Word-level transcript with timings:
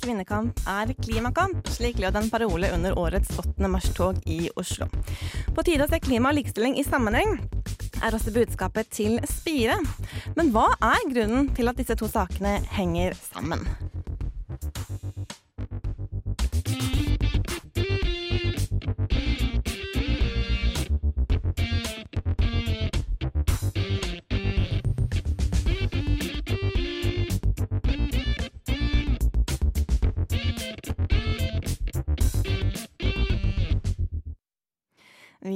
Kvinnekamp 0.00 0.60
er 0.70 0.94
klimakamp, 0.96 1.68
slik 1.68 1.98
lød 2.00 2.16
en 2.16 2.30
parole 2.32 2.70
under 2.72 2.96
årets 2.98 3.34
8. 3.36 3.68
mars-tog 3.68 4.20
i 4.24 4.48
Oslo. 4.56 4.88
På 5.52 5.64
tide 5.66 5.84
å 5.84 5.90
se 5.90 6.00
klima 6.00 6.30
og 6.30 6.38
likestilling 6.38 6.78
i 6.80 6.86
sammenheng, 6.86 7.36
er 8.00 8.16
også 8.16 8.32
budskapet 8.32 8.88
til 8.96 9.18
Spire. 9.28 9.76
Men 10.38 10.52
hva 10.54 10.70
er 10.80 11.04
grunnen 11.10 11.50
til 11.56 11.68
at 11.68 11.76
disse 11.80 11.96
to 12.00 12.08
sakene 12.08 12.58
henger 12.72 13.16
sammen? 13.20 13.66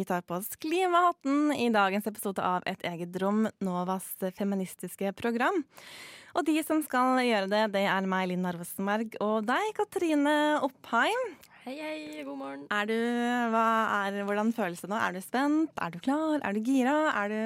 Vi 0.05 0.09
tar 0.09 0.21
på 0.21 0.35
oss 0.35 0.57
klimahatten 0.61 1.55
i 1.57 1.71
dagens 1.73 2.05
episode 2.07 2.43
av 2.45 2.67
Et 2.69 2.83
eget 2.85 3.15
rom, 3.23 3.47
Novas 3.65 4.05
feministiske 4.37 5.15
program. 5.17 5.63
Og 6.37 6.45
de 6.45 6.59
som 6.61 6.83
skal 6.85 7.23
gjøre 7.25 7.49
det, 7.49 7.63
det 7.73 7.87
er 7.89 8.09
meg, 8.13 8.27
Linn 8.29 8.45
Arvosenberg, 8.45 9.17
og 9.25 9.49
deg, 9.49 9.71
Katrine 9.79 10.35
Oppheim. 10.67 11.25
Hei, 11.63 11.79
hei, 11.79 12.21
god 12.27 12.37
morgen. 12.37 12.69
Er 12.69 12.93
du, 12.93 12.99
er, 12.99 14.21
hvordan 14.29 14.53
føles 14.53 14.85
det 14.85 14.93
nå? 14.93 15.01
Er 15.01 15.17
du 15.17 15.25
spent? 15.25 15.73
Er 15.81 15.97
du 15.97 15.99
klar? 16.05 16.37
Er 16.45 16.53
du 16.53 16.61
gira? 16.69 17.01
Er 17.25 17.33
du 17.33 17.41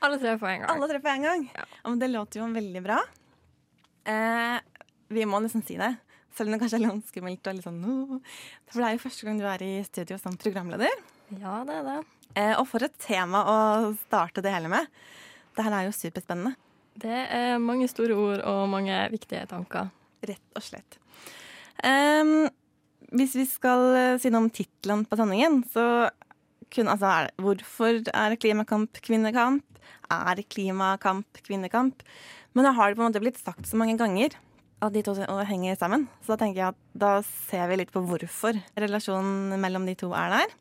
Alle 0.00 0.22
tre 0.24 0.38
på 0.40 0.48
en 0.48 0.64
gang. 0.64 0.72
Alle 0.72 0.92
tre 0.94 1.04
på 1.04 1.12
en 1.12 1.28
gang? 1.28 1.48
Ja. 1.52 1.68
Ja, 1.76 1.86
men 1.90 2.00
det 2.00 2.12
låter 2.14 2.40
jo 2.40 2.48
veldig 2.56 2.86
bra. 2.88 3.02
Eh, 4.08 4.60
vi 5.12 5.28
må 5.28 5.44
nesten 5.44 5.68
si 5.68 5.76
det, 5.76 5.92
selv 6.32 6.48
om 6.48 6.56
det 6.56 6.64
kanskje 6.64 6.80
er 6.80 6.88
litt 6.88 7.12
skummelt. 7.12 7.52
Og 7.52 7.60
litt 7.60 7.68
sånn, 7.68 7.84
«Åh». 7.84 8.36
For 8.72 8.80
det 8.80 8.94
er 8.94 8.96
jo 8.96 9.08
første 9.10 9.28
gang 9.28 9.44
du 9.44 9.50
er 9.58 9.72
i 9.74 9.74
studio 9.92 10.24
som 10.24 10.40
programleder. 10.40 11.11
Ja, 11.40 11.62
det 11.68 11.78
er 11.78 11.86
det. 11.86 11.98
Eh, 12.36 12.54
og 12.56 12.66
for 12.68 12.84
et 12.84 12.94
tema 13.00 13.42
å 13.48 13.56
starte 14.06 14.44
det 14.44 14.52
hele 14.52 14.70
med. 14.72 14.88
Det 15.56 15.64
her 15.66 15.76
er 15.76 15.88
jo 15.88 15.96
superspennende, 15.96 16.56
Det 16.92 17.08
er 17.32 17.58
mange 17.58 17.88
store 17.88 18.12
ord 18.12 18.40
og 18.44 18.68
mange 18.68 18.92
viktige 19.10 19.46
tanker. 19.48 19.90
rett 20.22 20.54
og 20.54 20.62
slett. 20.62 20.98
Um, 21.82 22.48
hvis 23.10 23.34
vi 23.34 23.46
skal 23.48 23.80
eh, 23.96 24.18
si 24.22 24.30
noe 24.30 24.44
om 24.44 24.50
tittelen 24.50 25.04
på 25.08 25.16
sendingen, 25.18 25.64
så 25.72 26.10
kun, 26.70 26.86
altså, 26.86 27.08
er 27.08 27.26
det, 27.26 27.32
hvorfor 27.42 27.98
er 28.12 28.36
klimakamp 28.36 29.00
kvinnekamp? 29.02 29.64
Er 30.12 30.44
klimakamp 30.46 31.42
kvinnekamp? 31.42 32.04
Men 32.54 32.68
da 32.68 32.72
har 32.76 32.90
det 32.90 33.00
på 33.00 33.02
en 33.02 33.10
måte 33.10 33.24
blitt 33.24 33.40
sagt 33.40 33.66
så 33.66 33.80
mange 33.80 33.96
ganger 33.98 34.36
at 34.82 34.94
de 34.94 35.02
to 35.02 35.14
henger 35.48 35.76
sammen. 35.78 36.06
Så 36.22 36.34
da 36.34 36.44
tenker 36.44 36.60
jeg 36.60 36.72
at 36.72 36.80
da 36.94 37.12
ser 37.48 37.68
vi 37.70 37.80
litt 37.80 37.92
på 37.94 38.02
hvorfor 38.06 38.58
relasjonen 38.78 39.58
mellom 39.60 39.86
de 39.88 39.96
to 39.98 40.12
er 40.14 40.36
der. 40.36 40.54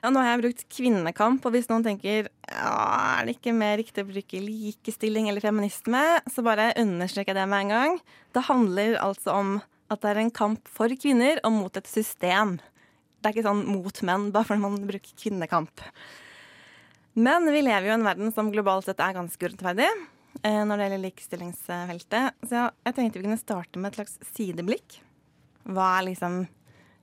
Ja, 0.00 0.08
nå 0.08 0.22
har 0.22 0.30
jeg 0.32 0.42
brukt 0.44 0.62
kvinnekamp, 0.72 1.44
og 1.44 1.52
hvis 1.52 1.68
noen 1.68 1.84
tenker 1.84 2.30
ja, 2.48 2.76
er 3.20 3.26
det 3.28 3.34
ikke 3.36 3.52
mer 3.52 3.76
riktig 3.80 4.04
å 4.04 4.08
bruke 4.08 4.40
likestilling 4.40 5.28
eller 5.28 5.44
feminisme, 5.44 6.00
så 6.32 6.44
bare 6.44 6.70
understreker 6.80 7.34
jeg 7.34 7.40
det 7.42 7.50
med 7.52 7.66
en 7.66 7.74
gang. 7.74 7.98
Det 8.32 8.46
handler 8.48 8.96
altså 9.02 9.34
om 9.36 9.52
at 9.90 10.00
det 10.00 10.12
er 10.12 10.22
en 10.22 10.32
kamp 10.32 10.70
for 10.70 10.92
kvinner 11.02 11.42
og 11.44 11.52
mot 11.52 11.76
et 11.76 11.90
system. 11.90 12.56
Det 13.20 13.28
er 13.28 13.36
ikke 13.36 13.48
sånn 13.50 13.66
mot 13.68 14.00
menn, 14.06 14.30
bare 14.32 14.48
fordi 14.48 14.62
man 14.62 14.78
bruker 14.88 15.12
kvinnekamp. 15.20 15.84
Men 17.20 17.50
vi 17.52 17.60
lever 17.60 17.90
jo 17.90 17.92
i 17.92 17.98
en 17.98 18.06
verden 18.06 18.32
som 18.32 18.48
globalt 18.54 18.86
sett 18.88 19.02
er 19.02 19.16
ganske 19.18 19.44
urettferdig 19.44 19.88
eh, 19.88 20.62
når 20.64 20.72
det 20.72 20.86
gjelder 20.86 21.02
likestillingsfeltet. 21.04 22.40
Så 22.46 22.56
jeg, 22.56 22.94
tenkte 22.96 23.20
vi 23.20 23.26
kunne 23.26 23.40
starte 23.40 23.82
med 23.82 23.90
et 23.90 24.00
slags 24.00 24.16
sideblikk. 24.32 25.00
Hva 25.68 25.96
er 25.98 26.08
liksom 26.08 26.44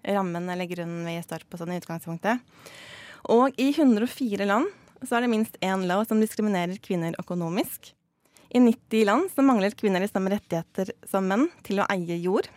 rammen 0.03 0.49
eller 0.49 0.69
grunnen 0.69 1.07
vi 1.07 1.15
står 1.23 1.45
på 1.49 1.59
sånn 1.59 1.73
i 1.73 1.79
utgangspunktet? 1.81 2.43
Og 3.33 3.55
i 3.59 3.71
104 3.73 4.45
land 4.47 4.69
så 5.03 5.17
er 5.17 5.25
det 5.25 5.31
minst 5.33 5.57
én 5.61 5.85
lov 5.89 6.05
som 6.09 6.21
diskriminerer 6.21 6.79
kvinner 6.83 7.17
økonomisk. 7.21 7.93
I 8.49 8.61
90 8.63 9.05
land 9.05 9.29
så 9.35 9.43
mangler 9.43 9.75
kvinner 9.77 10.01
de 10.01 10.09
samme 10.09 10.31
rettigheter 10.31 10.93
som 11.09 11.27
menn 11.27 11.49
til 11.67 11.81
å 11.83 11.87
eie 11.91 12.17
jord. 12.23 12.47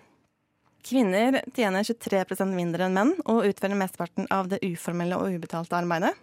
Kvinner 0.87 1.43
tjener 1.53 1.85
23% 1.85 2.55
mindre 2.57 2.87
enn 2.87 2.97
menn 2.97 3.15
og 3.27 3.45
utfører 3.49 3.77
mesteparten 3.77 4.29
av 4.33 4.49
det 4.49 4.63
uformelle 4.65 5.19
og 5.19 5.37
ubetalte 5.37 5.77
arbeidet. 5.77 6.15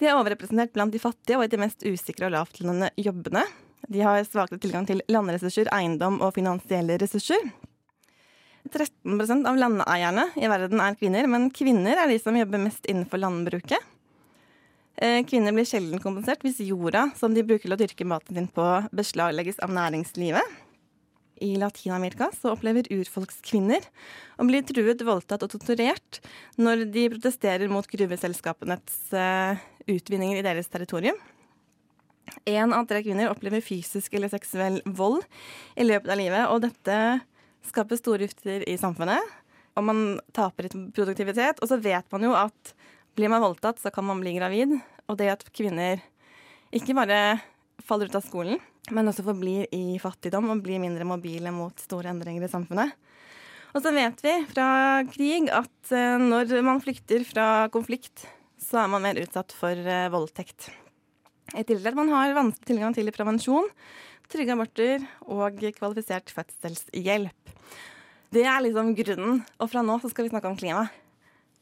De 0.00 0.08
er 0.08 0.16
overrepresentert 0.16 0.72
blant 0.72 0.94
de 0.94 1.02
fattige 1.02 1.36
og 1.38 1.44
i 1.44 1.52
de 1.52 1.60
mest 1.60 1.84
usikre 1.84 2.30
og 2.30 2.34
lavtlønnede 2.34 2.90
jobbene. 3.04 3.44
De 3.90 4.00
har 4.04 4.22
svakere 4.24 4.60
tilgang 4.62 4.86
til 4.88 5.02
landressurser, 5.12 5.68
eiendom 5.76 6.20
og 6.24 6.34
finansielle 6.36 6.96
ressurser. 7.00 7.50
13% 8.68 9.48
av 9.48 9.56
landeierne 9.56 10.26
i 10.36 10.50
verden 10.50 10.82
er 10.84 10.98
kvinner, 11.00 11.28
men 11.30 11.48
kvinner 11.54 11.96
er 12.02 12.10
de 12.10 12.18
som 12.20 12.36
jobber 12.36 12.60
mest 12.60 12.84
innenfor 12.90 13.22
landbruket. 13.22 13.86
Eh, 15.00 15.22
Kvinner 15.24 15.54
blir 15.56 15.64
sjelden 15.64 16.02
kompensert 16.02 16.42
hvis 16.44 16.60
jorda 16.60 17.06
som 17.16 17.32
de 17.32 17.44
bruker 17.46 17.64
til 17.64 17.76
å 17.76 17.80
dyrke 17.80 18.04
maten 18.04 18.36
din 18.36 18.50
på, 18.52 18.66
beslaglegges 18.92 19.62
av 19.64 19.72
næringslivet. 19.72 20.58
I 21.40 21.54
Latin-Amerika 21.56 22.28
så 22.36 22.52
opplever 22.52 22.84
urfolkskvinner 22.92 23.86
å 24.36 24.44
bli 24.44 24.60
truet, 24.68 25.00
voldtatt 25.08 25.46
og 25.46 25.54
torturert 25.54 26.20
når 26.60 26.84
de 26.92 27.06
protesterer 27.14 27.72
mot 27.72 27.88
gruveselskapenes 27.88 28.98
eh, 29.16 29.62
utvinninger 29.88 30.42
i 30.42 30.44
deres 30.44 30.68
territorium. 30.68 31.16
Én 32.44 32.76
av 32.76 32.84
tre 32.86 33.00
kvinner 33.02 33.32
opplever 33.32 33.64
fysisk 33.64 34.12
eller 34.14 34.30
seksuell 34.30 34.82
vold 34.84 35.24
i 35.80 35.88
løpet 35.88 36.12
av 36.12 36.20
livet, 36.20 36.44
og 36.52 36.60
dette 36.66 36.98
skaper 37.66 38.00
store 38.00 38.24
rifter 38.24 38.64
i 38.68 38.78
samfunnet. 38.80 39.20
Og 39.78 39.86
man 39.86 40.02
taper 40.36 40.66
i 40.66 40.72
produktivitet. 40.94 41.60
Og 41.60 41.70
så 41.70 41.78
vet 41.80 42.06
man 42.12 42.26
jo 42.26 42.34
at 42.36 42.74
blir 43.18 43.30
man 43.32 43.42
voldtatt, 43.42 43.80
så 43.82 43.92
kan 43.94 44.06
man 44.08 44.22
bli 44.22 44.36
gravid. 44.38 44.76
Og 45.10 45.18
det 45.20 45.30
at 45.32 45.46
kvinner 45.54 46.02
ikke 46.74 46.94
bare 46.96 47.40
faller 47.82 48.10
ut 48.10 48.18
av 48.18 48.24
skolen, 48.24 48.60
men 48.94 49.08
også 49.10 49.24
forblir 49.26 49.70
i 49.74 49.98
fattigdom 50.02 50.50
og 50.52 50.60
blir 50.64 50.82
mindre 50.82 51.06
mobile 51.08 51.52
mot 51.54 51.80
store 51.80 52.12
endringer 52.12 52.44
i 52.46 52.50
samfunnet. 52.52 52.92
Og 53.70 53.82
så 53.84 53.92
vet 53.94 54.18
vi 54.24 54.34
fra 54.50 54.68
krig 55.10 55.50
at 55.54 55.94
eh, 55.94 56.18
når 56.18 56.56
man 56.66 56.82
flykter 56.82 57.22
fra 57.26 57.46
konflikt, 57.72 58.26
så 58.60 58.82
er 58.82 58.90
man 58.92 59.04
mer 59.04 59.20
utsatt 59.22 59.54
for 59.56 59.74
eh, 59.74 60.10
voldtekt. 60.12 60.70
I 61.54 61.64
tillegg 61.66 61.82
til 61.82 61.92
at 61.92 61.98
man 61.98 62.12
har 62.14 62.36
vanskelig 62.36 62.68
tilgang 62.68 62.94
til 62.94 63.10
prevensjon, 63.14 63.70
trygge 64.30 64.54
aborter 64.54 65.04
og 65.26 65.60
kvalifisert 65.76 66.32
fødselshjelp. 66.34 67.54
Det 68.30 68.46
er 68.46 68.62
liksom 68.62 68.94
grunnen. 68.94 69.40
Og 69.58 69.70
fra 69.72 69.82
nå 69.82 69.98
så 70.00 70.10
skal 70.10 70.26
vi 70.26 70.32
snakke 70.32 70.50
om 70.50 70.58
klima. 70.58 70.86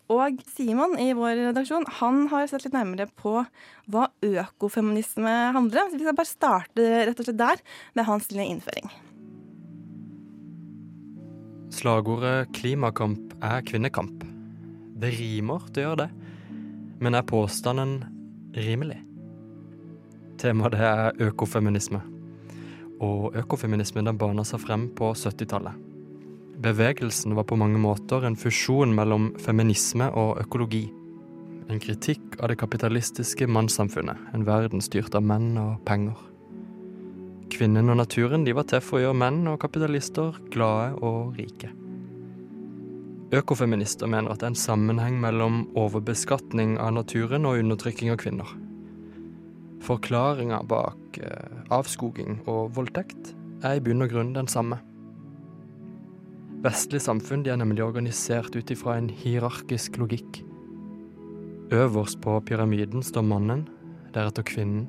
Og 0.09 0.41
Simon 0.55 0.97
i 1.01 1.11
vår 1.17 1.35
redaksjon 1.51 1.85
han 1.99 2.23
har 2.33 2.47
sett 2.49 2.65
litt 2.65 2.77
nærmere 2.77 3.09
på 3.21 3.43
hva 3.93 4.07
økofeminisme 4.25 5.35
handler 5.57 5.83
om. 5.83 5.91
Så 5.91 5.99
vi 5.99 6.07
skal 6.07 6.17
bare 6.17 6.31
starte 6.31 6.87
rett 7.09 7.21
og 7.21 7.29
slett 7.29 7.41
der 7.41 7.61
med 7.97 8.09
hans 8.09 8.31
lille 8.33 8.49
innføring. 8.55 8.89
Slagordet 11.69 12.49
'klimakamp 12.57 13.37
er 13.45 13.61
kvinnekamp'. 13.63 14.25
Det 14.99 15.13
rimer, 15.21 15.61
det 15.73 15.85
gjør 15.85 15.99
det. 16.05 16.11
Men 17.01 17.15
er 17.15 17.23
påstanden 17.23 18.03
rimelig? 18.57 18.99
Temaet 20.39 20.75
er 20.75 21.13
økofeminisme. 21.21 22.18
Og 23.05 23.37
økofeminismen 23.39 24.09
den 24.09 24.19
bana 24.19 24.45
seg 24.47 24.63
frem 24.65 24.89
på 24.99 25.13
70-tallet. 25.15 25.77
Bevegelsen 26.59 27.37
var 27.39 27.47
på 27.47 27.57
mange 27.57 27.79
måter 27.79 28.25
en 28.27 28.37
fusjon 28.37 28.91
mellom 28.95 29.31
feminisme 29.39 30.09
og 30.11 30.41
økologi. 30.43 30.89
En 31.71 31.79
kritikk 31.79 32.39
av 32.41 32.51
det 32.51 32.59
kapitalistiske 32.59 33.47
mannssamfunnet, 33.47 34.19
en 34.35 34.47
verden 34.49 34.83
styrt 34.83 35.15
av 35.15 35.23
menn 35.23 35.53
og 35.61 35.77
penger. 35.87 36.19
Kvinnen 37.55 37.93
og 37.93 38.01
naturen 38.01 38.43
de 38.45 38.57
var 38.57 38.67
til 38.69 38.83
for 38.83 38.99
å 38.99 39.05
gjøre 39.07 39.21
menn 39.23 39.45
og 39.53 39.61
kapitalister 39.63 40.35
glade 40.51 40.99
og 40.99 41.39
rike. 41.39 41.71
Økofeminister 43.39 44.09
mener 44.09 44.33
at 44.33 44.41
det 44.41 44.49
er 44.49 44.55
en 44.55 44.63
sammenheng 44.63 45.19
mellom 45.21 45.67
overbeskatning 45.77 46.79
av 46.81 46.95
naturen 46.97 47.47
og 47.47 47.61
undertrykking 47.61 48.11
av 48.11 48.19
kvinner. 48.23 48.51
Forklaringa 49.85 50.63
bak 50.69 51.19
eh, 51.23 51.59
avskoging 51.75 52.43
og 52.51 52.75
voldtekt 52.77 53.35
er 53.67 53.79
i 53.79 53.83
bunn 53.83 54.03
og 54.05 54.13
grunn 54.13 54.35
den 54.37 54.51
samme. 54.51 54.81
Vestlige 56.65 57.05
samfunn 57.05 57.45
er 57.47 57.59
nemlig 57.61 57.85
organisert 57.85 58.57
ut 58.57 58.71
ifra 58.75 58.97
en 58.99 59.11
hierarkisk 59.11 60.01
logikk. 60.01 60.41
Øverst 61.75 62.19
på 62.25 62.35
pyramiden 62.49 63.05
står 63.05 63.27
mannen, 63.29 63.67
deretter 64.15 64.43
kvinnen, 64.43 64.89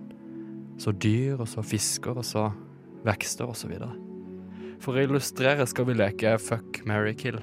så 0.80 0.94
dyr, 0.96 1.38
og 1.44 1.48
så 1.52 1.62
fisker, 1.62 2.18
og 2.18 2.26
så 2.26 2.48
vekster, 3.06 3.52
osv. 3.52 3.76
For 4.80 4.96
å 4.96 5.04
illustrere 5.04 5.68
skal 5.68 5.90
vi 5.90 5.98
leke 6.00 6.38
fuck, 6.42 6.82
marry, 6.88 7.14
kill. 7.20 7.38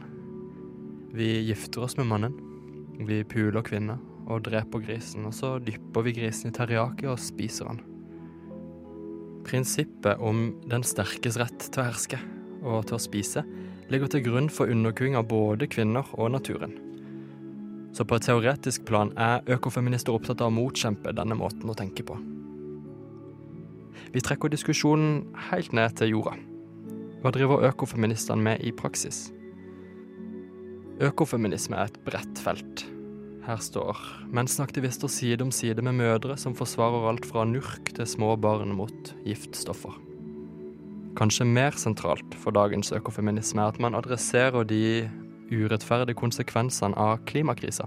Vi 1.17 1.45
gifter 1.47 1.85
oss 1.85 1.99
med 2.01 2.09
mannen. 2.11 2.35
Vi 3.07 3.23
puler 3.29 3.63
kvinner 3.63 4.01
og 4.27 4.47
dreper 4.47 4.83
grisen, 4.83 5.27
og 5.29 5.35
så 5.35 5.57
dypper 5.63 6.07
vi 6.07 6.15
grisen 6.17 6.51
i 6.51 6.57
teriyaki 6.57 7.07
og 7.11 7.21
spiser 7.23 7.71
den. 7.71 7.83
Prinsippet 9.47 10.19
om 10.19 10.49
den 10.67 10.83
sterkes 10.87 11.39
rett 11.39 11.69
til 11.69 11.83
å 11.83 11.87
herske 11.87 12.19
og 12.67 12.89
til 12.89 12.99
å 12.99 13.03
spise 13.03 13.45
ligger 13.93 14.11
til 14.11 14.25
grunn 14.27 14.49
for 14.51 14.71
underkuing 14.71 15.15
av 15.19 15.29
både 15.31 15.69
kvinner 15.71 16.09
og 16.19 16.33
naturen. 16.35 16.75
Så 17.95 18.05
på 18.05 18.19
et 18.19 18.27
teoretisk 18.27 18.85
plan 18.89 19.13
er 19.17 19.47
økofeminister 19.55 20.13
opptatt 20.13 20.43
av 20.43 20.51
å 20.51 20.57
motkjempe 20.57 21.15
denne 21.17 21.39
måten 21.39 21.71
å 21.71 21.77
tenke 21.79 22.05
på. 22.05 22.19
Vi 24.13 24.23
trekker 24.25 24.53
diskusjonen 24.53 25.23
helt 25.51 25.73
ned 25.77 25.95
til 25.97 26.17
jorda. 26.17 26.35
Hva 27.23 27.33
driver 27.35 27.65
økofeministene 27.71 28.43
med 28.43 28.67
i 28.67 28.75
praksis? 28.75 29.31
Økofeminisme 31.07 31.79
er 31.79 31.91
et 31.91 31.99
bredt 32.05 32.43
felt. 32.43 32.87
Her 33.47 33.61
står 33.63 34.01
mensenaktivister 34.35 35.07
side 35.07 35.45
om 35.45 35.53
side 35.55 35.83
med 35.87 35.95
mødre 36.01 36.35
som 36.41 36.55
forsvarer 36.59 37.05
alt 37.13 37.27
fra 37.29 37.45
nurk 37.47 37.93
til 37.95 38.09
små 38.11 38.33
barn 38.43 38.73
mot 38.75 39.13
giftstoffer. 39.23 39.95
Kanskje 41.17 41.47
mer 41.47 41.79
sentralt 41.79 42.35
for 42.43 42.51
dagens 42.51 42.91
økofeminisme 42.93 43.63
er 43.63 43.71
at 43.71 43.79
man 43.81 43.95
adresserer 43.95 44.67
de 44.67 45.07
urettferdige 45.55 46.19
konsekvensene 46.19 46.99
av 46.99 47.23
klimakrisa. 47.31 47.87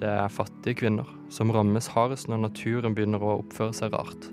Det 0.00 0.08
er 0.08 0.32
fattige 0.32 0.80
kvinner 0.80 1.12
som 1.28 1.52
rammes 1.52 1.90
hardest 1.92 2.32
når 2.32 2.46
naturen 2.46 2.96
begynner 2.96 3.22
å 3.22 3.36
oppføre 3.42 3.76
seg 3.76 3.92
rart. 3.92 4.30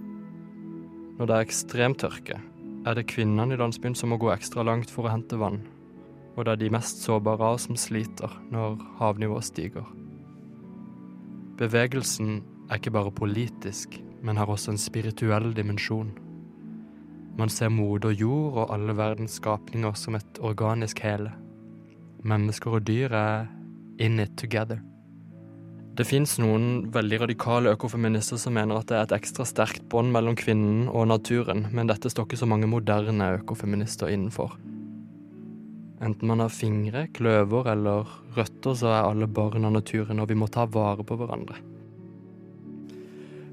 Når 1.20 1.28
det 1.28 1.36
er 1.36 1.46
ekstremtørke, 1.50 2.40
er 2.88 2.98
det 2.98 3.10
kvinnene 3.12 3.54
i 3.54 3.60
landsbyen 3.60 4.00
som 4.00 4.16
må 4.16 4.18
gå 4.24 4.32
ekstra 4.34 4.64
langt 4.66 4.90
for 4.90 5.06
å 5.06 5.14
hente 5.14 5.38
vann. 5.38 5.60
Og 6.38 6.46
det 6.46 6.54
er 6.54 6.62
de 6.62 6.72
mest 6.74 7.04
sårbare 7.04 7.52
som 7.60 7.78
sliter 7.80 8.32
når 8.52 8.80
havnivået 9.00 9.50
stiger. 9.50 9.88
Bevegelsen 11.60 12.42
er 12.70 12.80
ikke 12.80 12.94
bare 12.96 13.12
politisk, 13.12 14.00
men 14.24 14.38
har 14.38 14.50
også 14.50 14.72
en 14.72 14.82
spirituell 14.82 15.52
dimensjon. 15.56 16.14
Man 17.38 17.50
ser 17.50 17.70
moder 17.70 18.12
jord 18.12 18.58
og 18.64 18.74
alle 18.74 18.96
verdens 18.98 19.38
skapninger 19.40 19.94
som 19.94 20.16
et 20.16 20.40
organisk 20.40 21.00
hele. 21.04 21.32
Mennesker 22.24 22.78
og 22.78 22.88
dyr 22.88 23.12
er 23.12 23.46
in 24.00 24.20
it 24.20 24.38
together. 24.38 24.82
Det 25.98 26.08
fins 26.08 26.38
noen 26.40 26.88
veldig 26.94 27.18
radikale 27.26 27.74
økofeminister 27.76 28.40
som 28.40 28.56
mener 28.56 28.80
at 28.80 28.88
det 28.88 28.98
er 28.98 29.08
et 29.08 29.16
ekstra 29.18 29.44
sterkt 29.46 29.84
bånd 29.92 30.14
mellom 30.16 30.38
kvinnen 30.40 30.86
og 30.88 31.10
naturen, 31.12 31.66
men 31.72 31.92
dette 31.92 32.10
står 32.10 32.30
ikke 32.30 32.40
så 32.40 32.48
mange 32.48 32.70
moderne 32.72 33.34
økofeminister 33.42 34.08
innenfor. 34.08 34.56
Enten 36.02 36.28
man 36.28 36.42
har 36.42 36.50
fingre, 36.50 37.06
kløver 37.14 37.68
eller 37.76 38.10
røtter, 38.34 38.74
så 38.74 38.90
er 38.90 39.06
alle 39.06 39.28
barn 39.30 39.68
av 39.68 39.76
naturen, 39.76 40.20
og 40.24 40.32
vi 40.32 40.38
må 40.40 40.48
ta 40.50 40.66
vare 40.66 41.06
på 41.06 41.18
hverandre. 41.20 41.60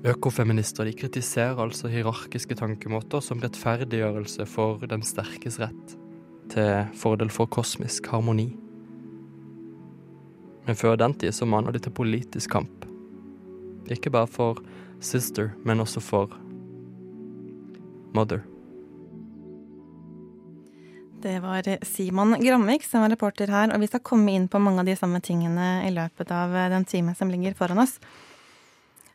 Økofeminister 0.08 0.86
de 0.86 0.94
kritiserer 0.96 1.58
altså 1.60 1.90
hierarkiske 1.92 2.56
tankemåter 2.56 3.20
som 3.24 3.42
rettferdiggjørelse 3.42 4.46
for 4.48 4.86
den 4.88 5.04
sterkes 5.04 5.58
rett, 5.60 5.96
til 6.48 6.88
fordel 6.96 7.32
for 7.34 7.50
kosmisk 7.52 8.08
harmoni. 8.08 8.48
Men 10.68 10.76
før 10.76 10.96
den 11.00 11.16
tid 11.20 11.34
så 11.36 11.48
maner 11.48 11.74
de 11.74 11.82
til 11.84 11.92
politisk 11.92 12.54
kamp. 12.54 12.86
Ikke 13.92 14.12
bare 14.12 14.28
for 14.30 14.62
sister, 15.00 15.50
men 15.64 15.80
også 15.84 16.00
for 16.04 16.32
mother. 18.14 18.40
Det 21.18 21.40
var 21.42 21.66
Simon 21.82 22.36
Gramvik 22.40 22.84
som 22.86 23.02
var 23.02 23.10
reporter 23.10 23.50
her, 23.50 23.72
og 23.74 23.82
vi 23.82 23.88
skal 23.90 24.04
komme 24.06 24.36
inn 24.36 24.46
på 24.50 24.60
mange 24.62 24.84
av 24.84 24.86
de 24.86 24.94
samme 24.98 25.18
tingene 25.24 25.82
i 25.88 25.90
løpet 25.90 26.30
av 26.30 26.54
den 26.70 26.86
timen 26.86 27.16
som 27.18 27.30
ligger 27.32 27.56
foran 27.58 27.82
oss. 27.82 27.96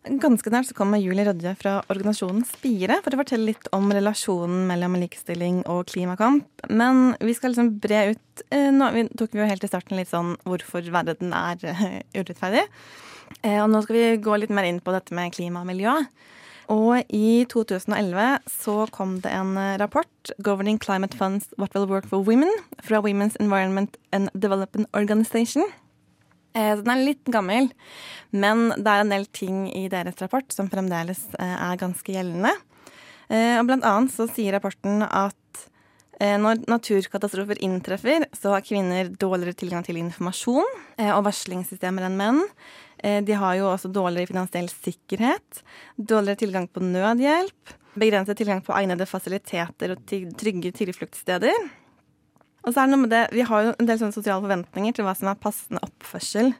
Ganske 0.04 0.52
nært 0.52 0.68
så 0.68 0.76
kommer 0.76 1.00
Julie 1.00 1.24
Rødje 1.24 1.54
fra 1.56 1.78
organisasjonen 1.88 2.44
Spire 2.44 2.98
for 3.06 3.16
å 3.16 3.22
fortelle 3.22 3.54
litt 3.54 3.70
om 3.72 3.88
relasjonen 3.96 4.66
mellom 4.68 4.98
likestilling 5.00 5.62
og 5.72 5.86
klimakamp. 5.94 6.66
Men 6.68 7.14
vi 7.24 7.36
skal 7.38 7.54
liksom 7.54 7.78
bre 7.80 8.02
ut 8.12 8.44
eh, 8.52 8.68
Nå 8.76 8.90
tok 9.16 9.32
vi 9.32 9.40
jo 9.40 9.48
helt 9.48 9.64
i 9.64 9.72
starten 9.72 9.96
litt 9.96 10.12
sånn 10.12 10.36
hvorfor 10.44 10.84
verden 10.92 11.32
er 11.38 11.64
eh, 11.72 12.02
urettferdig. 12.20 12.66
Eh, 13.40 13.62
og 13.64 13.72
nå 13.72 13.80
skal 13.86 13.96
vi 13.96 14.06
gå 14.28 14.42
litt 14.42 14.52
mer 14.52 14.68
inn 14.68 14.84
på 14.84 14.92
dette 14.92 15.16
med 15.16 15.32
klima 15.40 15.64
og 15.64 15.72
miljø. 15.72 15.96
Og 16.72 17.04
i 17.12 17.44
2011 17.52 18.40
så 18.48 18.88
kom 18.92 19.18
det 19.22 19.32
en 19.36 19.58
rapport, 19.80 20.32
'Governing 20.40 20.80
Climate 20.80 21.18
Funds 21.18 21.50
What 21.58 21.76
Will 21.76 21.90
Work 21.90 22.08
for 22.08 22.24
Women', 22.24 22.64
fra 22.82 23.02
Women's 23.02 23.36
Environment 23.40 23.98
and 24.12 24.30
Development 24.34 24.88
Organization. 24.94 25.64
Så 26.54 26.84
den 26.84 26.90
er 26.94 27.06
litt 27.06 27.26
gammel, 27.26 27.72
men 28.32 28.70
det 28.78 28.88
er 28.88 29.02
en 29.02 29.10
del 29.10 29.26
ting 29.26 29.66
i 29.74 29.88
deres 29.90 30.22
rapport 30.22 30.46
som 30.54 30.70
fremdeles 30.70 31.26
er 31.40 31.80
ganske 31.82 32.14
gjeldende. 32.14 32.52
Og 33.60 33.66
blant 33.66 33.84
annet 33.84 34.14
så 34.14 34.28
sier 34.30 34.54
rapporten 34.54 35.02
at 35.02 35.34
når 36.22 36.62
naturkatastrofer 36.70 37.58
inntreffer, 37.66 38.28
så 38.38 38.54
har 38.54 38.62
kvinner 38.62 39.10
dårligere 39.10 39.58
tilgang 39.58 39.84
til 39.84 39.98
informasjon 39.98 40.70
og 41.10 41.24
varslingssystemer 41.26 42.06
enn 42.06 42.20
menn. 42.22 42.44
De 43.04 43.36
har 43.36 43.58
jo 43.60 43.66
også 43.68 43.90
dårligere 43.92 44.30
finansiell 44.32 44.70
sikkerhet, 44.72 45.58
dårligere 46.00 46.40
tilgang 46.40 46.70
på 46.72 46.80
nødhjelp, 46.80 47.74
begrenset 48.00 48.40
tilgang 48.40 48.62
på 48.64 48.72
egnede 48.78 49.08
fasiliteter 49.10 49.92
og 49.92 50.14
trygge 50.40 50.72
tilfluktssteder. 50.72 51.58
Og 52.64 52.72
så 52.72 52.80
er 52.80 52.88
det 52.88 52.94
noe 52.94 53.04
med 53.04 53.12
det, 53.12 53.24
Vi 53.36 53.44
har 53.48 53.66
jo 53.66 53.74
en 53.76 53.88
del 53.90 54.00
sånne 54.00 54.16
sosiale 54.16 54.44
forventninger 54.44 54.96
til 54.96 55.08
hva 55.08 55.16
som 55.18 55.30
er 55.32 55.40
passende 55.44 55.84
oppførsel. 55.84 56.54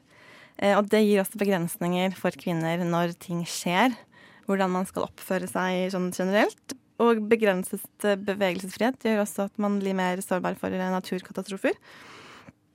Eh, 0.60 0.76
og 0.76 0.88
det 0.92 1.02
gir 1.02 1.22
også 1.22 1.40
begrensninger 1.40 2.16
for 2.18 2.36
kvinner 2.38 2.84
når 2.84 3.16
ting 3.18 3.42
skjer. 3.48 3.96
Hvordan 4.44 4.74
man 4.74 4.88
skal 4.88 5.06
oppføre 5.08 5.48
seg 5.48 5.88
sånn 5.94 6.10
generelt. 6.12 6.76
Og 7.02 7.24
begrenset 7.26 8.04
bevegelsesfrihet 8.04 9.08
gjør 9.08 9.24
også 9.24 9.48
at 9.48 9.56
man 9.58 9.80
blir 9.80 9.96
mer 9.96 10.20
sårbar 10.22 10.58
for 10.60 10.70
naturkatastrofer. 10.70 11.74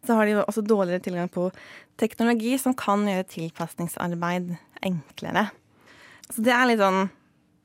Så 0.06 0.16
har 0.16 0.28
de 0.28 0.38
også 0.42 0.64
dårligere 0.64 1.04
tilgang 1.04 1.32
på 1.32 1.50
teknologi 2.00 2.56
som 2.62 2.76
kan 2.78 3.04
gjøre 3.08 3.28
tilpasningsarbeid 3.34 4.54
enklere. 4.88 5.50
Så 6.30 6.44
det 6.46 6.54
er 6.56 6.70
litt 6.70 6.82
sånn 6.82 7.10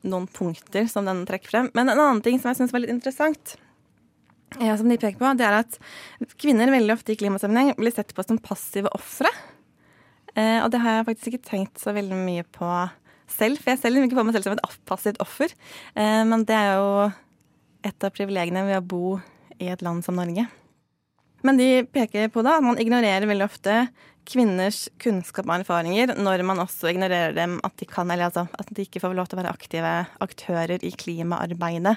noen 0.05 0.27
punkter 0.29 0.89
som 0.91 1.07
den 1.07 1.23
trekker 1.25 1.51
frem. 1.51 1.69
Men 1.73 1.89
en 1.89 1.99
annen 1.99 2.21
ting 2.25 2.37
som 2.37 2.51
jeg 2.51 2.59
syns 2.59 2.73
var 2.75 2.83
litt 2.83 2.93
interessant, 2.93 3.55
ja, 4.61 4.75
som 4.77 4.87
de 4.87 4.97
peker 4.99 5.17
på, 5.19 5.31
det 5.35 5.47
er 5.47 5.57
at 5.63 5.79
kvinner 6.39 6.69
veldig 6.71 6.93
ofte 6.95 7.15
i 7.15 7.17
klimasammenheng 7.19 7.73
blir 7.79 7.91
sett 7.95 8.13
på 8.15 8.23
som 8.23 8.39
passive 8.39 8.91
ofre. 8.95 9.31
Eh, 10.35 10.59
og 10.61 10.69
det 10.71 10.81
har 10.83 10.99
jeg 10.99 11.07
faktisk 11.09 11.31
ikke 11.31 11.49
tenkt 11.49 11.81
så 11.81 11.95
veldig 11.95 12.19
mye 12.19 12.45
på 12.55 12.69
selv, 13.31 13.59
for 13.59 13.73
jeg 13.73 13.81
selv 13.81 13.97
vil 13.97 14.07
ikke 14.07 14.19
på 14.19 14.25
meg 14.27 14.35
selv 14.35 14.47
som 14.47 14.55
et 14.55 14.81
passivt 14.87 15.21
offer. 15.23 15.55
Eh, 15.95 16.21
men 16.27 16.45
det 16.47 16.55
er 16.55 16.77
jo 16.77 16.91
et 17.85 18.05
av 18.05 18.13
privilegiene 18.15 18.65
ved 18.67 18.79
å 18.79 18.85
bo 18.85 19.17
i 19.59 19.71
et 19.71 19.83
land 19.85 20.05
som 20.05 20.17
Norge. 20.19 20.47
Men 21.45 21.59
de 21.61 21.69
peker 21.85 22.31
på 22.33 22.41
da 22.45 22.57
at 22.57 22.65
man 22.65 22.79
ignorerer 22.81 23.27
veldig 23.29 23.45
ofte 23.45 23.77
kvinners 24.25 24.87
kunnskap 25.01 25.45
og 25.45 25.59
erfaringer 25.59 26.15
når 26.17 26.41
man 26.47 26.63
også 26.63 26.89
ignorerer 26.89 27.35
dem 27.37 27.59
at 27.65 27.75
de 27.77 27.85
kan, 27.89 28.09
eller 28.09 28.31
altså 28.31 28.47
at 28.57 28.71
de 28.73 28.85
ikke 28.87 29.03
får 29.03 29.13
lov 29.17 29.29
til 29.29 29.37
å 29.37 29.43
være 29.43 29.53
aktive 29.53 29.93
aktører 30.25 30.81
i 30.81 30.91
klimaarbeidet. 30.97 31.95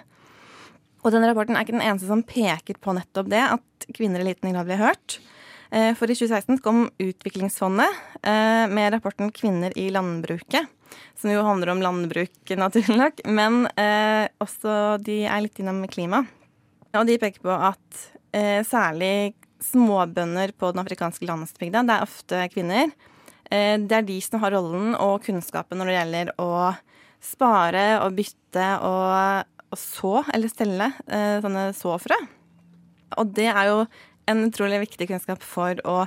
Og 1.06 1.14
denne 1.14 1.30
rapporten 1.30 1.56
er 1.56 1.64
ikke 1.64 1.76
den 1.76 1.84
eneste 1.86 2.10
som 2.10 2.24
peker 2.26 2.76
på 2.82 2.92
nettopp 2.96 3.30
det, 3.32 3.40
at 3.56 3.90
kvinner 3.96 4.20
i 4.20 4.28
liten 4.28 4.52
grad 4.52 4.68
blir 4.68 4.82
hørt. 4.82 5.20
Eh, 5.70 5.92
for 5.96 6.10
i 6.10 6.16
2016 6.16 6.60
kom 6.64 6.86
Utviklingsfondet 7.00 8.00
eh, 8.22 8.64
med 8.72 8.92
rapporten 8.92 9.30
'Kvinner 9.32 9.72
i 9.78 9.90
landbruket', 9.94 10.66
som 11.16 11.30
jo 11.30 11.44
handler 11.44 11.72
om 11.72 11.82
landbruk, 11.84 12.56
naturlig 12.56 12.98
nok, 12.98 13.20
men 13.28 13.66
eh, 13.76 14.26
også 14.42 14.98
de 15.04 15.22
er 15.28 15.44
litt 15.44 15.60
innom 15.60 15.84
klima. 15.92 16.24
Og 16.96 17.04
de 17.06 17.18
peker 17.20 17.44
på 17.44 17.52
at 17.52 18.08
særlig 18.68 19.32
småbønder 19.64 20.52
på 20.54 20.68
den 20.74 20.82
afrikanske 20.82 21.26
landsbygda, 21.26 21.82
det 21.88 21.94
er 21.94 22.04
ofte 22.04 22.42
kvinner, 22.52 22.90
det 23.48 23.94
er 23.96 24.04
de 24.06 24.18
som 24.20 24.42
har 24.42 24.52
rollen 24.54 24.92
og 25.00 25.22
kunnskapen 25.24 25.80
når 25.80 25.88
det 25.88 25.96
gjelder 25.96 26.32
å 26.44 26.50
spare 27.24 27.86
og 28.04 28.18
bytte 28.18 28.66
og 28.86 29.48
og 29.68 29.80
så 29.80 30.20
eller 30.34 30.52
stelle 30.52 30.92
eh, 31.06 31.38
sånne 31.44 31.70
såfrø. 31.76 32.16
Og 33.20 33.34
det 33.36 33.48
er 33.50 33.70
jo 33.70 33.82
en 34.28 34.42
utrolig 34.44 34.82
viktig 34.82 35.08
kunnskap 35.08 35.44
for 35.44 35.78
å 35.88 36.02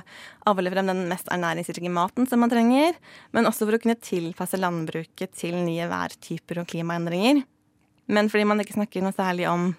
avle 0.46 0.70
frem 0.70 0.90
den 0.90 1.04
mest 1.10 1.30
ernæringsrike 1.34 1.90
maten 1.90 2.28
som 2.30 2.42
man 2.42 2.52
trenger, 2.52 2.94
men 3.34 3.48
også 3.48 3.66
for 3.66 3.76
å 3.76 3.82
kunne 3.82 3.98
tilpasse 3.98 4.60
landbruket 4.60 5.34
til 5.38 5.58
nye 5.64 5.88
værtyper 5.90 6.62
og 6.62 6.68
klimaendringer. 6.70 7.42
Men 8.12 8.30
fordi 8.30 8.46
man 8.46 8.62
ikke 8.62 8.76
snakker 8.76 9.02
noe 9.02 9.16
særlig 9.16 9.48
om 9.50 9.72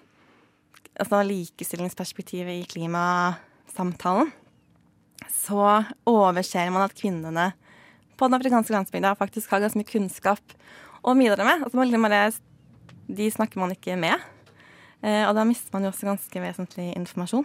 altså, 0.98 1.22
likestillingsperspektivet 1.26 2.60
i 2.62 2.68
klimasamtalen, 2.70 4.32
så 5.30 5.84
overser 6.08 6.70
man 6.72 6.86
at 6.86 6.96
kvinnene 6.96 7.52
på 8.18 8.28
den 8.28 8.38
afrikanske 8.38 8.74
landsbygda 8.74 9.14
faktisk 9.18 9.50
har 9.50 9.62
ganske 9.64 9.80
mye 9.80 9.88
kunnskap 9.88 10.54
å 11.04 11.14
bidra 11.18 11.46
med. 11.46 11.64
Altså, 11.66 11.82
liksom 11.82 12.40
de 13.14 13.28
snakker 13.30 13.60
man 13.60 13.74
ikke 13.74 13.98
med. 14.00 14.22
Eh, 15.04 15.24
og 15.28 15.34
da 15.36 15.44
mister 15.44 15.74
man 15.74 15.84
jo 15.84 15.92
også 15.92 16.08
ganske 16.08 16.40
vesentlig 16.40 16.94
informasjon. 16.96 17.44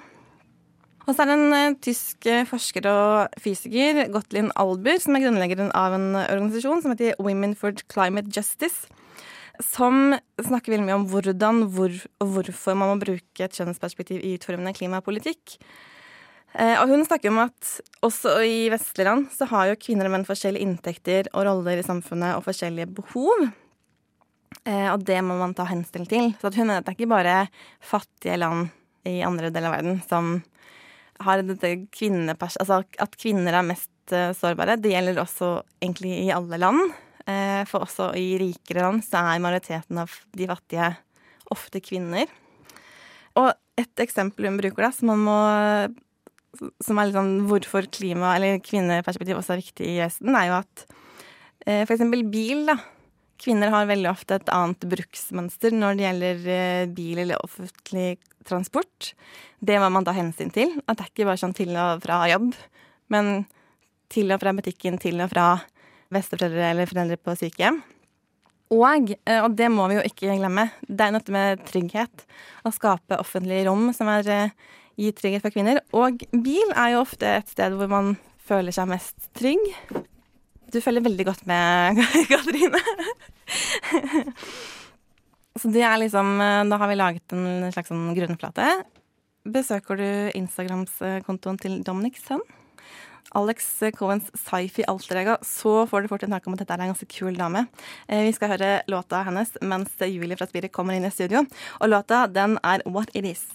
Og 1.08 1.16
så 1.16 1.24
er 1.24 1.32
det 1.32 1.36
en 1.40 1.56
eh, 1.58 1.78
tysk 1.84 2.28
eh, 2.30 2.46
forsker 2.48 2.86
og 2.88 3.42
fysiker, 3.42 4.06
Gottlin 4.14 4.54
Alber, 4.60 5.00
som 5.02 5.18
er 5.18 5.26
grunnleggeren 5.26 5.74
av 5.76 5.98
en 5.98 6.14
organisasjon 6.22 6.84
som 6.86 6.94
heter 6.94 7.20
Women 7.20 7.58
for 7.60 7.76
Climate 7.92 8.32
Justice. 8.36 8.88
Som 9.64 10.16
snakker 10.40 10.74
veldig 10.74 10.88
mye 10.88 10.98
om 11.02 11.06
hvordan 11.12 11.64
hvor, 11.74 11.94
og 12.24 12.36
hvorfor 12.36 12.78
man 12.80 12.94
må 12.94 13.00
bruke 13.02 13.46
et 13.46 13.56
kjønnsperspektiv 13.58 14.24
i 14.24 14.36
utformende 14.38 14.76
klimapolitikk. 14.78 15.58
Eh, 16.58 16.76
og 16.82 16.90
hun 16.90 17.04
snakker 17.06 17.30
om 17.30 17.44
at 17.44 17.74
også 18.06 18.40
i 18.48 18.70
vestlige 18.74 19.06
land 19.06 19.28
så 19.36 19.46
har 19.52 19.70
jo 19.70 19.82
kvinner 19.82 20.08
og 20.08 20.16
menn 20.16 20.28
forskjellige 20.28 20.66
inntekter 20.66 21.30
og 21.34 21.46
roller 21.46 21.82
i 21.82 21.86
samfunnet 21.86 22.38
og 22.38 22.46
forskjellige 22.48 22.90
behov. 23.02 23.50
Eh, 24.66 24.88
og 24.90 25.04
det 25.06 25.20
må 25.26 25.38
man 25.40 25.54
ta 25.58 25.68
hensyn 25.70 26.08
til. 26.10 26.32
Så 26.42 26.54
hun 26.56 26.66
mener 26.66 26.82
at 26.82 26.88
det 26.88 26.96
er 26.96 26.98
ikke 26.98 27.14
bare 27.14 27.36
fattige 27.84 28.40
land 28.40 28.72
i 29.08 29.20
andre 29.26 29.52
deler 29.54 29.70
av 29.70 29.78
verden 29.78 30.02
som 30.08 30.40
har 31.24 31.44
dette 31.44 31.76
kvinnepers... 31.94 32.58
Altså 32.62 32.82
at 33.02 33.16
kvinner 33.20 33.56
er 33.60 33.68
mest 33.68 33.92
uh, 34.14 34.32
sårbare. 34.36 34.78
Det 34.80 34.94
gjelder 34.94 35.20
også 35.22 35.52
egentlig 35.82 36.14
i 36.24 36.30
alle 36.36 36.60
land. 36.62 36.94
Uh, 37.30 37.62
for 37.70 37.86
også 37.86 38.12
i 38.18 38.34
rikere 38.42 38.88
land 38.88 39.04
så 39.06 39.22
er 39.22 39.42
majoriteten 39.44 40.02
av 40.02 40.14
de 40.34 40.48
fattige 40.50 40.92
ofte 41.54 41.82
kvinner. 41.84 42.30
Og 43.38 43.52
et 43.80 44.02
eksempel 44.02 44.50
hun 44.50 44.58
bruker, 44.60 44.88
da, 44.88 44.94
som 44.96 45.14
må 45.28 45.40
som 46.84 46.98
er 46.98 47.10
litt 47.10 47.18
sånn 47.18 47.36
hvorfor 47.48 47.88
klima- 47.94 48.34
eller 48.36 48.62
kvinneperspektiv 48.66 49.38
også 49.38 49.54
er 49.54 49.62
viktig 49.62 49.86
i 49.86 50.00
Vesten, 50.02 50.34
er 50.36 50.48
jo 50.50 50.56
at 50.58 50.86
f.eks. 50.90 51.86
for 51.86 51.94
eksempel 51.96 52.24
bil, 52.32 52.66
da. 52.72 52.80
Kvinner 53.40 53.72
har 53.72 53.88
veldig 53.88 54.10
ofte 54.10 54.36
et 54.36 54.50
annet 54.52 54.84
bruksmønster 54.92 55.72
når 55.72 55.96
det 55.96 56.04
gjelder 56.04 56.90
bil 56.92 57.22
eller 57.24 57.46
offentlig 57.46 58.18
transport. 58.50 59.14
Det 59.64 59.78
må 59.80 59.88
man 59.94 60.08
ta 60.08 60.12
hensyn 60.16 60.52
til. 60.52 60.74
At 60.88 61.00
det 61.00 61.06
er 61.06 61.14
ikke 61.14 61.30
bare 61.30 61.40
sånn 61.40 61.56
til 61.56 61.72
og 61.80 62.02
fra 62.04 62.20
jobb, 62.32 62.50
men 63.14 63.46
til 64.12 64.34
og 64.34 64.42
fra 64.42 64.52
butikken, 64.58 65.00
til 65.00 65.22
og 65.24 65.32
fra 65.32 65.48
besteforeldre 66.14 66.72
eller 66.72 66.90
foreldre 66.90 67.18
på 67.22 67.36
sykehjem. 67.38 67.80
Og, 68.70 69.14
eh, 69.26 69.42
og 69.42 69.56
det 69.58 69.70
må 69.74 69.88
vi 69.90 69.98
jo 69.98 70.06
ikke 70.06 70.36
glemme, 70.38 70.68
det 70.86 71.06
er 71.06 71.16
dette 71.16 71.34
med 71.34 71.64
trygghet. 71.66 72.26
Å 72.66 72.74
skape 72.74 73.18
offentlige 73.18 73.66
rom 73.70 73.90
som 73.98 74.08
er, 74.14 74.28
eh, 74.30 74.50
gir 75.00 75.14
trygghet 75.18 75.42
for 75.42 75.50
kvinner. 75.50 75.82
Og 75.94 76.22
bil 76.32 76.74
er 76.76 76.94
jo 76.94 77.02
ofte 77.02 77.26
et 77.26 77.50
sted 77.50 77.74
hvor 77.74 77.90
man 77.90 78.18
føler 78.38 78.72
seg 78.72 78.90
mest 78.90 79.34
trygg. 79.34 79.64
Du 80.70 80.80
følger 80.82 81.02
veldig 81.02 81.26
godt 81.26 81.48
med, 81.50 81.98
Katrine. 82.30 82.82
Så 85.58 85.72
det 85.74 85.82
er 85.82 85.98
liksom 85.98 86.40
eh, 86.40 86.64
Da 86.70 86.78
har 86.78 86.88
vi 86.88 87.00
laget 87.00 87.34
en 87.34 87.72
slags 87.74 87.90
sånn 87.90 88.14
grunnflate. 88.14 88.68
Besøker 89.50 89.98
du 89.98 90.08
Instagrams-kontoen 90.38 91.58
til 91.58 91.80
Dominic 91.82 92.20
Sun, 92.22 92.44
Alex 93.38 93.68
Cohens 93.98 94.30
sci-fi 94.34 94.86
alterego, 94.90 95.38
så 95.46 95.86
får 95.90 96.02
du 96.02 96.12
fort 96.12 96.24
en 96.26 96.34
tanke 96.36 96.50
om 96.50 96.58
at 96.58 96.64
dette 96.64 96.74
er 96.76 96.86
en 96.86 96.94
ganske 96.94 97.10
kul 97.14 97.38
dame. 97.38 97.68
Eh, 98.08 98.26
vi 98.28 98.34
skal 98.36 98.56
høre 98.56 98.72
låta 98.90 99.24
hennes 99.28 99.56
mens 99.62 99.94
Julie 100.02 100.38
fra 100.40 100.50
Spirit 100.50 100.74
kommer 100.74 100.98
inn 100.98 101.06
i 101.06 101.14
studio. 101.14 101.46
Og 101.80 101.90
låta, 101.94 102.26
den 102.28 102.58
er 102.64 102.86
What 102.90 103.14
It 103.14 103.26
Is. 103.26 103.46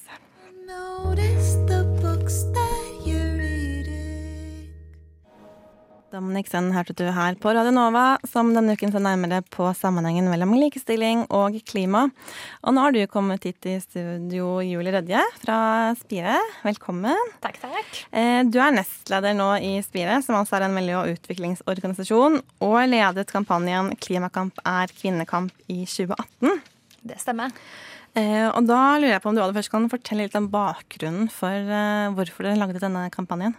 Notice 0.65 1.34
Dominic 6.15 6.47
Sønn, 6.53 6.69
hørte 6.71 6.95
du 6.95 7.09
her 7.11 7.35
på 7.43 7.51
Radio 7.51 7.73
Nova, 7.75 8.21
som 8.31 8.53
denne 8.55 8.77
uken 8.77 8.93
ser 8.95 9.03
nærmere 9.03 9.41
på 9.51 9.67
sammenhengen 9.75 10.29
mellom 10.31 10.53
likestilling 10.55 11.25
og 11.35 11.57
klima. 11.67 12.05
Og 12.63 12.77
nå 12.77 12.85
har 12.85 12.95
du 12.95 13.01
kommet 13.11 13.43
hit 13.49 13.67
i 13.67 13.75
studio, 13.83 14.61
Julie 14.63 14.93
Rødje 14.95 15.25
fra 15.43 15.57
Spire. 15.99 16.37
Velkommen. 16.63 17.19
Takk, 17.43 17.59
takk. 17.65 17.99
Eh, 18.15 18.45
du 18.47 18.61
er 18.63 18.77
nestleder 18.77 19.35
nå 19.35 19.49
i 19.59 19.73
Spire, 19.83 20.21
som 20.23 20.39
altså 20.39 20.61
er 20.61 20.69
en 20.69 20.79
miljø- 20.79 21.01
og 21.01 21.17
utviklingsorganisasjon, 21.17 22.39
og 22.63 22.79
ledet 22.93 23.35
kampanjen 23.35 23.91
'Klimakamp 23.99 24.63
er 24.63 24.95
kvinnekamp' 24.95 25.67
i 25.67 25.83
2018. 25.83 26.63
Det 27.03 27.19
stemmer. 27.19 27.51
Eh, 28.15 28.47
og 28.55 28.63
da 28.71 29.01
lurer 29.03 29.17
jeg 29.17 29.23
på 29.23 29.33
om 29.33 29.35
du 29.35 29.43
aller 29.43 29.59
først 29.59 29.75
kan 29.75 29.91
fortelle 29.91 30.29
litt 30.29 30.39
om 30.39 30.47
bakgrunnen 30.47 31.27
for 31.27 31.51
eh, 31.51 32.15
hvorfor 32.15 32.47
dere 32.47 32.63
lagde 32.63 32.79
denne 32.79 33.09
kampanjen? 33.11 33.59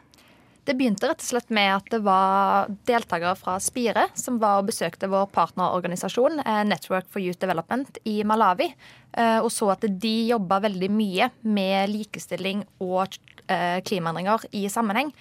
Det 0.66 0.74
begynte 0.74 1.06
rett 1.06 1.22
og 1.22 1.28
slett 1.28 1.52
med 1.54 1.70
at 1.76 1.90
det 1.94 2.00
var 2.02 2.72
deltakere 2.90 3.36
fra 3.38 3.60
Spire 3.62 4.08
som 4.18 4.40
var 4.42 4.64
og 4.64 4.72
besøkte 4.72 5.10
vår 5.12 5.28
partnerorganisasjon 5.36 6.42
eh, 6.42 6.64
Network 6.66 7.06
for 7.14 7.22
Youth 7.22 7.38
Development 7.42 8.00
i 8.10 8.18
Malawi, 8.26 8.72
eh, 9.14 9.38
og 9.38 9.52
så 9.54 9.70
at 9.76 9.86
de 9.86 10.14
jobba 10.32 10.64
veldig 10.66 10.90
mye 10.90 11.30
med 11.46 11.94
likestilling 11.94 12.64
og 12.82 13.14
eh, 13.46 13.78
klimaendringer 13.86 14.48
i 14.58 14.66
sammenheng. 14.74 15.14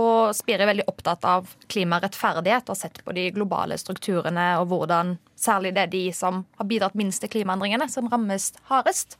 Og 0.00 0.32
Spire 0.36 0.64
er 0.64 0.72
veldig 0.72 0.88
opptatt 0.88 1.24
av 1.28 1.52
klimarettferdighet 1.68 2.64
og 2.64 2.72
har 2.72 2.80
sett 2.80 3.02
på 3.04 3.12
de 3.16 3.28
globale 3.36 3.76
strukturene 3.80 4.54
og 4.62 4.70
hvordan 4.72 5.18
særlig 5.36 5.74
det 5.76 5.84
er 5.84 5.92
de 5.92 6.06
som 6.16 6.46
har 6.56 6.68
bidratt 6.68 6.96
minst 6.96 7.20
til 7.24 7.32
klimaendringene, 7.36 7.88
som 7.92 8.08
rammes 8.08 8.54
hardest. 8.72 9.16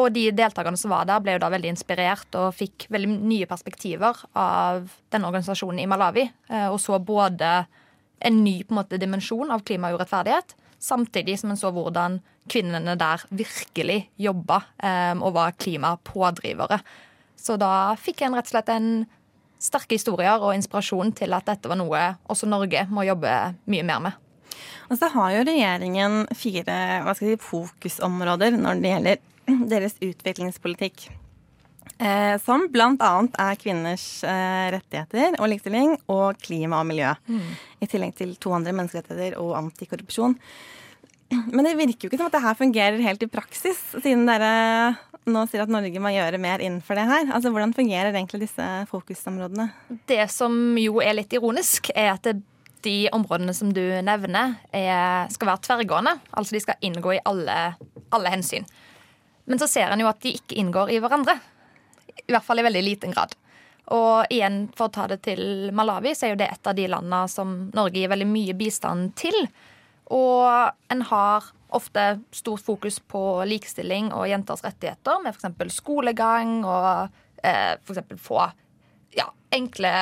Og 0.00 0.08
de 0.14 0.30
deltakerne 0.32 0.78
som 0.80 0.92
var 0.94 1.04
der, 1.08 1.20
ble 1.20 1.36
jo 1.36 1.42
da 1.42 1.50
veldig 1.52 1.74
inspirert 1.74 2.36
og 2.40 2.54
fikk 2.56 2.86
veldig 2.92 3.12
nye 3.28 3.48
perspektiver 3.48 4.24
av 4.38 4.88
denne 5.12 5.28
organisasjonen 5.28 5.82
i 5.82 5.88
Malawi. 5.90 6.24
Eh, 6.48 6.68
og 6.72 6.80
så 6.80 6.96
både 7.02 7.52
en 8.22 8.42
ny 8.44 8.62
på 8.64 8.72
en 8.72 8.80
måte, 8.80 9.00
dimensjon 9.00 9.52
av 9.52 9.64
klimaurettferdighet, 9.68 10.54
samtidig 10.82 11.36
som 11.40 11.52
en 11.52 11.60
så 11.60 11.72
hvordan 11.74 12.20
kvinnene 12.50 12.94
der 12.98 13.22
virkelig 13.30 14.06
jobba 14.20 14.62
eh, 14.82 15.14
og 15.18 15.36
var 15.36 15.58
klimapådrivere. 15.60 16.80
Så 17.36 17.58
da 17.60 17.92
fikk 18.00 18.24
en 18.24 18.38
rett 18.38 18.48
og 18.48 18.54
slett 18.54 18.72
en 18.72 18.90
sterke 19.62 19.98
historier 19.98 20.42
og 20.42 20.56
inspirasjon 20.56 21.12
til 21.18 21.34
at 21.36 21.46
dette 21.46 21.70
var 21.70 21.78
noe 21.78 22.02
også 22.30 22.48
Norge 22.50 22.86
må 22.90 23.04
jobbe 23.06 23.32
mye 23.70 23.86
mer 23.86 24.02
med. 24.08 24.18
Og 24.90 24.98
så 24.98 25.08
har 25.14 25.36
jo 25.36 25.44
regjeringen 25.46 26.24
fire 26.36 26.76
si, 27.18 27.36
fokusområder 27.40 28.58
når 28.58 28.82
det 28.82 28.90
gjelder 28.92 29.22
deres 29.72 29.98
utviklingspolitikk. 30.00 31.08
Eh, 32.02 32.34
som 32.42 32.66
bl.a. 32.72 33.10
er 33.38 33.58
kvinners 33.60 34.06
eh, 34.26 34.68
rettigheter 34.74 35.36
og 35.38 35.50
likestilling 35.52 35.94
og 36.10 36.40
klima 36.42 36.80
og 36.82 36.88
miljø. 36.88 37.12
Mm. 37.28 37.52
I 37.82 37.88
tillegg 37.90 38.16
til 38.18 38.34
to 38.42 38.54
andre 38.56 38.74
menneskerettigheter 38.74 39.38
og 39.42 39.54
antikorrupsjon. 39.60 40.34
Men 41.54 41.68
det 41.68 41.76
virker 41.78 42.06
jo 42.06 42.10
ikke 42.10 42.20
som 42.20 42.30
at 42.30 42.36
det 42.36 42.44
her 42.44 42.58
fungerer 42.58 43.06
helt 43.06 43.22
i 43.22 43.30
praksis, 43.30 43.80
siden 44.02 44.26
dere 44.28 44.52
nå 45.30 45.44
sier 45.46 45.62
at 45.62 45.70
Norge 45.70 46.02
må 46.02 46.10
gjøre 46.10 46.40
mer 46.42 46.62
innenfor 46.64 46.98
det 46.98 47.06
her. 47.06 47.28
Altså, 47.30 47.52
Hvordan 47.54 47.74
fungerer 47.76 48.10
egentlig 48.10 48.48
disse 48.48 48.68
fokusområdene? 48.90 49.68
Det 50.10 50.24
som 50.34 50.56
jo 50.80 50.98
er 51.04 51.14
litt 51.20 51.36
ironisk, 51.36 51.92
er 51.94 52.16
at 52.16 52.26
de 52.82 52.96
områdene 53.14 53.54
som 53.54 53.70
du 53.70 53.82
nevner, 54.02 54.56
er, 54.74 55.30
skal 55.30 55.52
være 55.52 55.62
tverrgående. 55.68 56.16
Altså 56.34 56.56
de 56.56 56.62
skal 56.64 56.88
inngå 56.88 57.14
i 57.14 57.22
alle, 57.30 57.58
alle 58.10 58.32
hensyn. 58.34 58.66
Men 59.44 59.58
så 59.58 59.68
ser 59.68 59.90
en 59.90 60.02
jo 60.02 60.10
at 60.10 60.20
de 60.22 60.34
ikke 60.38 60.58
inngår 60.60 60.92
i 60.94 61.00
hverandre. 61.02 61.38
I 62.26 62.30
hvert 62.30 62.46
fall 62.46 62.62
i 62.62 62.66
veldig 62.66 62.82
liten 62.84 63.14
grad. 63.14 63.34
Og 63.92 64.30
igjen, 64.30 64.68
for 64.76 64.86
å 64.86 64.94
ta 64.94 65.08
det 65.10 65.22
til 65.26 65.72
Malawi, 65.74 66.14
så 66.14 66.28
er 66.28 66.34
jo 66.34 66.40
det 66.40 66.52
et 66.52 66.68
av 66.70 66.76
de 66.78 66.86
landene 66.90 67.26
som 67.28 67.56
Norge 67.74 67.98
gir 67.98 68.12
veldig 68.12 68.28
mye 68.30 68.54
bistand 68.56 69.12
til. 69.18 69.36
Og 70.14 70.92
en 70.92 71.04
har 71.08 71.50
ofte 71.72 72.06
stort 72.36 72.62
fokus 72.62 73.00
på 73.00 73.42
likestilling 73.48 74.12
og 74.12 74.28
jenters 74.28 74.62
rettigheter, 74.64 75.22
med 75.24 75.34
f.eks. 75.34 75.74
skolegang 75.74 76.60
og 76.68 77.08
eh, 77.42 77.74
f.eks. 77.80 78.12
få 78.22 78.42
ja, 79.16 79.26
enkle, 79.56 79.92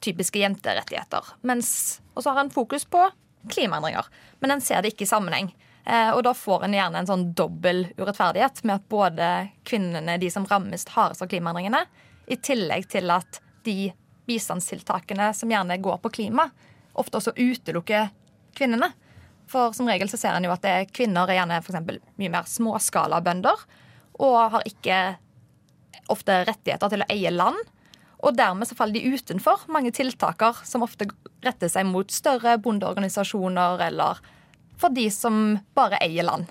typiske 0.00 0.40
jenterettigheter. 0.40 1.34
Og 1.42 2.22
så 2.22 2.30
har 2.30 2.44
en 2.44 2.54
fokus 2.54 2.86
på 2.86 3.02
klimaendringer. 3.50 4.06
Men 4.40 4.56
en 4.56 4.62
ser 4.64 4.82
det 4.82 4.94
ikke 4.94 5.06
i 5.06 5.10
sammenheng. 5.10 5.50
Eh, 5.88 6.10
og 6.12 6.20
da 6.26 6.34
får 6.36 6.66
en 6.66 6.76
gjerne 6.76 7.00
en 7.00 7.08
sånn 7.08 7.30
dobbel 7.36 7.86
urettferdighet 7.96 8.60
med 8.68 8.76
at 8.76 8.88
både 8.92 9.28
kvinnene, 9.68 10.18
de 10.20 10.28
som 10.32 10.44
rammes 10.48 10.84
hardest 10.92 11.24
av 11.24 11.30
klimaendringene, 11.32 11.80
i 12.28 12.36
tillegg 12.36 12.90
til 12.92 13.08
at 13.14 13.40
de 13.64 13.90
bistandstiltakene 14.28 15.30
som 15.32 15.48
gjerne 15.48 15.78
går 15.80 16.02
på 16.04 16.12
klima, 16.18 16.50
ofte 16.98 17.20
også 17.20 17.32
utelukker 17.38 18.10
kvinnene. 18.58 18.90
For 19.48 19.72
som 19.72 19.88
regel 19.88 20.10
så 20.12 20.20
ser 20.20 20.36
en 20.36 20.44
jo 20.44 20.52
at 20.52 20.66
kvinner 20.92 21.30
er 21.30 21.40
gjerne 21.40 21.62
for 21.64 21.80
mye 21.80 22.32
mer 22.34 22.48
småskalabønder 22.50 23.64
og 24.18 24.38
har 24.52 24.68
ikke 24.68 24.98
ofte 26.12 26.42
rettigheter 26.48 26.92
til 26.92 27.04
å 27.04 27.08
eie 27.12 27.32
land. 27.32 27.56
Og 28.18 28.34
dermed 28.36 28.68
så 28.68 28.76
faller 28.76 28.98
de 28.98 29.14
utenfor 29.14 29.64
mange 29.72 29.94
tiltaker 29.94 30.60
som 30.68 30.84
ofte 30.84 31.06
retter 31.46 31.70
seg 31.70 31.86
mot 31.88 32.10
større 32.12 32.56
bondeorganisasjoner 32.60 33.86
eller 33.88 34.20
for 34.78 34.94
de 34.94 35.08
som 35.10 35.58
bare 35.76 36.00
eier 36.04 36.26
land. 36.26 36.48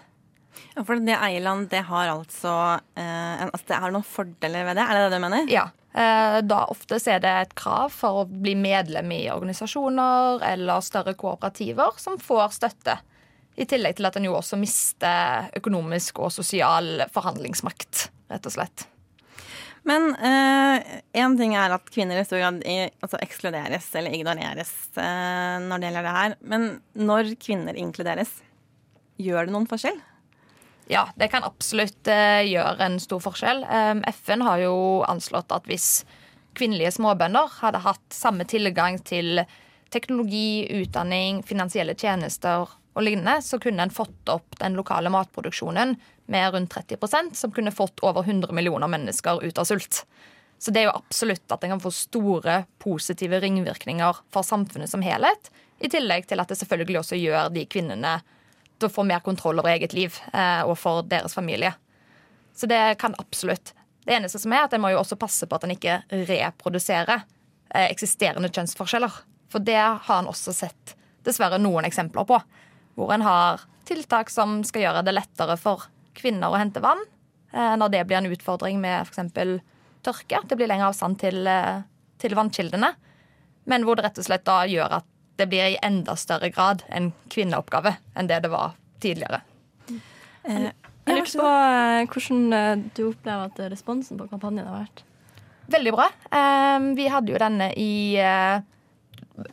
Ja, 0.76 0.84
for 0.86 1.00
det 1.02 1.18
eierland, 1.18 1.70
det 1.70 1.84
har 1.88 2.12
altså, 2.12 2.54
eh, 2.98 3.44
altså 3.48 3.66
Det 3.68 3.78
er 3.78 3.94
noen 3.94 4.06
fordeler 4.06 4.66
ved 4.68 4.78
det? 4.78 4.86
Er 4.86 4.98
det 4.98 5.04
det 5.08 5.18
du 5.18 5.24
mener? 5.24 5.52
Ja. 5.52 5.68
Eh, 5.94 6.42
Da 6.46 6.66
ofte 6.70 7.00
er 7.10 7.20
det 7.24 7.34
et 7.42 7.56
krav 7.58 7.90
for 7.94 8.24
å 8.24 8.28
bli 8.30 8.56
medlem 8.56 9.12
i 9.12 9.24
organisasjoner 9.34 10.44
eller 10.46 10.82
større 10.86 11.16
kooperativer 11.18 11.98
som 11.98 12.20
får 12.22 12.54
støtte. 12.60 13.00
I 13.58 13.66
tillegg 13.66 13.98
til 13.98 14.06
at 14.06 14.18
en 14.20 14.28
jo 14.30 14.36
også 14.38 14.58
mister 14.62 15.50
økonomisk 15.58 16.20
og 16.22 16.32
sosial 16.32 17.08
forhandlingsmakt, 17.14 18.10
rett 18.30 18.46
og 18.46 18.54
slett. 18.54 18.86
Men 19.88 20.10
én 20.20 21.38
ting 21.40 21.54
er 21.56 21.72
at 21.72 21.88
kvinner 21.94 22.20
i 22.20 22.26
stor 22.28 22.42
grad 22.42 22.58
altså 22.68 23.22
ekskluderes 23.24 23.88
eller 23.96 24.16
ignoreres 24.18 24.74
eh, 25.00 25.56
når 25.64 25.80
det 25.80 25.88
gjelder 25.88 26.08
det 26.08 26.16
her. 26.18 26.36
Men 26.44 26.68
når 27.00 27.32
kvinner 27.40 27.80
inkluderes, 27.80 28.34
gjør 29.22 29.48
det 29.48 29.56
noen 29.56 29.70
forskjell? 29.70 30.00
Ja, 30.88 31.10
det 31.20 31.28
kan 31.34 31.44
absolutt 31.44 32.08
eh, 32.08 32.48
gjøre 32.48 32.86
en 32.86 33.00
stor 33.04 33.20
forskjell. 33.24 33.64
Um, 33.68 34.04
FN 34.24 34.44
har 34.48 34.62
jo 34.64 34.76
anslått 35.08 35.52
at 35.52 35.68
hvis 35.68 36.06
kvinnelige 36.58 36.94
småbønder 36.96 37.52
hadde 37.60 37.84
hatt 37.84 38.06
samme 38.16 38.48
tilgang 38.48 39.00
til 39.06 39.44
teknologi, 39.94 40.68
utdanning, 40.82 41.44
finansielle 41.48 41.96
tjenester 41.96 42.68
og 42.68 43.04
lignende, 43.04 43.42
så 43.44 43.60
kunne 43.62 43.84
en 43.84 43.94
fått 43.94 44.32
opp 44.32 44.58
den 44.62 44.80
lokale 44.80 45.12
matproduksjonen 45.14 45.96
med 46.28 46.54
rundt 46.54 46.74
30% 46.76 47.36
som 47.40 47.52
kunne 47.52 47.72
fått 47.72 48.00
over 48.06 48.24
100 48.24 48.52
millioner 48.56 48.88
mennesker 48.92 49.44
ut 49.44 49.58
av 49.58 49.68
sult. 49.70 50.06
Så 50.60 50.72
det 50.72 50.82
er 50.82 50.90
jo 50.90 50.98
absolutt 50.98 51.52
at 51.54 51.64
en 51.64 51.76
kan 51.76 51.82
få 51.82 51.92
store 51.94 52.64
positive 52.82 53.40
ringvirkninger 53.44 54.24
for 54.34 54.46
samfunnet 54.46 54.90
som 54.90 55.04
helhet. 55.06 55.52
I 55.80 55.90
tillegg 55.94 56.26
til 56.28 56.42
at 56.42 56.50
det 56.50 56.58
selvfølgelig 56.58 57.02
også 57.04 57.20
gjør 57.20 57.52
de 57.54 57.66
kvinnene 57.70 58.18
til 58.78 58.90
å 58.90 58.94
få 58.94 59.06
mer 59.06 59.22
kontroll 59.26 59.62
over 59.62 59.74
eget 59.74 59.94
liv 59.94 60.18
eh, 60.34 60.64
og 60.66 60.78
for 60.82 61.06
deres 61.06 61.38
familie. 61.38 61.74
Så 62.58 62.70
det 62.70 62.98
kan 63.02 63.16
absolutt. 63.22 63.74
Det 64.06 64.16
eneste 64.16 64.40
som 64.42 64.54
er 64.54 64.66
at 64.66 64.74
En 64.74 64.82
må 64.82 64.90
jo 64.94 65.02
også 65.02 65.18
passe 65.20 65.46
på 65.46 65.58
at 65.58 65.66
en 65.66 65.76
ikke 65.76 66.00
reproduserer 66.10 67.20
eh, 67.22 67.90
eksisterende 67.90 68.50
kjønnsforskjeller. 68.50 69.14
For 69.52 69.64
det 69.64 69.78
har 69.78 70.20
en 70.20 70.32
også 70.32 70.54
sett 70.56 70.96
dessverre 71.28 71.60
noen 71.62 71.86
eksempler 71.86 72.26
på. 72.26 72.40
Hvor 72.98 73.14
en 73.14 73.26
har 73.26 73.68
tiltak 73.88 74.32
som 74.34 74.64
skal 74.66 74.88
gjøre 74.88 75.06
det 75.06 75.14
lettere 75.14 75.58
for 75.60 75.86
kvinner 76.18 76.52
å 76.52 76.60
hente 76.60 76.82
vann. 76.84 77.02
Eh, 77.54 77.76
når 77.80 77.92
det 77.94 78.06
blir 78.08 78.20
en 78.20 78.32
utfordring 78.32 78.80
med 78.82 79.08
f.eks. 79.08 79.62
tørke. 80.06 80.42
Det 80.48 80.58
blir 80.60 80.70
lengre 80.70 80.92
avstand 80.92 81.20
til, 81.22 81.48
eh, 81.48 81.84
til 82.20 82.36
vannkildene. 82.36 82.94
Men 83.66 83.84
hvor 83.84 83.96
det 83.96 84.06
rett 84.06 84.20
og 84.20 84.28
slett 84.28 84.46
da 84.48 84.64
gjør 84.68 85.00
at 85.02 85.08
det 85.38 85.50
blir 85.50 85.74
i 85.74 85.80
enda 85.86 86.16
større 86.18 86.50
grad 86.50 86.84
en 86.90 87.12
kvinneoppgave 87.30 87.98
enn 88.18 88.30
det 88.30 88.42
det 88.44 88.52
var 88.52 88.76
tidligere. 89.04 89.42
Eh, 90.44 90.72
Jeg 91.08 91.16
lurer 91.16 92.08
på 92.10 92.20
hvordan 92.20 92.90
du 92.96 93.04
opplever 93.08 93.46
at 93.48 93.60
responsen 93.72 94.18
på 94.20 94.28
kampanjen 94.28 94.68
har 94.68 94.82
vært. 94.84 95.04
Veldig 95.72 95.92
bra. 95.96 96.08
Vi 96.96 97.06
hadde 97.08 97.32
jo 97.32 97.40
denne 97.40 97.70
i 97.80 98.18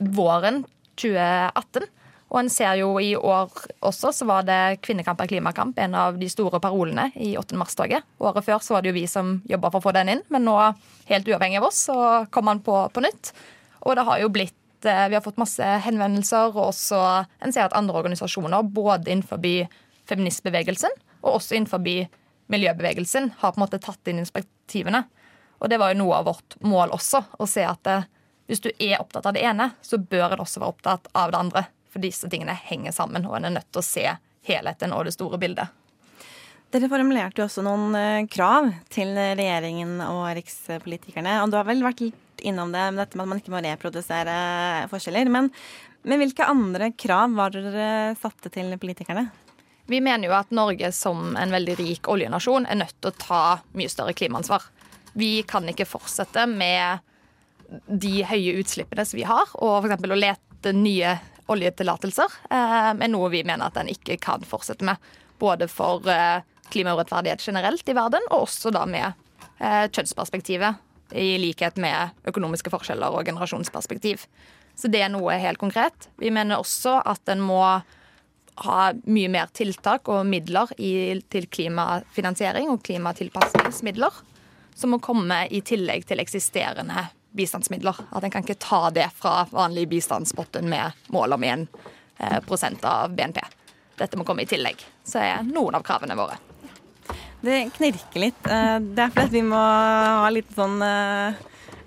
våren 0.01 0.65
2018. 0.99 1.87
Og 2.35 2.41
en 2.41 2.49
ser 2.51 2.81
jo 2.81 2.97
i 2.99 3.13
år 3.15 3.53
også, 3.87 4.11
så 4.11 4.27
var 4.27 4.43
det 4.43 4.81
Kvinnekamp 4.83 5.21
er 5.23 5.29
klimakamp, 5.31 5.79
en 5.79 5.93
av 5.95 6.17
de 6.19 6.27
store 6.27 6.59
parolene 6.59 7.13
i 7.15 7.37
8. 7.39 7.55
mars-toget. 7.61 8.03
Året 8.19 8.43
før 8.43 8.59
så 8.59 8.75
var 8.75 8.83
det 8.83 8.91
jo 8.91 8.97
vi 8.97 9.05
som 9.07 9.37
jobba 9.47 9.71
for 9.71 9.79
å 9.79 9.85
få 9.85 9.93
den 9.95 10.11
inn, 10.17 10.23
men 10.35 10.43
nå, 10.49 10.57
helt 11.07 11.31
uavhengig 11.31 11.61
av 11.61 11.69
oss, 11.69 11.85
så 11.87 11.97
kom 12.35 12.51
han 12.51 12.65
på 12.67 12.81
på 12.91 13.05
nytt. 13.05 13.31
Og 13.87 13.95
det 13.95 14.07
har 14.09 14.19
jo 14.19 14.33
blitt 14.35 14.89
eh, 14.89 15.07
Vi 15.13 15.15
har 15.15 15.23
fått 15.23 15.39
masse 15.39 15.69
henvendelser, 15.87 16.51
og 16.57 16.73
også 16.73 17.01
en 17.23 17.55
ser 17.55 17.69
at 17.69 17.79
andre 17.79 18.03
organisasjoner, 18.03 18.67
både 18.67 19.15
innenfor 19.15 19.39
feministbevegelsen 20.11 20.91
og 21.23 21.39
også 21.39 21.55
innenfor 21.55 21.87
miljøbevegelsen, 22.51 23.31
har 23.39 23.55
på 23.55 23.61
en 23.61 23.65
måte 23.65 23.79
tatt 23.79 24.11
inn 24.11 24.19
inspektivene. 24.21 25.05
Og 25.63 25.71
det 25.71 25.79
var 25.79 25.95
jo 25.95 26.03
noe 26.03 26.19
av 26.19 26.27
vårt 26.33 26.59
mål 26.67 26.99
også, 26.99 27.23
å 27.39 27.47
se 27.47 27.63
at 27.63 27.87
eh, 27.87 28.11
hvis 28.51 28.61
du 28.61 28.73
er 28.75 28.99
opptatt 28.99 29.31
av 29.31 29.39
det 29.39 29.47
ene, 29.47 29.71
så 29.87 30.03
bør 30.03 30.35
en 30.35 30.43
også 30.45 30.61
være 30.61 30.75
opptatt 30.75 31.09
av 31.15 31.31
det 31.31 31.41
andre. 31.41 31.65
For 31.95 32.03
disse 32.03 32.27
tingene 32.31 32.57
henger 32.59 32.95
sammen, 32.97 33.27
og 33.29 33.39
en 33.39 33.47
er 33.47 33.55
nødt 33.55 33.71
til 33.71 33.79
å 33.79 33.87
se 33.87 34.05
helheten 34.45 34.93
og 34.97 35.07
det 35.07 35.15
store 35.15 35.39
bildet. 35.39 35.71
Dere 36.75 36.91
formulerte 36.91 37.39
jo 37.39 37.47
også 37.47 37.63
noen 37.63 37.95
eh, 37.95 38.27
krav 38.27 38.67
til 38.91 39.13
regjeringen 39.15 40.01
og 40.03 40.25
rikspolitikerne. 40.35 41.37
Og 41.45 41.53
du 41.53 41.59
har 41.61 41.69
vel 41.69 41.85
vært 41.87 42.03
litt 42.03 42.43
innom 42.43 42.75
det, 42.75 42.89
med 42.91 43.05
dette 43.05 43.15
med 43.15 43.29
at 43.29 43.31
man 43.31 43.41
ikke 43.41 43.55
må 43.55 43.63
reprodusere 43.63 44.35
forskjeller. 44.91 45.31
Men, 45.31 45.53
men 46.03 46.19
hvilke 46.19 46.49
andre 46.51 46.91
krav 46.99 47.39
var 47.39 47.55
dere 47.55 48.17
satte 48.19 48.51
til 48.51 48.75
politikerne? 48.83 49.29
Vi 49.87 50.01
mener 50.03 50.27
jo 50.27 50.35
at 50.35 50.51
Norge 50.57 50.91
som 50.97 51.37
en 51.39 51.55
veldig 51.55 51.77
rik 51.79 52.11
oljenasjon 52.11 52.67
er 52.67 52.81
nødt 52.81 52.97
til 52.99 53.13
å 53.13 53.19
ta 53.23 53.43
mye 53.79 53.93
større 53.93 54.17
klimaansvar. 54.17 54.67
Vi 55.15 55.45
kan 55.47 55.69
ikke 55.71 55.87
fortsette 55.87 56.49
med 56.51 57.05
de 57.87 58.25
høye 58.27 58.59
utslippene 58.61 59.05
som 59.07 59.21
vi 59.21 59.29
har, 59.29 59.55
og 59.63 59.85
f.eks. 59.85 60.11
å 60.11 60.19
lete 60.19 60.75
nye 60.75 61.15
oljetillatelser 61.53 62.39
eh, 62.51 62.91
er 62.95 63.13
noe 63.13 63.31
vi 63.33 63.45
mener 63.45 63.69
at 63.69 63.79
en 63.81 63.91
ikke 63.91 64.17
kan 64.23 64.45
fortsette 64.49 64.87
med. 64.87 65.01
Både 65.41 65.69
for 65.69 66.07
eh, 66.11 66.41
klimaurettferdighet 66.73 67.45
generelt 67.45 67.89
i 67.89 67.97
verden, 67.97 68.25
og 68.31 68.47
også 68.49 68.73
da 68.75 68.85
med 68.89 69.11
eh, 69.61 69.85
kjønnsperspektivet. 69.91 70.81
I 71.15 71.37
likhet 71.39 71.77
med 71.79 72.15
økonomiske 72.27 72.73
forskjeller 72.73 73.15
og 73.15 73.27
generasjonsperspektiv. 73.29 74.25
Så 74.75 74.89
det 74.91 75.05
er 75.05 75.13
noe 75.13 75.37
helt 75.39 75.61
konkret. 75.61 76.09
Vi 76.19 76.33
mener 76.35 76.59
også 76.59 76.97
at 77.07 77.29
en 77.31 77.45
må 77.45 77.61
ha 78.65 78.79
mye 79.11 79.31
mer 79.31 79.51
tiltak 79.55 80.09
og 80.11 80.25
midler 80.27 80.71
i, 80.79 81.21
til 81.31 81.47
klimafinansiering 81.51 82.71
og 82.73 82.83
klimatilpasningsmidler. 82.87 84.23
Som 84.75 84.95
må 84.95 84.99
komme 85.03 85.45
i 85.55 85.61
tillegg 85.63 86.07
til 86.09 86.23
eksisterende 86.23 87.07
bistandsmidler. 87.37 87.99
At 88.15 88.25
en 88.25 88.31
kan 88.33 88.45
ikke 88.47 88.59
ta 88.63 88.89
det 88.95 89.09
fra 89.19 89.45
vanlig 89.51 89.89
bistandspotten 89.93 90.69
med 90.71 90.93
mål 91.15 91.37
om 91.37 91.45
1 91.45 91.69
prosent 92.47 92.85
av 92.87 93.11
BNP. 93.15 93.41
Dette 93.99 94.19
må 94.19 94.25
komme 94.27 94.43
i 94.45 94.49
tillegg. 94.51 94.81
Så 95.07 95.21
er 95.23 95.43
noen 95.47 95.75
av 95.79 95.83
kravene 95.87 96.17
våre. 96.19 96.39
Det 97.45 97.59
knirker 97.77 98.23
litt. 98.23 98.47
Eh, 98.49 98.79
Det 98.81 99.03
er 99.05 99.11
fordi 99.13 99.37
vi 99.37 99.43
må 99.43 99.59
ha 99.61 100.29
litt 100.33 100.51
sånn 100.57 100.81
eh, 100.83 101.35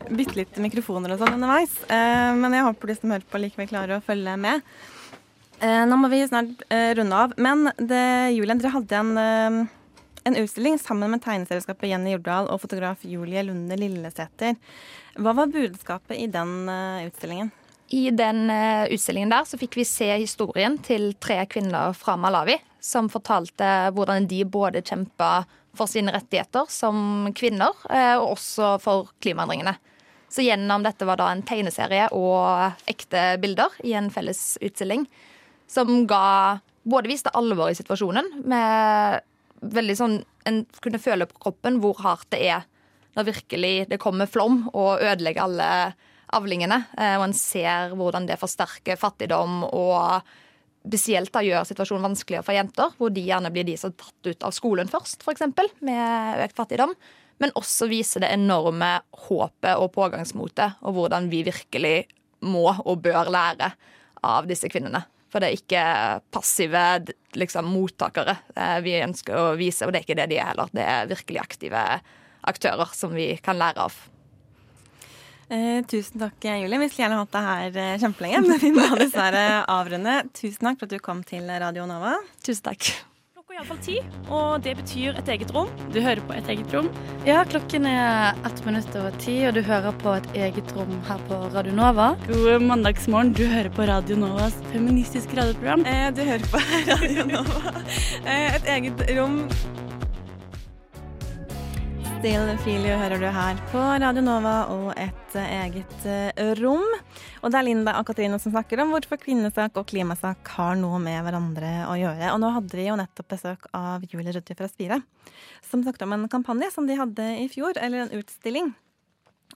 Bytte 0.08 0.38
litt 0.38 0.60
mikrofoner 0.62 1.12
og 1.16 1.20
sånn 1.20 1.34
underveis. 1.36 1.74
Eh, 1.90 2.34
Men 2.38 2.54
jeg 2.54 2.64
håper 2.68 2.88
de 2.88 2.96
som 2.96 3.12
hører 3.12 3.26
på, 3.28 3.42
likevel 3.42 3.68
klarer 3.72 3.98
å 3.98 4.04
følge 4.06 4.36
med. 4.40 4.62
Eh, 5.60 5.84
Nå 5.90 5.98
må 5.98 6.08
vi 6.14 6.22
snart 6.30 6.62
eh, 6.70 6.94
runde 7.00 7.16
av. 7.18 7.34
Men 7.38 7.72
det, 7.80 8.04
Julian, 8.38 8.62
dere 8.62 8.76
hadde 8.76 9.00
en, 9.02 9.18
eh, 9.18 9.58
en 10.28 10.36
utstilling 10.36 10.80
sammen 10.80 11.12
med 11.12 11.24
tegneselskapet 11.24 11.90
Jenny 11.90 12.12
Jordal 12.12 12.50
og 12.52 12.60
fotograf 12.62 13.06
Julie 13.08 13.46
Lunde 13.48 13.78
Lillesæter. 13.80 14.58
Hva 15.16 15.34
var 15.38 15.54
budskapet 15.54 16.20
i 16.20 16.28
den 16.32 16.68
eh, 16.72 17.08
utstillingen? 17.08 17.52
I 17.96 18.10
den 18.12 18.50
eh, 18.52 18.90
utstillingen 18.92 19.32
der 19.32 19.48
så 19.48 19.60
fikk 19.60 19.78
vi 19.80 19.88
se 19.88 20.10
historien 20.18 20.76
til 20.84 21.14
tre 21.24 21.40
kvinner 21.48 21.96
fra 21.96 22.18
Malawi 22.20 22.58
som 22.84 23.08
fortalte 23.12 23.70
hvordan 23.96 24.28
de 24.28 24.44
både 24.44 24.84
kjempa 24.84 25.46
for 25.78 25.88
sine 25.88 26.12
rettigheter 26.12 26.68
som 26.74 27.30
kvinner, 27.38 27.72
eh, 27.88 28.16
og 28.18 28.36
også 28.36 28.76
for 28.84 29.14
klimaendringene. 29.24 29.78
Så 30.28 30.44
gjennom 30.44 30.84
dette 30.84 31.08
var 31.08 31.22
da 31.22 31.32
en 31.32 31.46
tegneserie 31.48 32.10
og 32.12 32.84
ekte 32.90 33.38
bilder 33.40 33.80
i 33.88 33.96
en 33.96 34.12
felles 34.12 34.58
utstilling 34.60 35.08
som 35.72 36.04
ga 36.10 36.60
Både 36.88 37.10
viste 37.12 37.32
alvoret 37.36 37.76
i 37.76 37.78
situasjonen, 37.82 38.30
med 38.48 39.20
veldig 39.62 39.96
sånn 39.98 40.18
En 40.48 40.62
kunne 40.80 41.00
føle 41.02 41.26
på 41.28 41.42
kroppen 41.44 41.82
hvor 41.84 41.98
hardt 42.00 42.30
det 42.32 42.40
er 42.48 42.62
når 43.18 43.26
virkelig 43.32 43.72
det 43.90 43.98
kommer 44.00 44.30
flom 44.30 44.68
og 44.70 45.02
ødelegger 45.02 45.44
alle 45.44 45.70
avlingene. 46.38 46.86
eh, 46.98 47.16
Og 47.18 47.26
en 47.26 47.34
ser 47.36 47.96
hvordan 47.98 48.28
det 48.30 48.40
forsterker 48.40 49.00
fattigdom 49.00 49.64
og 49.66 50.22
spesielt 50.88 51.34
da 51.34 51.42
gjør 51.44 51.66
situasjonen 51.68 52.06
vanskeligere 52.06 52.46
for 52.48 52.56
jenter, 52.56 52.94
hvor 52.98 53.12
de 53.12 53.26
gjerne 53.26 53.52
blir 53.52 53.66
de 53.68 53.76
som 53.80 53.92
er 53.92 53.98
tatt 54.00 54.30
ut 54.30 54.46
av 54.48 54.54
skolen 54.56 54.88
først, 54.88 55.26
f.eks., 55.26 55.44
med 55.84 56.44
økt 56.46 56.56
fattigdom. 56.56 56.94
Men 57.44 57.54
også 57.60 57.90
viser 57.92 58.24
det 58.24 58.32
enorme 58.34 59.02
håpet 59.28 59.76
og 59.76 59.92
pågangsmotet, 59.98 60.80
og 60.82 60.96
hvordan 60.96 61.28
vi 61.30 61.44
virkelig 61.46 62.08
må 62.48 62.70
og 62.72 63.02
bør 63.04 63.30
lære 63.34 63.74
av 64.24 64.48
disse 64.50 64.70
kvinnene. 64.72 65.04
For 65.32 65.44
det 65.44 65.50
er 65.50 65.58
ikke 65.60 65.86
passive 66.32 66.84
liksom, 67.38 67.68
mottakere 67.72 68.38
eh, 68.56 68.78
vi 68.86 69.00
ønsker 69.04 69.36
å 69.36 69.48
vise, 69.60 69.86
og 69.86 69.92
det 69.92 70.02
er 70.02 70.08
ikke 70.08 70.20
det 70.22 70.30
de 70.32 70.40
er 70.40 70.52
heller. 70.54 70.72
Det 70.76 70.86
er 70.86 71.10
virkelig 71.12 71.42
aktive 71.44 71.88
aktører 72.48 72.94
som 72.96 73.16
vi 73.18 73.34
kan 73.44 73.60
lære 73.60 73.90
av. 73.90 73.98
Eh, 75.50 75.84
tusen 75.88 76.20
takk, 76.20 76.40
Julie. 76.44 76.80
Vi 76.80 76.90
skulle 76.90 77.06
gjerne 77.06 77.20
hatt 77.22 77.36
deg 77.36 77.50
her 77.50 77.84
eh, 77.84 78.00
kjempelenge, 78.04 78.42
men 78.48 78.64
vi 78.64 78.74
må 78.76 78.88
dessverre 79.00 79.46
avrunde. 79.72 80.22
Tusen 80.36 80.72
takk 80.72 80.82
for 80.82 80.90
at 80.90 80.96
du 80.96 81.04
kom 81.04 81.24
til 81.28 81.48
Radio 81.48 81.88
Nova. 81.90 82.18
Tusen 82.44 82.68
takk. 82.72 82.92
Iallfall 83.58 83.80
ti, 83.82 83.96
og 84.30 84.60
det 84.62 84.76
betyr 84.78 85.16
et 85.18 85.30
eget 85.34 85.50
rom. 85.56 85.70
Du 85.90 85.96
hører 85.98 86.20
på 86.30 86.36
Et 86.38 86.50
eget 86.54 86.74
rom. 86.76 86.92
Ja, 87.26 87.40
klokken 87.50 87.88
er 87.90 88.38
ett 88.46 88.60
minutt 88.68 88.94
over 89.00 89.16
ti, 89.18 89.34
og 89.50 89.56
du 89.56 89.64
hører 89.66 89.96
på 89.98 90.14
et 90.14 90.28
eget 90.38 90.74
rom 90.78 90.92
her 91.08 91.24
på 91.26 91.40
Radio 91.56 91.74
Nova. 91.74 92.12
God 92.28 92.62
mandagsmorgen. 92.62 93.34
Du 93.34 93.48
hører 93.50 93.72
på 93.74 93.88
Radio 93.90 94.20
Novas 94.22 94.54
feministiske 94.70 95.40
radioprogram. 95.42 95.88
Eh, 95.90 96.12
du 96.14 96.22
hører 96.22 96.46
på 96.54 96.62
Radio 96.92 97.26
Nova. 97.32 97.74
Eh, 98.30 98.60
et 98.60 98.70
eget 98.76 99.02
rom. 99.18 99.42
Still 102.18 102.50
Filio 102.64 102.96
hører 102.98 103.22
du 103.22 103.28
her 103.30 103.60
på 103.70 103.78
Radio 104.02 104.24
Nova 104.26 104.54
og 104.74 104.88
et 104.98 105.36
eh, 105.38 105.52
eget 105.68 106.06
eh, 106.10 106.48
rom. 106.58 106.82
Og 107.44 107.52
det 107.54 107.60
er 107.60 107.66
Linda 107.68 107.94
og 108.00 108.08
Katrine 108.08 108.40
som 108.42 108.56
snakker 108.56 108.82
om 108.82 108.96
hvorfor 108.96 109.20
kvinnesak 109.22 109.78
og 109.78 109.86
klimasak 109.92 110.50
har 110.56 110.80
noe 110.80 110.98
med 111.04 111.20
hverandre 111.28 111.70
å 111.86 111.94
gjøre. 112.00 112.32
Og 112.34 112.40
nå 112.42 112.50
hadde 112.56 112.80
vi 112.80 112.88
jo 112.88 112.96
nettopp 112.98 113.28
besøk 113.36 113.68
av 113.78 114.08
Julie 114.10 114.34
Ruddy 114.34 114.56
fra 114.58 114.70
Spire, 114.72 114.98
som 115.68 115.84
snakket 115.84 116.08
om 116.08 116.16
en 116.16 116.26
kampanje 116.32 116.72
som 116.74 116.90
de 116.90 116.98
hadde 116.98 117.28
i 117.44 117.46
fjor, 117.54 117.78
eller 117.78 118.08
en 118.08 118.18
utstilling. 118.18 118.74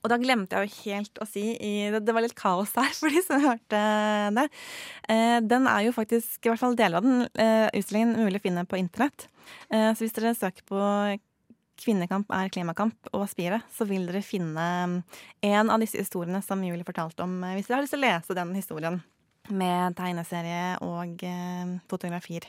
Og 0.04 0.14
da 0.14 0.22
glemte 0.22 0.62
jeg 0.62 0.70
jo 0.70 0.86
helt 0.86 1.20
å 1.22 1.28
si 1.30 1.44
Det 1.92 2.14
var 2.14 2.24
litt 2.24 2.38
kaos 2.38 2.76
her 2.78 2.94
for 3.00 3.10
de 3.10 3.26
som 3.26 3.42
hørte 3.42 3.82
det. 4.38 4.46
Eh, 5.10 5.40
den 5.42 5.66
er 5.66 5.88
jo 5.88 5.98
faktisk, 5.98 6.38
i 6.46 6.54
hvert 6.54 6.62
fall 6.62 6.78
deler 6.78 7.02
av 7.02 7.10
den, 7.10 7.26
utstillingen 7.74 8.22
mulig 8.22 8.44
å 8.44 8.46
finne 8.46 8.68
på 8.70 8.78
internett. 8.84 9.26
Så 9.72 10.06
hvis 10.06 10.14
dere 10.14 10.38
søker 10.38 10.64
på 10.70 10.80
Kvinnekamp 11.82 12.30
er 12.36 12.52
klimakamp 12.54 13.10
og 13.16 13.28
Spire, 13.32 13.62
så 13.74 13.88
vil 13.90 14.06
dere 14.10 14.22
finne 14.26 14.66
en 15.42 15.72
av 15.74 15.82
disse 15.82 15.98
historiene 16.02 16.44
som 16.46 16.62
Julie 16.64 16.86
fortalte 16.88 17.26
om, 17.26 17.40
hvis 17.56 17.68
dere 17.70 17.80
har 17.80 17.86
lyst 17.86 17.96
til 17.96 18.02
å 18.04 18.08
lese 18.08 18.38
den 18.38 18.54
historien 18.58 19.00
med 19.50 19.96
tegneserie 19.98 20.76
og 20.86 21.24
eh, 21.26 21.78
fotografier. 21.92 22.46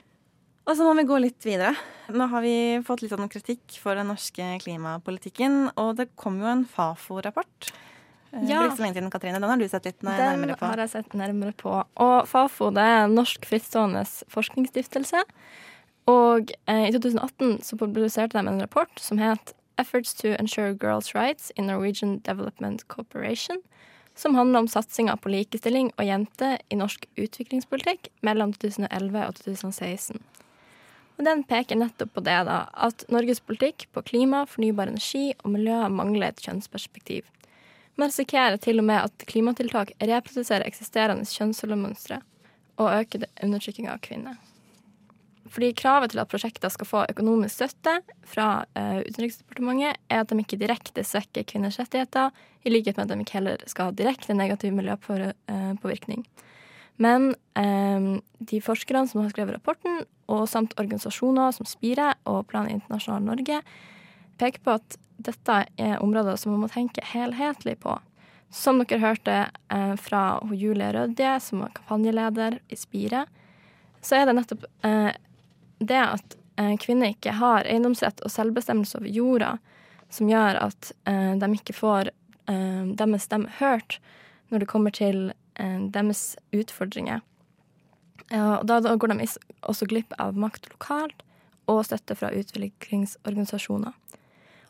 Og 0.62 0.76
så 0.78 0.84
må 0.86 0.92
vi 0.94 1.06
gå 1.08 1.16
litt 1.18 1.42
videre. 1.42 1.72
Nå 2.14 2.28
har 2.30 2.44
vi 2.44 2.54
fått 2.86 3.02
litt 3.02 3.10
sånn 3.10 3.30
kritikk 3.32 3.80
for 3.82 3.98
den 3.98 4.12
norske 4.12 4.44
klimapolitikken, 4.62 5.72
og 5.80 5.96
det 5.98 6.12
kom 6.14 6.36
jo 6.38 6.46
en 6.52 6.66
Fafo-rapport. 6.68 7.72
Eh, 8.32 8.44
Ja. 8.48 8.62
For. 8.70 8.84
Den 8.86 9.42
har 9.42 9.58
du 9.58 9.68
sett 9.68 9.84
litt 9.84 10.02
nærmere 10.06 10.54
på. 10.56 10.64
Den 10.64 10.70
har 10.70 10.84
jeg 10.86 10.90
sett 10.94 11.12
nærmere 11.18 11.52
på. 11.56 11.72
Og 12.00 12.28
Fafo 12.30 12.70
det 12.72 12.80
er 12.84 13.04
en 13.04 13.14
norsk 13.18 13.44
frittstående 13.44 14.04
forskningsstiftelse. 14.32 15.24
Og 16.10 16.50
eh, 16.66 16.88
i 16.88 16.92
2018 16.94 17.60
så 17.62 17.78
publiserte 17.78 18.38
de 18.38 18.48
en 18.48 18.60
rapport 18.60 19.00
som 19.00 19.20
het 19.22 19.54
Efforts 19.80 20.14
to 20.14 20.34
ensure 20.38 20.74
girls' 20.74 21.14
rights 21.14 21.50
in 21.56 21.66
Norwegian 21.66 22.18
Development 22.18 22.88
Corporation, 22.88 23.62
som 24.14 24.34
handler 24.34 24.58
om 24.58 24.68
satsinga 24.68 25.16
på 25.16 25.32
likestilling 25.32 25.90
og 25.96 26.04
jenter 26.06 26.58
i 26.68 26.76
norsk 26.76 27.06
utviklingspolitikk 27.16 28.10
mellom 28.20 28.52
2011 28.52 29.22
og 29.24 29.38
2016. 29.40 30.20
Og 31.18 31.24
Den 31.24 31.42
peker 31.44 31.78
nettopp 31.78 32.12
på 32.14 32.24
det, 32.24 32.38
da, 32.48 32.66
at 32.72 33.04
Norges 33.12 33.40
politikk 33.40 33.86
på 33.92 34.02
klima, 34.02 34.44
fornybar 34.48 34.92
energi 34.92 35.32
og 35.42 35.54
miljø 35.56 35.80
mangler 35.88 36.32
et 36.32 36.44
kjønnsperspektiv. 36.44 37.24
Man 37.96 38.08
risikerer 38.08 38.56
til 38.56 38.80
og 38.80 38.88
med 38.88 39.08
at 39.08 39.26
klimatiltak 39.28 39.92
reproduserer 40.00 40.66
eksisterende 40.66 41.28
kjønnsrollemønstre 41.28 42.22
og 42.80 42.94
øker 42.96 43.28
undertrykkinga 43.44 43.92
av 43.94 44.00
kvinner. 44.04 44.40
Fordi 45.52 45.72
kravet 45.76 46.14
til 46.14 46.22
at 46.22 46.30
prosjekter 46.32 46.72
skal 46.72 46.88
få 46.88 47.02
økonomisk 47.12 47.58
støtte 47.58 47.98
fra 48.28 48.64
eh, 48.78 49.02
Utenriksdepartementet, 49.04 50.00
er 50.08 50.22
at 50.22 50.30
de 50.32 50.38
ikke 50.40 50.60
direkte 50.60 51.04
svekker 51.04 51.44
kvinners 51.48 51.76
rettigheter, 51.80 52.32
i 52.64 52.72
likhet 52.72 52.96
med 52.96 53.04
at 53.04 53.12
de 53.12 53.24
ikke 53.24 53.36
heller 53.36 53.64
skal 53.68 53.90
ha 53.90 53.96
direkte 53.96 54.36
negativ 54.38 54.72
miljøpåvirkning. 54.76 56.24
Men 57.02 57.34
eh, 57.58 58.06
de 58.48 58.60
forskerne 58.64 59.04
som 59.10 59.22
har 59.22 59.32
skrevet 59.32 59.58
rapporten, 59.58 60.04
og 60.32 60.46
samt 60.48 60.72
organisasjoner 60.80 61.52
som 61.52 61.68
Spire 61.68 62.14
og 62.28 62.46
Plan 62.48 62.70
Internasjonal 62.70 63.26
Norge, 63.26 63.58
peker 64.40 64.62
på 64.64 64.78
at 64.78 64.96
dette 65.22 65.58
er 65.78 66.00
områder 66.02 66.38
som 66.40 66.54
man 66.54 66.64
må 66.64 66.70
tenke 66.72 67.04
helhetlig 67.12 67.76
på. 67.82 67.98
Som 68.52 68.80
dere 68.80 69.00
hørte 69.02 69.36
eh, 69.72 69.94
fra 70.00 70.40
Julie 70.52 70.88
Rødje, 70.96 71.36
som 71.44 71.64
var 71.64 71.76
kampanjeleder 71.76 72.58
i 72.72 72.78
Spire, 72.78 73.26
så 74.02 74.18
er 74.18 74.26
det 74.28 74.36
nettopp 74.36 74.66
eh, 74.88 75.12
det 75.88 76.00
at 76.00 76.36
eh, 76.60 76.74
kvinner 76.80 77.12
ikke 77.12 77.36
har 77.38 77.68
eiendomsrett 77.68 78.22
og 78.24 78.32
selvbestemmelse 78.32 79.00
over 79.00 79.12
jorda, 79.12 79.52
som 80.12 80.30
gjør 80.30 80.60
at 80.60 80.92
eh, 81.08 81.34
de 81.40 81.50
ikke 81.56 81.76
får 81.76 82.12
eh, 82.12 82.82
deres 82.98 83.28
stemme 83.28 83.52
hørt 83.60 83.98
når 84.52 84.64
det 84.64 84.68
kommer 84.68 84.94
til 84.94 85.32
deres 85.52 86.20
utfordringer. 86.56 87.20
Og 88.32 88.62
da, 88.64 88.78
da 88.80 88.94
går 88.96 89.10
de 89.12 89.26
også 89.68 89.84
glipp 89.90 90.14
av 90.16 90.38
makt 90.40 90.64
lokalt 90.70 91.20
og 91.68 91.82
støtte 91.84 92.16
fra 92.16 92.30
utviklingsorganisasjoner. 92.32 93.92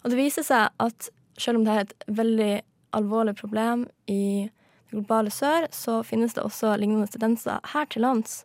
Og 0.02 0.10
det 0.10 0.18
viser 0.18 0.46
seg 0.46 0.74
at 0.82 1.08
selv 1.38 1.60
om 1.60 1.66
det 1.66 1.74
er 1.74 1.84
et 1.84 1.94
veldig 2.18 2.50
alvorlig 2.98 3.36
problem 3.38 3.86
i 4.10 4.50
det 4.90 4.96
globale 4.98 5.30
sør, 5.32 5.68
så 5.70 6.00
finnes 6.04 6.34
det 6.34 6.42
også 6.42 6.74
lignende 6.80 7.06
tendenser 7.06 7.62
her 7.72 7.86
til 7.86 8.04
lands. 8.04 8.42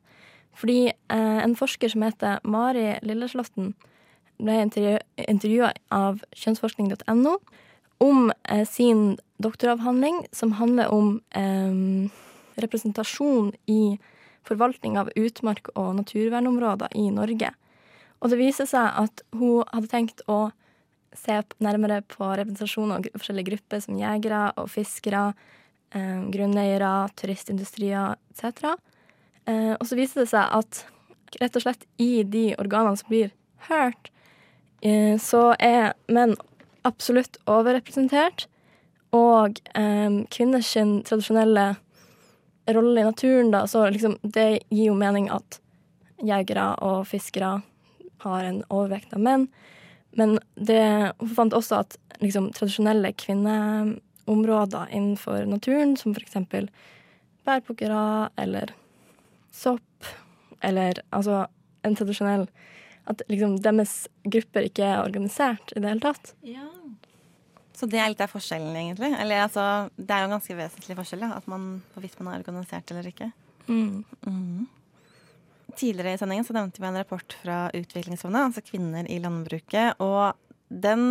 Fordi 0.58 0.88
eh, 0.90 1.40
en 1.44 1.56
forsker 1.56 1.94
som 1.94 2.06
heter 2.06 2.42
Mari 2.44 2.98
Lilleslåtten, 3.06 3.74
ble 4.38 4.60
intervju 4.62 4.98
intervjua 5.28 5.72
av 5.94 6.20
kjønnsforskning.no 6.38 7.38
om 8.06 8.32
eh, 8.50 8.66
sin 8.70 9.18
doktoravhandling 9.42 10.24
som 10.32 10.54
handler 10.60 10.94
om 10.94 11.16
eh, 11.38 12.10
representasjon 12.62 13.54
i 13.66 13.98
forvaltning 14.48 14.98
av 14.98 15.10
utmark 15.16 15.72
og 15.76 15.96
naturvernområder 15.98 16.94
i 16.98 17.10
Norge. 17.14 17.52
Og 18.22 18.32
det 18.32 18.40
viser 18.40 18.70
seg 18.70 18.94
at 19.02 19.22
hun 19.36 19.66
hadde 19.70 19.92
tenkt 19.92 20.24
å 20.30 20.50
se 21.18 21.40
nærmere 21.64 22.04
på 22.10 22.26
representasjon 22.38 22.94
av 22.96 23.08
forskjellige 23.16 23.52
grupper 23.52 23.82
som 23.84 23.98
jegere 23.98 24.52
og 24.58 24.70
fiskere, 24.74 25.32
eh, 25.92 26.22
grunneiere, 26.34 27.10
turistindustrier 27.16 28.18
etc. 28.34 28.78
Eh, 29.48 29.74
og 29.78 29.88
så 29.88 29.98
viser 29.98 30.24
det 30.24 30.32
seg 30.34 30.52
at 30.60 30.84
rett 31.42 31.58
og 31.58 31.64
slett 31.64 31.88
i 32.02 32.24
de 32.28 32.52
organene 32.60 33.00
som 33.00 33.12
blir 33.12 33.32
hørt, 33.70 34.12
eh, 34.82 35.16
så 35.22 35.54
er 35.60 35.96
menn 36.12 36.36
absolutt 36.88 37.40
overrepresentert. 37.48 38.48
Og 39.16 39.62
eh, 39.74 40.24
kvinners 40.34 40.74
tradisjonelle 41.08 41.70
rolle 42.68 43.00
i 43.02 43.08
naturen, 43.08 43.52
da, 43.54 43.64
så 43.68 43.88
liksom 43.90 44.18
det 44.24 44.50
gir 44.68 44.90
jo 44.92 44.98
mening 45.00 45.30
at 45.32 45.62
jegere 46.24 46.74
og 46.84 47.06
fiskere 47.08 47.62
har 48.26 48.44
en 48.44 48.64
overvekt 48.68 49.14
av 49.16 49.24
menn. 49.24 49.48
Men 50.18 50.40
det, 50.56 51.14
fant 51.38 51.56
også 51.56 51.84
at 51.84 51.98
liksom, 52.24 52.50
tradisjonelle 52.58 53.14
kvinneområder 53.22 54.92
innenfor 54.92 55.46
naturen, 55.48 55.96
som 56.00 56.16
for 56.16 56.26
eksempel 56.26 56.68
bærplukkere 57.48 58.30
eller 58.42 58.74
sopp, 59.58 60.10
eller 60.66 61.02
altså 61.14 61.46
en 61.86 61.96
tradisjonell 61.98 62.48
At 63.08 63.22
liksom 63.32 63.54
deres 63.64 64.08
grupper 64.28 64.66
ikke 64.68 64.84
er 64.84 65.04
organisert 65.06 65.72
i 65.76 65.80
det 65.80 65.88
hele 65.94 66.04
tatt. 66.04 66.34
Så 67.78 67.88
det 67.88 68.02
er 68.02 68.10
litt 68.12 68.24
av 68.26 68.32
forskjellen, 68.34 68.74
egentlig? 68.76 69.14
Eller 69.22 69.46
altså, 69.46 69.64
det 69.96 70.12
er 70.12 70.24
jo 70.24 70.28
en 70.28 70.34
ganske 70.36 70.58
vesentlig 70.58 70.98
forskjell, 70.98 71.24
ja, 71.24 71.38
at 71.38 71.48
man 71.48 71.68
hvorvidt 71.94 72.18
man 72.20 72.34
er 72.34 72.42
organisert 72.42 72.92
eller 72.92 73.08
ikke. 73.08 73.30
Mm. 73.70 74.02
Mm. 74.26 74.66
Tidligere 75.78 76.18
i 76.18 76.20
sendingen 76.20 76.48
så 76.48 76.56
nevnte 76.58 76.82
vi 76.82 76.90
en 76.90 76.98
rapport 76.98 77.38
fra 77.44 77.60
Utviklingsfondet, 77.78 78.50
altså 78.50 78.66
kvinner 78.66 79.08
i 79.14 79.22
landbruket. 79.22 80.02
Og 80.04 80.34
den 80.68 81.06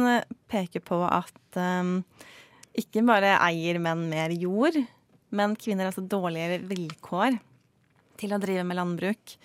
peker 0.50 0.82
på 0.84 0.98
at 1.06 1.60
um, 1.60 2.00
ikke 2.76 3.04
bare 3.08 3.38
eier 3.46 3.78
menn 3.80 4.08
mer 4.10 4.34
jord, 4.34 4.76
men 5.36 5.56
kvinner 5.60 5.86
har 5.86 5.94
også 5.94 6.04
dårligere 6.10 6.60
vilkår 6.66 7.38
til 8.20 8.34
å 8.34 8.40
drive 8.42 8.64
med 8.66 8.78
landbruk. 8.78 9.36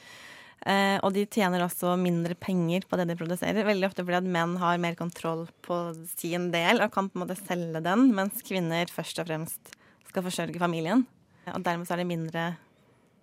Eh, 0.61 0.97
og 1.01 1.15
de 1.15 1.25
tjener 1.25 1.63
også 1.65 1.95
mindre 1.97 2.35
penger 2.37 2.85
på 2.85 2.99
det 2.99 3.07
de 3.09 3.17
produserer. 3.17 3.65
Veldig 3.65 3.87
ofte 3.89 4.05
fordi 4.05 4.19
at 4.19 4.33
menn 4.35 4.57
har 4.61 4.81
mer 4.81 4.97
kontroll 4.99 5.47
på 5.65 5.79
sin 6.13 6.51
del 6.53 6.83
og 6.83 6.91
kan 6.93 7.09
på 7.09 7.17
en 7.17 7.25
måte 7.25 7.39
selge 7.39 7.81
den, 7.81 8.11
mens 8.17 8.43
kvinner 8.45 8.91
først 8.93 9.23
og 9.23 9.29
fremst 9.31 9.73
skal 10.11 10.25
forsørge 10.27 10.61
familien. 10.61 11.07
Og 11.49 11.63
dermed 11.65 11.89
så 11.89 11.95
er 11.95 12.03
det 12.03 12.11
mindre 12.11 12.45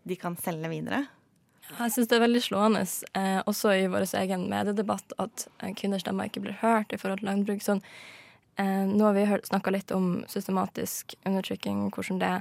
de 0.08 0.16
kan 0.18 0.36
selge 0.40 0.70
videre. 0.72 1.04
Jeg 1.68 1.92
syns 1.92 2.08
det 2.08 2.16
er 2.16 2.24
veldig 2.24 2.40
slående, 2.40 2.80
eh, 3.18 3.40
også 3.44 3.74
i 3.76 3.88
vår 3.92 4.06
egen 4.22 4.46
mediedebatt, 4.48 5.12
at 5.20 5.48
eh, 5.60 5.74
kvinners 5.76 6.00
stemmer 6.00 6.30
ikke 6.30 6.40
blir 6.46 6.56
hørt 6.62 6.94
i 6.94 6.98
forhold 7.00 7.20
til 7.20 7.28
landbruk. 7.28 7.60
Sånn, 7.60 7.82
eh, 8.56 8.86
nå 8.88 9.04
har 9.04 9.14
vi 9.14 9.26
snakka 9.50 9.74
litt 9.74 9.92
om 9.92 10.24
systematisk 10.32 11.14
undertrykking, 11.28 11.90
hvordan 11.92 12.22
det 12.22 12.32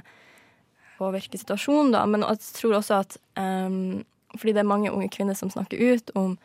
påvirker 0.98 1.40
situasjonen, 1.40 1.92
da. 1.94 2.04
Men 2.10 2.26
jeg 2.26 2.42
tror 2.58 2.78
også 2.78 3.02
at 3.02 3.18
um, 3.38 4.04
fordi 4.36 4.54
det 4.54 4.62
er 4.62 4.68
mange 4.68 4.92
unge 4.92 5.08
kvinner 5.12 5.36
som 5.38 5.50
snakker 5.50 5.80
ut 5.80 6.12
om 6.18 6.36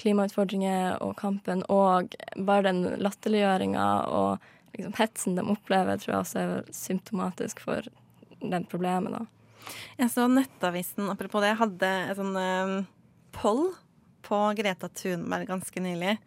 klimautfordringer 0.00 0.98
og 1.04 1.14
kampen, 1.20 1.62
og 1.70 2.16
bare 2.34 2.66
den 2.66 2.82
latterliggjøringa 2.98 3.84
og 4.10 4.42
liksom, 4.74 4.96
hetsen 4.98 5.38
de 5.38 5.44
opplever, 5.54 6.00
tror 6.00 6.16
jeg 6.16 6.24
også 6.24 6.42
er 6.42 6.72
symptomatisk 6.74 7.62
for 7.62 7.86
den 8.42 8.66
problemet. 8.70 9.14
da. 9.14 9.70
Jeg 10.00 10.10
så 10.12 10.26
Nettavisen 10.28 11.08
apropos 11.12 11.44
det, 11.44 11.54
hadde 11.60 11.92
en 12.10 12.18
sånn 12.18 12.34
um, 12.36 12.74
poll 13.36 13.68
på 14.24 14.40
Greta 14.58 14.90
Thunberg 14.90 15.48
ganske 15.48 15.84
nylig. 15.84 16.18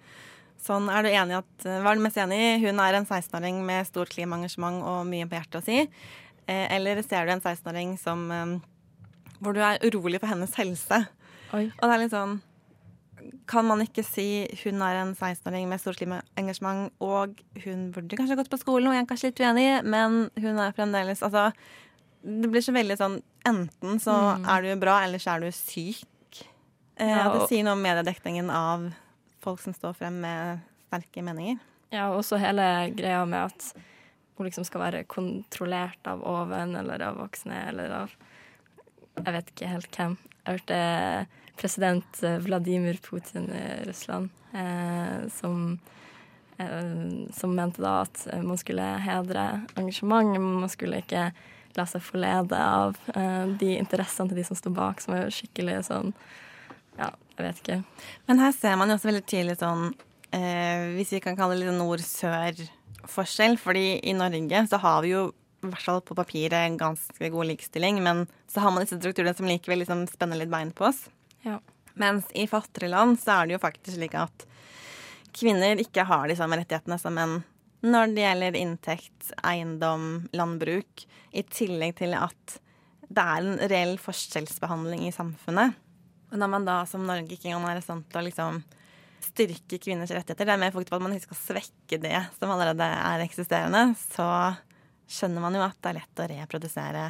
Sånn, 0.62 0.88
er 0.90 1.06
du 1.06 1.12
enig 1.12 1.36
at, 1.38 1.52
Hva 1.68 1.92
er 1.92 2.00
du 2.00 2.02
mest 2.02 2.18
enig 2.18 2.38
i? 2.42 2.54
Hun 2.64 2.80
er 2.82 2.98
en 2.98 3.06
16-åring 3.06 3.60
med 3.66 3.86
stort 3.90 4.10
klimaengasjement 4.16 4.82
og 4.90 5.04
mye 5.10 5.28
på 5.30 5.38
hjertet 5.38 5.60
å 5.60 5.66
si. 5.66 5.84
Eh, 6.48 6.66
eller 6.76 7.02
ser 7.04 7.28
du 7.28 7.32
en 7.36 7.42
16-åring 7.44 7.98
som 8.00 8.28
eh, 8.32 8.58
hvor 9.40 9.54
du 9.54 9.62
er 9.62 9.82
urolig 9.86 10.20
for 10.24 10.32
hennes 10.32 10.54
helse? 10.58 11.02
Oi. 11.54 11.68
Og 11.78 11.84
det 11.84 11.94
er 11.94 12.04
litt 12.06 12.16
sånn 12.16 12.38
kan 13.50 13.66
man 13.66 13.82
ikke 13.84 14.04
si 14.06 14.46
hun 14.64 14.82
er 14.86 15.02
en 15.02 15.14
16-åring 15.16 15.66
med 15.68 15.82
stort 15.82 15.98
klimaengasjement, 16.00 16.92
og 17.04 17.40
hun 17.64 17.88
burde 17.96 18.16
kanskje 18.20 18.38
gått 18.40 18.52
på 18.52 18.60
skolen, 18.62 18.88
og 18.92 18.96
jeg 18.96 19.04
er 19.04 19.10
kanskje 19.10 19.32
litt 19.32 19.42
uenig, 19.44 19.66
men 19.88 20.18
hun 20.38 20.60
er 20.64 20.76
fremdeles 20.78 21.24
Altså, 21.26 21.48
det 22.24 22.50
blir 22.52 22.64
så 22.64 22.76
veldig 22.76 22.98
sånn 23.00 23.18
enten 23.48 24.00
så 24.04 24.16
Mm. 24.38 24.46
er 24.54 24.62
du 24.62 24.80
bra, 24.80 25.00
eller 25.04 25.20
så 25.20 25.36
er 25.36 25.40
du 25.46 25.52
syk. 25.52 26.06
Ja, 27.00 27.30
og, 27.30 27.40
det 27.42 27.50
sier 27.50 27.64
noe 27.64 27.74
om 27.78 27.82
mediedekningen 27.84 28.50
av 28.50 28.92
folk 29.44 29.60
som 29.62 29.74
står 29.74 29.94
frem 29.96 30.22
med 30.22 30.60
sterke 30.88 31.24
meninger. 31.24 31.60
Ja, 31.92 32.10
og 32.12 32.20
også 32.24 32.40
hele 32.40 32.92
greia 32.96 33.26
med 33.26 33.52
at 33.52 33.74
hun 34.38 34.48
liksom 34.48 34.66
skal 34.68 34.84
være 34.86 35.04
kontrollert 35.10 36.08
av 36.10 36.24
oven 36.28 36.76
eller 36.78 37.02
av 37.10 37.20
voksne 37.24 37.58
eller 37.72 37.94
av 38.04 38.16
Jeg 39.18 39.34
vet 39.34 39.48
ikke 39.50 39.70
helt 39.72 39.98
hvem. 39.98 40.18
Jeg 40.46 40.60
hørte 40.60 40.80
president 41.58 42.24
eh, 42.24 42.38
Vladimir 42.46 43.00
Putin 43.02 43.50
i 43.50 43.84
Russland 43.88 44.30
eh, 44.54 45.28
som 45.34 45.80
eh, 46.58 47.30
som 47.34 47.56
mente 47.56 47.82
da 47.82 48.02
at 48.06 48.28
eh, 48.32 48.42
man 48.46 48.58
skulle 48.58 48.86
hedre 49.02 49.48
engasjement, 49.76 50.38
men 50.38 50.62
man 50.62 50.70
skulle 50.70 51.02
ikke 51.02 51.32
la 51.78 51.86
seg 51.90 52.04
forlede 52.06 52.58
av 52.58 52.98
eh, 53.14 53.46
de 53.60 53.74
interessene 53.78 54.32
til 54.32 54.42
de 54.42 54.48
som 54.48 54.58
står 54.58 54.76
bak, 54.78 55.02
som 55.04 55.18
er 55.18 55.34
skikkelig 55.34 55.84
sånn 55.90 56.14
Ja, 56.98 57.12
jeg 57.38 57.46
vet 57.46 57.60
ikke. 57.62 57.82
Men 58.30 58.42
her 58.42 58.54
ser 58.56 58.78
man 58.80 58.90
jo 58.90 58.98
også 58.98 59.12
veldig 59.12 59.26
tidlig 59.30 59.60
sånn 59.60 59.92
eh, 60.34 60.94
Hvis 60.96 61.14
vi 61.14 61.22
kan 61.22 61.38
kalle 61.38 61.58
det 61.58 61.66
litt 61.66 61.78
nord-sør-forskjell. 63.08 63.58
Fordi 63.58 64.00
i 64.04 64.14
Norge 64.14 64.68
så 64.68 64.78
har 64.78 65.02
vi 65.02 65.14
jo 65.14 65.32
i 65.64 65.70
hvert 65.72 65.82
fall 65.82 66.02
på 66.02 66.16
papiret 66.16 66.54
en 66.54 66.78
ganske 66.78 67.30
god 67.30 67.46
likestilling, 67.46 68.04
men 68.04 68.28
så 68.48 68.62
har 68.62 68.72
man 68.72 68.84
disse 68.84 69.00
strukturene 69.00 69.34
som 69.36 69.48
likevel 69.48 69.80
liksom 69.80 70.08
spenner 70.08 70.38
litt 70.38 70.52
bein 70.52 70.72
på 70.72 70.86
oss. 70.86 71.10
Ja. 71.44 71.60
Mens 71.96 72.26
i 72.36 72.48
fattigere 72.48 72.92
land 72.92 73.20
så 73.20 73.40
er 73.40 73.48
det 73.48 73.58
jo 73.58 73.64
faktisk 73.64 73.98
slik 73.98 74.14
at 74.16 74.46
kvinner 75.34 75.78
ikke 75.82 76.06
har 76.06 76.28
de 76.28 76.36
samme 76.38 76.58
rettighetene 76.58 77.00
som 77.00 77.14
menn 77.14 77.42
når 77.82 78.14
det 78.14 78.24
gjelder 78.24 78.56
inntekt, 78.58 79.32
eiendom, 79.46 80.28
landbruk, 80.34 81.06
i 81.32 81.44
tillegg 81.44 81.98
til 82.00 82.16
at 82.18 82.58
det 83.08 83.22
er 83.22 83.44
en 83.44 83.60
reell 83.70 83.98
forskjellsbehandling 84.02 85.06
i 85.08 85.14
samfunnet. 85.14 85.76
Og 86.32 86.42
når 86.42 86.50
man 86.52 86.66
da 86.68 86.80
som 86.90 87.06
Norge 87.06 87.34
ikke 87.34 87.52
engang 87.52 87.70
er 87.70 87.80
i 87.80 87.86
stand 87.86 88.08
til 88.10 88.22
å 88.22 88.26
liksom 88.26 88.64
styrke 89.28 89.80
kvinners 89.84 90.12
rettigheter, 90.14 90.48
det 90.48 90.56
er 90.56 90.62
mer 90.62 90.74
fokus 90.76 90.90
på 90.92 90.98
at 90.98 91.04
man 91.06 91.16
ikke 91.16 91.30
skal 91.30 91.42
svekke 91.44 92.02
det 92.04 92.18
som 92.38 92.52
allerede 92.54 92.88
er 92.88 93.24
eksisterende, 93.26 93.84
så 94.16 94.28
skjønner 95.08 95.44
man 95.44 95.56
jo 95.56 95.64
at 95.66 95.78
det 95.82 95.92
er 95.92 96.00
lett 96.02 96.22
å 96.24 96.28
reprodusere 96.34 97.08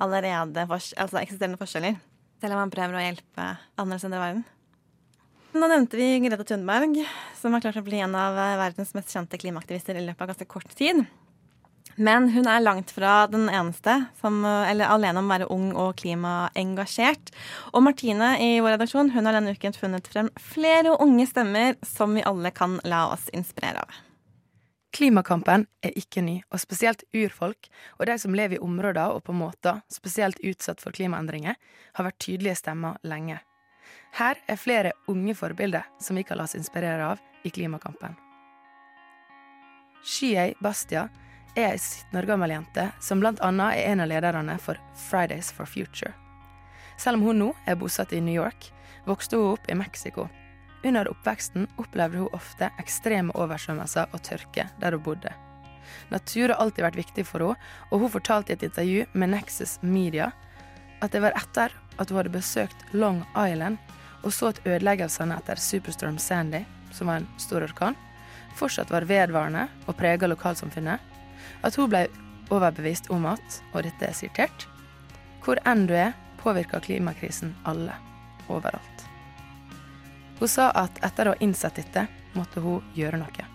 allerede 0.00 0.64
fors 0.70 0.92
altså 1.00 1.20
eksisterende 1.20 1.60
forskjeller. 1.60 1.98
Selv 2.40 2.56
om 2.56 2.62
man 2.62 2.72
prøver 2.72 2.96
å 2.96 3.04
hjelpe 3.04 3.46
andre 3.80 3.98
steder 4.00 4.16
i 4.16 4.24
verden. 4.24 4.44
Nå 5.50 5.66
nevnte 5.66 5.98
vi 5.98 6.12
Greta 6.22 6.46
Thunberg, 6.46 7.00
som 7.36 7.52
har 7.52 7.62
klart 7.64 7.80
å 7.80 7.84
bli 7.84 7.98
en 8.00 8.14
av 8.14 8.36
verdens 8.38 8.94
mest 8.94 9.10
kjente 9.10 9.40
klimaaktivister 9.40 9.98
i 9.98 10.04
løpet 10.04 10.22
av 10.22 10.30
ganske 10.30 10.46
kort 10.48 10.76
tid. 10.78 11.02
Men 11.96 12.28
hun 12.32 12.46
er 12.48 12.62
langt 12.62 12.92
fra 12.94 13.26
den 13.30 13.48
eneste 13.50 13.96
som, 14.20 14.44
eller 14.44 14.92
alene 14.92 15.20
om 15.20 15.28
å 15.28 15.34
være 15.34 15.48
ung 15.52 15.70
og 15.74 15.96
klimaengasjert. 16.00 17.32
Og 17.74 17.84
Martine 17.84 18.34
i 18.40 18.52
vår 18.62 18.76
redaksjon 18.76 19.10
hun 19.14 19.26
har 19.26 19.36
denne 19.36 19.56
uken 19.56 19.76
funnet 19.76 20.08
frem 20.08 20.30
flere 20.40 20.94
unge 21.02 21.26
stemmer 21.28 21.76
som 21.86 22.14
vi 22.16 22.24
alle 22.26 22.54
kan 22.56 22.78
la 22.88 23.08
oss 23.12 23.28
inspirere 23.36 23.82
av. 23.82 23.98
Klimakampen 24.90 25.68
er 25.86 25.94
ikke 25.94 26.22
ny, 26.24 26.40
og 26.50 26.58
spesielt 26.58 27.04
urfolk 27.14 27.68
og 28.00 28.08
de 28.10 28.16
som 28.18 28.34
lever 28.34 28.58
i 28.58 28.64
områder 28.64 29.14
og 29.14 29.22
på 29.28 29.34
måter 29.36 29.84
spesielt 29.92 30.40
utsatt 30.42 30.82
for 30.82 30.94
klimaendringer, 30.96 31.54
har 31.94 32.06
vært 32.06 32.18
tydelige 32.18 32.58
stemmer 32.58 32.98
lenge. 33.06 33.38
Her 34.18 34.40
er 34.50 34.58
flere 34.58 34.96
unge 35.10 35.36
forbilder 35.38 35.86
som 36.02 36.18
vi 36.18 36.26
kan 36.26 36.40
la 36.40 36.48
oss 36.48 36.56
inspirere 36.58 37.12
av 37.12 37.22
i 37.46 37.54
klimakampen. 37.54 38.16
Shiei 40.02 40.54
Bastia 40.60 41.06
er 41.56 41.72
ei 41.74 41.78
17 41.78 42.18
år 42.20 42.28
gammel 42.28 42.54
jente 42.54 42.86
som 43.02 43.22
annet 43.26 43.76
er 43.76 43.92
en 43.92 44.02
av 44.04 44.10
lederne 44.10 44.56
for 44.58 44.80
Fridays 45.08 45.50
for 45.52 45.66
Future. 45.66 46.12
Selv 46.96 47.18
om 47.18 47.26
hun 47.28 47.38
nå 47.38 47.48
er 47.66 47.78
bosatt 47.80 48.12
i 48.12 48.20
New 48.20 48.34
York, 48.34 48.70
vokste 49.06 49.36
hun 49.36 49.54
opp 49.54 49.70
i 49.70 49.74
Mexico. 49.74 50.28
Under 50.84 51.08
oppveksten 51.10 51.68
opplevde 51.76 52.22
hun 52.22 52.34
ofte 52.36 52.70
ekstreme 52.80 53.34
oversvømmelser 53.36 54.12
og 54.12 54.22
tørke 54.24 54.68
der 54.80 54.96
hun 54.96 55.04
bodde. 55.04 55.32
Natur 56.10 56.52
har 56.52 56.60
alltid 56.60 56.84
vært 56.84 57.00
viktig 57.00 57.24
for 57.26 57.42
henne, 57.42 57.70
og 57.90 58.04
hun 58.04 58.12
fortalte 58.12 58.52
i 58.52 58.58
et 58.58 58.66
intervju 58.68 59.06
med 59.12 59.34
Nexus 59.34 59.78
Media 59.82 60.30
at 61.00 61.12
det 61.12 61.22
var 61.24 61.36
etter 61.38 61.72
at 61.98 62.10
hun 62.10 62.20
hadde 62.20 62.34
besøkt 62.34 62.84
Long 62.92 63.24
Island 63.34 63.78
og 64.22 64.32
så 64.34 64.50
at 64.50 64.60
ødeleggelsene 64.68 65.36
etter 65.36 65.60
Superstorm 65.60 66.18
Sandy, 66.20 66.64
som 66.92 67.08
var 67.08 67.20
en 67.20 67.28
stor 67.40 67.64
orkan, 67.64 67.96
fortsatt 68.58 68.90
var 68.92 69.06
vedvarende 69.08 69.66
og 69.86 69.96
prega 69.96 70.28
lokalsamfunnet, 70.28 71.00
at 71.66 71.76
hun 71.78 71.90
ble 71.92 72.06
overbevist 72.50 73.10
om 73.14 73.26
at, 73.30 73.60
og 73.72 73.84
dette 73.86 74.08
er 74.08 74.16
sitert, 74.16 74.66
hvor 75.44 75.60
enn 75.68 75.86
du 75.88 75.94
er, 75.96 76.14
påvirker 76.40 76.82
klimakrisen 76.84 77.54
alle, 77.68 77.94
overalt. 78.48 79.06
Hun 80.40 80.48
sa 80.48 80.70
at 80.72 81.00
etter 81.04 81.28
å 81.28 81.34
ha 81.34 81.44
innsett 81.44 81.76
dette, 81.76 82.06
måtte 82.32 82.62
hun 82.64 82.84
gjøre 82.96 83.20
noe. 83.20 83.46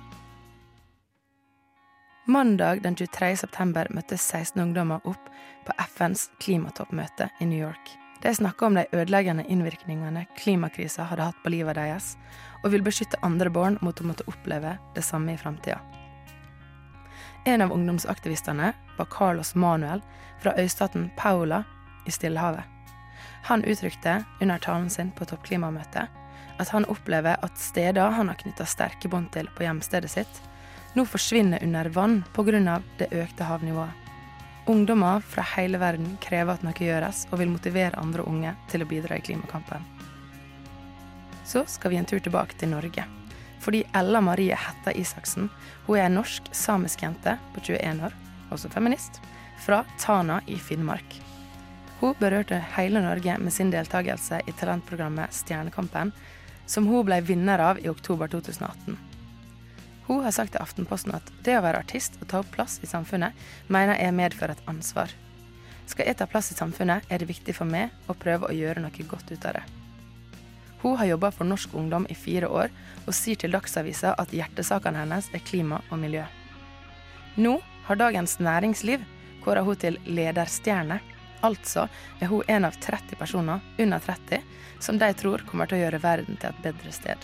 Mandag 2.28 2.82
den 2.82 2.96
23. 2.98 3.36
september 3.38 3.90
møttes 3.94 4.24
16 4.26 4.62
ungdommer 4.62 5.04
opp 5.06 5.30
på 5.66 5.74
FNs 5.82 6.30
klimatoppmøte 6.42 7.30
i 7.40 7.46
New 7.46 7.62
York. 7.62 7.92
De 8.22 8.32
snakka 8.34 8.66
om 8.66 8.78
de 8.78 8.86
ødeleggende 8.92 9.46
innvirkningene 9.46 10.26
klimakrisa 10.38 11.06
hadde 11.06 11.28
hatt 11.30 11.44
på 11.44 11.52
livet 11.54 11.78
deres, 11.78 12.16
og 12.64 12.74
vil 12.74 12.86
beskytte 12.86 13.22
andre 13.22 13.52
barn 13.54 13.78
mot 13.86 14.02
å 14.02 14.08
måtte 14.10 14.26
oppleve 14.32 14.78
det 14.96 15.06
samme 15.06 15.36
i 15.36 15.38
framtida. 15.38 15.78
En 17.46 17.62
av 17.62 17.72
ungdomsaktivistene 17.72 18.74
var 18.98 19.06
Carlos 19.06 19.56
Manuel 19.56 20.02
fra 20.42 20.56
øystaten 20.58 21.10
Paula 21.18 21.64
i 22.06 22.12
Stillehavet. 22.12 22.64
Han 23.44 23.64
uttrykte 23.64 24.24
under 24.42 24.58
talen 24.58 24.90
sin 24.90 25.12
på 25.12 25.26
toppklimamøtet 25.26 26.08
at 26.58 26.70
han 26.70 26.88
opplever 26.90 27.38
at 27.44 27.60
steder 27.60 28.16
han 28.16 28.32
har 28.32 28.40
knytta 28.40 28.66
sterke 28.66 29.10
bånd 29.12 29.30
til 29.36 29.50
på 29.54 29.66
hjemstedet 29.66 30.12
sitt, 30.12 30.42
nå 30.96 31.06
forsvinner 31.06 31.64
under 31.64 31.90
vann 31.90 32.24
pga. 32.34 32.82
det 32.98 33.12
økte 33.12 33.44
havnivået. 33.44 33.94
Ungdommer 34.66 35.20
fra 35.20 35.44
hele 35.56 35.78
verden 35.78 36.18
krever 36.22 36.54
at 36.54 36.64
noe 36.64 36.74
gjøres, 36.74 37.28
og 37.32 37.40
vil 37.40 37.52
motivere 37.52 38.00
andre 38.02 38.24
unge 38.24 38.56
til 38.68 38.82
å 38.82 38.88
bidra 38.90 39.18
i 39.18 39.22
klimakampen. 39.22 39.86
Så 41.46 41.66
skal 41.68 41.92
vi 41.92 41.98
en 41.98 42.06
tur 42.06 42.20
tilbake 42.20 42.58
til 42.58 42.70
Norge. 42.70 43.06
Fordi 43.66 43.82
Ella 43.98 44.22
Marie 44.22 44.54
Hetta 44.54 44.94
Isaksen 44.94 45.50
hun 45.88 45.98
er 45.98 46.06
en 46.06 46.20
norsk 46.20 46.52
samisk 46.54 47.02
jente 47.02 47.38
på 47.56 47.64
21 47.66 48.04
år, 48.06 48.14
også 48.54 48.70
feminist, 48.70 49.18
fra 49.66 49.82
Tana 49.98 50.42
i 50.46 50.60
Finnmark. 50.62 51.18
Hun 52.00 52.14
berørte 52.20 52.60
hele 52.76 53.02
Norge 53.02 53.38
med 53.42 53.54
sin 53.54 53.72
deltakelse 53.74 54.44
i 54.46 54.54
talentprogrammet 54.60 55.34
Stjernekampen, 55.34 56.12
som 56.66 56.86
hun 56.86 57.06
ble 57.08 57.18
vinner 57.26 57.62
av 57.62 57.80
i 57.82 57.90
oktober 57.90 58.30
2018. 58.30 58.98
Hun 60.06 60.22
har 60.22 60.36
sagt 60.36 60.54
til 60.54 60.62
Aftenposten 60.62 61.16
at 61.18 61.32
det 61.46 61.56
å 61.58 61.64
være 61.66 61.82
artist 61.82 62.20
og 62.22 62.28
ta 62.30 62.44
opp 62.44 62.52
plass 62.54 62.78
i 62.86 62.90
samfunnet, 62.90 63.34
mener 63.68 63.98
jeg 63.98 64.14
medfører 64.14 64.54
et 64.54 64.70
ansvar. 64.70 65.10
Skal 65.90 66.06
jeg 66.06 66.20
ta 66.20 66.30
plass 66.30 66.52
i 66.54 66.60
samfunnet, 66.60 67.10
er 67.10 67.22
det 67.22 67.32
viktig 67.32 67.58
for 67.58 67.70
meg 67.70 67.90
å 68.06 68.18
prøve 68.18 68.50
å 68.50 68.54
gjøre 68.54 68.86
noe 68.86 69.10
godt 69.10 69.34
ut 69.34 69.50
av 69.50 69.58
det. 69.58 69.66
Hun 70.86 70.98
har 70.98 71.06
jobba 71.06 71.32
for 71.32 71.50
norsk 71.50 71.70
ungdom 71.74 72.04
i 72.10 72.16
fire 72.16 72.46
år, 72.48 72.70
og 73.08 73.16
sier 73.18 73.40
til 73.42 73.56
Dagsavisa 73.56 74.12
at 74.22 74.34
hjertesakene 74.38 75.00
hennes 75.02 75.32
er 75.34 75.42
klima 75.42 75.80
og 75.90 75.98
miljø. 75.98 76.22
Nå 77.42 77.56
har 77.88 77.98
Dagens 77.98 78.38
Næringsliv 78.38 79.02
kåra 79.42 79.64
hun 79.66 79.80
til 79.82 79.98
lederstjerne. 80.06 81.00
Altså 81.42 81.88
er 82.22 82.30
hun 82.30 82.46
en 82.46 82.70
av 82.70 82.78
30 82.78 83.18
personer 83.18 83.66
under 83.82 84.06
30 84.06 84.46
som 84.78 85.02
de 85.02 85.10
tror 85.18 85.42
kommer 85.50 85.66
til 85.66 85.80
å 85.80 85.84
gjøre 85.88 86.04
verden 86.06 86.38
til 86.38 86.54
et 86.54 86.64
bedre 86.70 86.94
sted. 86.94 87.18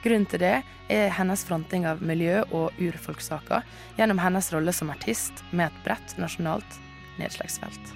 Grunnen 0.00 0.28
til 0.32 0.40
det 0.40 0.56
er 0.88 1.16
hennes 1.20 1.44
fronting 1.44 1.84
av 1.84 2.00
miljø- 2.00 2.46
og 2.48 2.80
urfolkssaker 2.80 3.60
gjennom 4.00 4.24
hennes 4.24 4.54
rolle 4.56 4.72
som 4.72 4.88
artist 4.88 5.44
med 5.52 5.68
et 5.68 5.82
bredt 5.84 6.16
nasjonalt 6.16 6.80
nedslagsfelt. 7.20 7.92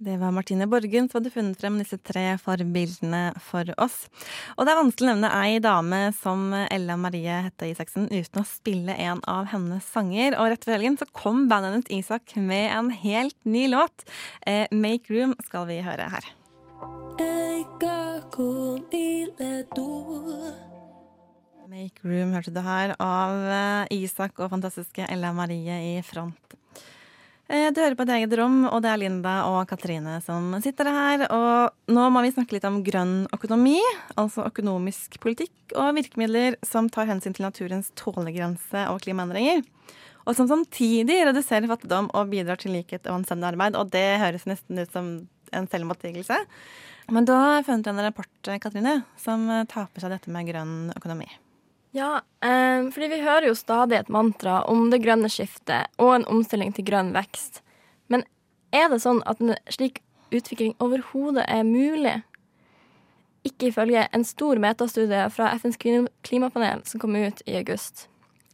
Det 0.00 0.16
var 0.16 0.30
Martine 0.30 0.66
Borgen 0.70 1.08
som 1.08 1.18
hadde 1.18 1.32
funnet 1.34 1.58
frem 1.58 1.74
disse 1.80 1.96
tre 2.06 2.36
forbildene 2.38 3.32
for 3.42 3.66
oss. 3.82 3.96
Og 4.54 4.62
det 4.62 4.70
er 4.70 4.78
vanskelig 4.78 5.08
å 5.08 5.14
nevne 5.16 5.30
ei 5.40 5.56
dame 5.58 5.98
som 6.14 6.52
Ella 6.54 6.94
Marie 6.94 7.40
Hette 7.48 7.66
Isaksen 7.66 8.06
uten 8.12 8.44
å 8.44 8.46
spille 8.46 8.94
en 8.94 9.18
av 9.26 9.48
hennes 9.50 9.88
sanger. 9.90 10.36
Og 10.38 10.52
rett 10.52 10.62
før 10.62 10.76
helgen 10.76 11.00
så 11.00 11.08
kom 11.10 11.48
bandet 11.50 11.74
hennes 11.74 11.90
Isak 11.98 12.36
med 12.38 12.70
en 12.76 12.92
helt 12.94 13.34
ny 13.42 13.64
låt. 13.72 14.06
Eh, 14.46 14.70
'Make 14.70 15.10
Room' 15.10 15.34
skal 15.42 15.66
vi 15.66 15.80
høre 15.82 16.06
her. 16.14 16.30
Make 21.66 22.06
Room 22.06 22.38
hørte 22.38 22.54
du 22.54 22.62
her 22.62 22.94
av 23.02 23.34
eh, 23.50 23.98
Isak 23.98 24.38
og 24.38 24.54
fantastiske 24.54 25.10
Ella 25.10 25.34
Marie 25.34 25.98
i 25.98 26.02
front. 26.06 26.38
Eh, 27.48 27.70
Du 27.72 27.80
hører 27.80 27.96
på 27.96 28.04
et 28.04 28.12
eget 28.12 28.34
rom, 28.36 28.66
og 28.68 28.82
det 28.84 28.90
er 28.92 29.00
Linda 29.00 29.34
og 29.48 29.62
Katrine 29.70 30.18
som 30.24 30.52
sitter 30.60 30.90
her. 30.92 31.24
Og 31.32 31.94
nå 31.94 32.04
må 32.12 32.20
vi 32.24 32.32
snakke 32.34 32.52
litt 32.56 32.66
om 32.68 32.82
grønn 32.84 33.22
økonomi, 33.32 33.78
altså 34.20 34.44
økonomisk 34.50 35.16
politikk 35.22 35.72
og 35.74 35.96
virkemidler 35.96 36.58
som 36.66 36.90
tar 36.92 37.08
hensyn 37.08 37.32
til 37.36 37.48
naturens 37.48 37.88
tålegrense 37.96 38.84
og 38.92 39.00
klimaendringer. 39.00 39.64
Og 40.28 40.36
som 40.36 40.48
samtidig 40.50 41.22
reduserer 41.24 41.70
fattigdom 41.70 42.10
og 42.12 42.28
bidrar 42.28 42.60
til 42.60 42.74
likhet 42.76 43.08
og 43.08 43.22
anstendig 43.22 43.48
arbeid. 43.48 43.80
Og 43.80 43.88
det 43.96 44.20
høres 44.20 44.44
nesten 44.44 44.84
ut 44.84 44.92
som 44.92 45.10
en 45.56 45.68
selvmotsigelse. 45.72 46.36
Men 47.08 47.24
da 47.24 47.40
har 47.40 47.54
jeg 47.56 47.70
funnet 47.70 47.88
en 47.88 48.04
rapport, 48.04 48.52
Katrine, 48.60 48.98
som 49.16 49.48
tar 49.72 49.88
for 49.88 50.04
seg 50.04 50.12
dette 50.12 50.28
med 50.28 50.52
grønn 50.52 50.90
økonomi. 50.92 51.30
Ja, 51.96 52.20
eh, 52.44 52.90
fordi 52.92 53.08
vi 53.08 53.20
hører 53.22 53.48
jo 53.48 53.54
stadig 53.56 53.98
et 53.98 54.10
mantra 54.12 54.60
om 54.68 54.90
det 54.92 55.00
grønne 55.04 55.30
skiftet 55.32 55.88
og 55.96 56.14
en 56.14 56.26
omstilling 56.28 56.74
til 56.76 56.84
grønn 56.88 57.14
vekst. 57.16 57.62
Men 58.12 58.24
er 58.74 58.90
det 58.92 59.00
sånn 59.04 59.22
at 59.26 59.40
en 59.40 59.56
slik 59.72 60.02
utvikling 60.34 60.74
overhodet 60.84 61.46
er 61.48 61.64
mulig? 61.64 62.18
Ikke 63.48 63.70
ifølge 63.70 64.04
en 64.12 64.26
stor 64.28 64.60
metastudie 64.60 65.24
fra 65.32 65.54
FNs 65.56 65.80
klimapanel 65.80 66.84
som 66.88 67.00
kom 67.00 67.16
ut 67.16 67.42
i 67.46 67.56
august. 67.62 68.08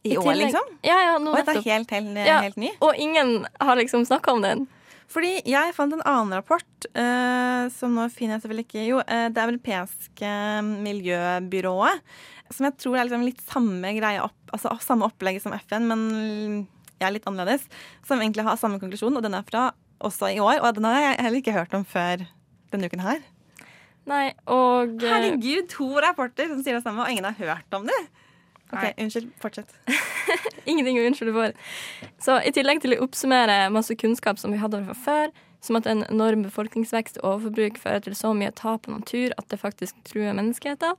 I 0.05 0.17
år, 0.21 0.35
liksom? 0.37 0.67
Ja, 0.85 0.95
ja, 1.01 1.13
nå 1.17 1.33
Oi, 1.33 1.41
det 1.41 1.55
er 1.57 1.63
helt, 1.65 1.91
helt, 1.91 2.17
Ja, 2.27 2.37
helt 2.45 2.59
ny? 2.61 2.69
Og 2.85 2.93
ingen 3.01 3.47
har 3.57 3.75
liksom 3.79 4.05
snakka 4.05 4.35
om 4.35 4.43
den. 4.45 4.67
Fordi 5.09 5.39
jeg 5.49 5.73
fant 5.73 5.93
en 5.93 6.03
annen 6.05 6.33
rapport, 6.37 6.87
eh, 6.93 7.65
som 7.73 7.97
nå 7.97 8.05
finner 8.13 8.35
jeg 8.35 8.45
selvfølgelig 8.45 8.65
ikke 8.67 8.85
Jo, 8.85 9.01
eh, 9.01 9.27
det 9.33 9.43
europeiske 9.43 10.31
miljøbyrået, 10.85 12.01
som 12.53 12.67
jeg 12.67 12.77
tror 12.81 12.97
er 12.97 13.07
liksom 13.07 13.25
litt 13.25 13.41
samme 13.47 13.93
greie 13.97 14.21
opp, 14.23 14.37
altså 14.53 14.75
samme 14.83 15.07
opplegget 15.07 15.45
som 15.45 15.55
FN, 15.57 15.87
men 15.89 16.03
jeg 16.99 17.07
er 17.07 17.15
litt 17.15 17.27
annerledes. 17.29 17.65
Som 18.07 18.21
egentlig 18.21 18.45
har 18.47 18.59
samme 18.59 18.79
konklusjon, 18.81 19.15
og 19.17 19.23
den 19.25 19.35
er 19.37 19.45
fra 19.47 19.69
også 20.05 20.31
i 20.35 20.41
år. 20.43 20.61
Og 20.61 20.75
den 20.77 20.87
har 20.87 20.99
jeg 21.01 21.23
heller 21.25 21.41
ikke 21.41 21.55
hørt 21.55 21.73
om 21.77 21.85
før 21.87 22.25
denne 22.73 22.89
uken 22.91 23.03
her. 23.03 23.23
Nei, 24.05 24.27
og 24.51 25.01
eh, 25.01 25.09
Herregud, 25.09 25.65
to 25.71 25.87
rapporter 26.03 26.51
som 26.51 26.61
sier 26.61 26.77
det 26.77 26.85
samme, 26.85 27.01
og 27.01 27.09
ingen 27.09 27.25
har 27.25 27.37
hørt 27.39 27.77
om 27.77 27.87
det! 27.89 28.01
OK, 28.71 28.81
Nei. 28.81 28.93
unnskyld. 29.01 29.31
Fortsett. 29.41 29.73
Ingenting 30.69 30.99
å 30.99 31.07
unnskylde 31.07 31.33
for. 31.35 31.57
Så 32.21 32.37
i 32.45 32.53
tillegg 32.53 32.81
til 32.83 32.95
å 32.95 33.01
oppsummere 33.05 33.65
masse 33.73 33.93
kunnskap 33.97 34.41
som 34.41 34.53
vi 34.53 34.61
hadde 34.61 34.81
fra 34.87 34.95
før, 35.05 35.35
som 35.65 35.77
at 35.79 35.89
en 35.89 36.03
enorm 36.05 36.43
befolkningsvekst 36.45 37.19
og 37.21 37.29
overforbruk 37.31 37.77
fører 37.81 38.03
til 38.05 38.17
så 38.17 38.33
mye 38.37 38.53
tap 38.57 38.89
av 38.89 38.99
natur 38.99 39.33
at 39.37 39.49
det 39.49 39.61
faktisk 39.61 39.97
truer 40.05 40.35
menneskeheten, 40.37 40.97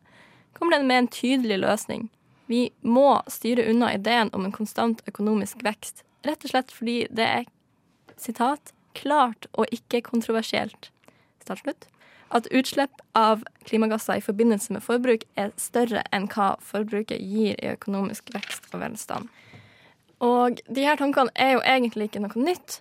kommer 0.56 0.76
den 0.78 0.88
med 0.88 0.98
en 0.98 1.10
tydelig 1.12 1.60
løsning. 1.62 2.08
Vi 2.46 2.70
må 2.80 3.20
styre 3.30 3.66
unna 3.70 3.92
ideen 3.94 4.30
om 4.32 4.46
en 4.46 4.54
konstant 4.54 5.02
økonomisk 5.10 5.62
vekst, 5.66 6.04
rett 6.26 6.44
og 6.46 6.52
slett 6.52 6.74
fordi 6.74 6.98
det 7.10 7.26
er 7.26 7.48
sitat, 8.16 8.72
klart 8.96 9.48
og 9.52 9.68
ikke 9.74 10.04
kontroversielt 10.06 10.90
slutt. 11.46 11.86
At 12.34 12.48
utslipp 12.50 13.02
av 13.14 13.44
klimagasser 13.68 14.18
i 14.18 14.24
forbindelse 14.24 14.74
med 14.74 14.82
forbruk 14.82 15.22
er 15.38 15.52
større 15.60 16.02
enn 16.10 16.26
hva 16.32 16.56
forbruket 16.58 17.22
gir 17.22 17.54
i 17.60 17.70
økonomisk 17.70 18.32
vekst 18.34 18.66
og 18.72 18.82
velstand. 18.82 19.28
Og 20.18 20.58
de 20.66 20.86
her 20.86 20.98
tankene 20.98 21.30
er 21.38 21.54
jo 21.54 21.62
egentlig 21.62 22.08
ikke 22.08 22.24
noe 22.24 22.46
nytt. 22.48 22.80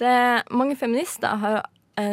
Det, 0.00 0.16
mange 0.48 0.76
feminister 0.80 1.36
har 1.42 1.66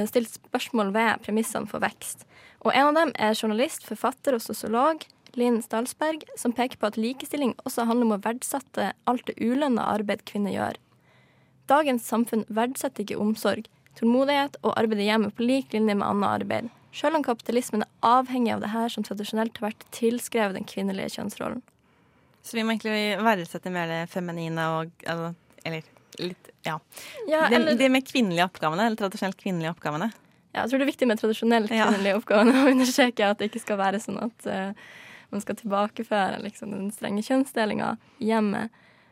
stilt 0.10 0.32
spørsmål 0.38 0.94
ved 0.96 1.26
premissene 1.26 1.70
for 1.70 1.84
vekst. 1.84 2.24
Og 2.64 2.72
en 2.72 2.92
av 2.92 2.96
dem 2.96 3.12
er 3.20 3.36
journalist, 3.36 3.84
forfatter 3.84 4.38
og 4.38 4.44
sosiolog 4.44 5.04
Linn 5.40 5.62
Stalsberg, 5.66 6.24
som 6.38 6.54
peker 6.54 6.78
på 6.78 6.92
at 6.92 6.98
likestilling 7.00 7.56
også 7.66 7.88
handler 7.90 8.08
om 8.08 8.16
å 8.18 8.22
verdsette 8.24 8.92
alt 9.10 9.26
det 9.28 9.40
ulønna 9.42 9.86
arbeid 9.96 10.22
kvinner 10.30 10.54
gjør. 10.54 10.78
Dagens 11.72 12.06
samfunn 12.06 12.46
verdsetter 12.54 13.06
ikke 13.06 13.20
omsorg, 13.22 13.68
tålmodighet 13.98 14.60
og 14.62 14.76
arbeid 14.78 15.02
i 15.02 15.10
hjemmet 15.10 15.36
på 15.38 15.48
lik 15.48 15.74
linje 15.74 15.96
med 15.98 16.06
annet 16.06 16.30
arbeid, 16.30 16.72
selv 16.94 17.18
om 17.18 17.26
kapitalismen 17.26 17.86
er 17.86 17.92
avhengig 18.06 18.54
av 18.54 18.62
det 18.62 18.74
her 18.74 18.94
som 18.94 19.06
tradisjonelt 19.06 19.58
har 19.58 19.72
vært 19.72 19.88
tilskrevet 19.96 20.58
den 20.60 20.68
kvinnelige 20.70 21.16
kjønnsrollen. 21.16 21.64
Så 22.44 22.58
vi 22.58 22.66
må 22.66 22.76
egentlig 22.76 23.18
verdsette 23.24 23.72
mer 23.74 23.90
det 23.90 24.02
feminine 24.12 24.68
og 24.78 25.06
altså, 25.08 25.34
Eller 25.64 25.86
litt 26.20 26.50
Ja. 26.66 26.80
Ja, 27.28 27.48
eller- 27.48 27.76
de 27.76 27.90
med 27.90 28.06
kvinnelige 28.08 28.46
oppgavene, 28.46 28.86
eller 28.86 28.96
tradisjonelt 28.96 29.38
kvinnelige 29.38 29.74
oppgavene. 29.76 30.12
Ja, 30.54 30.62
jeg 30.62 30.70
tror 30.70 30.80
det 30.80 30.86
er 30.88 30.92
viktig 30.92 31.08
med 31.08 31.20
tradisjonelt 31.20 31.72
Ja. 31.72 31.88
kvinnelige 31.90 32.16
oppgaver 32.22 32.52
å 32.54 32.72
understreke 32.72 33.30
at 33.30 33.40
det 33.40 33.52
ikke 33.52 33.62
skal 33.62 33.78
være 33.78 34.00
sånn 34.00 34.22
at 34.22 34.48
uh, 34.48 34.74
man 35.32 35.42
skal 35.42 35.56
tilbakeføre 35.56 36.42
liksom, 36.44 36.72
den 36.72 36.92
strenge 36.92 37.24
kjønnsdelinga 37.26 37.98
i 38.20 38.26
hjemmet. 38.30 38.70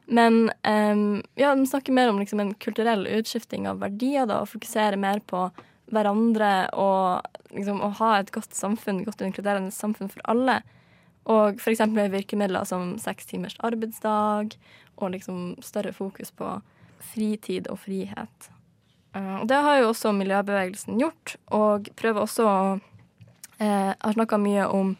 Men 0.07 0.51
um, 0.63 1.23
ja, 1.35 1.55
de 1.55 1.65
snakker 1.65 1.93
mer 1.93 2.09
om 2.09 2.19
liksom, 2.19 2.39
en 2.39 2.53
kulturell 2.53 3.07
utskifting 3.07 3.67
av 3.67 3.79
verdier 3.79 4.27
da, 4.27 4.41
og 4.41 4.49
fokusere 4.51 4.97
mer 4.97 5.19
på 5.19 5.49
hverandre 5.91 6.69
og 6.73 7.25
liksom, 7.51 7.81
å 7.81 7.89
ha 7.99 8.19
et 8.19 8.31
godt 8.31 8.53
samfunn, 8.55 9.03
godt 9.03 9.21
inkluderende 9.25 9.71
samfunn 9.71 10.11
for 10.11 10.21
alle. 10.31 10.61
Og 11.25 11.59
f.eks. 11.61 11.83
virkemidler 12.11 12.65
som 12.65 12.95
seks 13.01 13.25
timers 13.29 13.57
arbeidsdag 13.61 14.55
og 14.97 15.11
liksom 15.11 15.55
større 15.61 15.93
fokus 15.93 16.31
på 16.31 16.61
fritid 17.03 17.67
og 17.71 17.79
frihet. 17.83 18.51
Eh, 19.15 19.35
og 19.41 19.47
det 19.47 19.59
har 19.65 19.81
jo 19.81 19.89
også 19.91 20.13
miljøbevegelsen 20.15 20.99
gjort, 21.01 21.35
og 21.51 21.91
prøver 21.99 22.23
også 22.23 22.47
å 22.47 22.59
eh, 23.59 23.91
Har 23.93 24.15
snakka 24.15 24.39
mye 24.41 24.67
om 24.71 24.95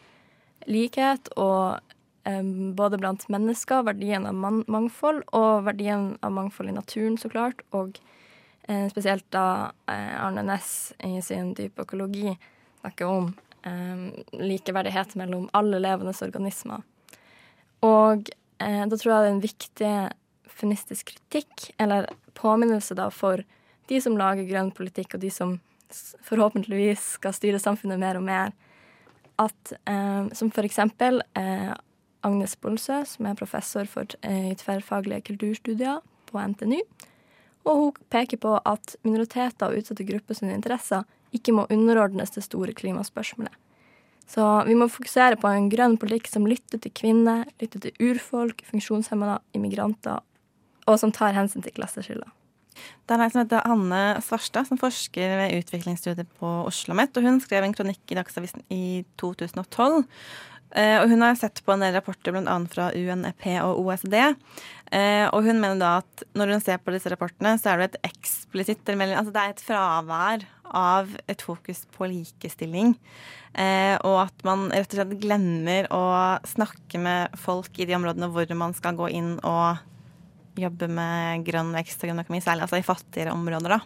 likhet 0.70 1.32
og 1.36 1.80
eh, 2.28 2.42
både 2.76 3.00
blant 3.00 3.24
mennesker, 3.32 3.86
verdien 3.88 4.26
av 4.28 4.36
man 4.36 4.62
mangfold, 4.70 5.24
og 5.32 5.64
verdien 5.66 6.12
av 6.22 6.34
mangfold 6.36 6.70
i 6.70 6.76
naturen, 6.76 7.18
så 7.18 7.30
klart. 7.32 7.64
Og 7.72 7.98
eh, 8.68 8.88
spesielt 8.92 9.26
da 9.34 9.72
eh, 9.90 10.12
Arne 10.20 10.44
Næss 10.46 10.92
i 11.04 11.16
sin 11.24 11.54
dype 11.58 11.86
økologi 11.86 12.36
snakker 12.82 13.08
om 13.08 13.32
eh, 13.66 14.22
likeverdighet 14.38 15.16
mellom 15.18 15.48
alle 15.56 15.80
levende 15.82 16.14
organismer. 16.22 16.84
Og 17.82 18.28
da 18.62 18.94
tror 18.94 19.08
jeg 19.10 19.22
det 19.24 19.26
er 19.26 19.32
en 19.32 19.42
viktig 19.42 19.92
feministisk 20.58 21.12
kritikk, 21.12 21.70
eller 21.82 22.08
påminnelse 22.38 22.96
da 22.98 23.08
for 23.12 23.42
de 23.90 24.00
som 24.00 24.16
lager 24.18 24.48
grønn 24.48 24.72
politikk, 24.74 25.16
og 25.16 25.24
de 25.24 25.30
som 25.32 25.56
forhåpentligvis 26.24 27.14
skal 27.18 27.34
styre 27.36 27.60
samfunnet 27.60 28.00
mer 28.00 28.18
og 28.20 28.26
mer, 28.26 28.52
at 29.42 29.72
eh, 29.88 30.28
som 30.36 30.52
for 30.54 30.66
eksempel 30.68 31.22
eh, 31.38 31.72
Agnes 32.22 32.54
Bolsø, 32.60 33.02
som 33.08 33.26
er 33.26 33.38
professor 33.38 33.88
for 33.90 34.06
eh, 34.22 34.52
tverrfaglige 34.60 35.26
kulturstudier 35.32 36.00
på 36.30 36.44
NTNU, 36.52 36.80
og 37.62 37.78
hun 37.78 38.06
peker 38.10 38.40
på 38.42 38.56
at 38.66 38.96
minoriteter 39.06 39.70
og 39.70 39.78
utsatte 39.78 40.06
grupper 40.06 40.38
sine 40.38 40.56
interesser 40.56 41.04
ikke 41.32 41.54
må 41.56 41.66
underordnes 41.70 42.34
det 42.34 42.44
store 42.44 42.74
klimaspørsmålet. 42.76 43.54
Så 44.28 44.42
vi 44.66 44.74
må 44.78 44.86
fokusere 44.88 45.36
på 45.40 45.50
en 45.50 45.68
grønn 45.72 45.98
politikk 46.00 46.28
som 46.30 46.46
lytter 46.48 46.80
til 46.80 46.92
kvinner, 46.94 47.44
lytter 47.60 47.82
til 47.82 48.10
urfolk, 48.12 48.62
funksjonshemmede, 48.68 49.40
immigranter, 49.56 50.22
og 50.86 50.98
som 51.00 51.12
tar 51.14 51.36
hensyn 51.36 51.64
til 51.64 51.74
klasseskiller. 51.76 52.30
Det 53.06 53.14
er 53.14 53.24
ei 53.24 53.32
som 53.32 53.42
heter 53.42 53.66
Hanne 53.68 54.00
Svarstad, 54.24 54.68
som 54.68 54.80
forsker 54.80 55.36
ved 55.42 55.58
utviklingsstudiet 55.60 56.30
på 56.40 56.48
Oslo 56.62 56.94
OsloMet. 56.94 57.20
Hun 57.20 57.42
skrev 57.42 57.66
en 57.66 57.74
kronikk 57.76 58.14
i 58.14 58.16
Dagsavisen 58.18 58.64
i 58.72 59.04
2012. 59.20 60.06
Eh, 60.72 60.96
og 61.02 61.10
hun 61.10 61.20
har 61.20 61.36
sett 61.36 61.60
på 61.66 61.74
en 61.74 61.82
del 61.84 61.92
rapporter 61.98 62.32
bl.a. 62.32 62.54
fra 62.72 62.88
UNEP 62.96 63.44
og 63.60 63.82
OECD. 63.82 64.16
Eh, 64.92 65.26
og 65.28 65.44
hun 65.44 65.60
mener 65.60 65.76
da 65.80 65.92
at 66.00 66.24
når 66.38 66.54
hun 66.54 66.64
ser 66.64 66.80
på 66.80 66.94
disse 66.94 67.12
rapportene, 67.12 67.58
så 67.60 67.74
er 67.74 67.82
det 67.82 67.90
et 67.90 68.12
eksplisitt 68.12 68.88
Altså 68.88 69.34
det 69.34 69.42
er 69.42 69.52
et 69.52 69.64
fravær 69.66 70.48
av 70.72 71.12
et 71.28 71.44
fokus 71.44 71.84
på 71.92 72.08
likestilling. 72.08 72.96
Eh, 73.52 73.98
og 74.00 74.22
at 74.24 74.44
man 74.48 74.70
rett 74.72 74.88
og 74.94 75.02
slett 75.02 75.20
glemmer 75.20 75.90
å 75.92 76.04
snakke 76.48 77.00
med 77.02 77.36
folk 77.36 77.76
i 77.76 77.88
de 77.88 77.98
områdene 77.98 78.30
hvor 78.32 78.48
man 78.56 78.72
skal 78.72 78.96
gå 78.96 79.12
inn 79.12 79.34
og 79.44 79.82
jobbe 80.58 80.88
med 80.90 81.46
grønn 81.46 81.72
vekst 81.76 82.02
og 82.02 82.10
grønn 82.10 82.22
økonomi, 82.24 82.42
særlig 82.44 82.66
altså 82.66 82.80
i 82.80 82.86
fattigere 82.86 83.32
områder. 83.32 83.76
da. 83.76 83.80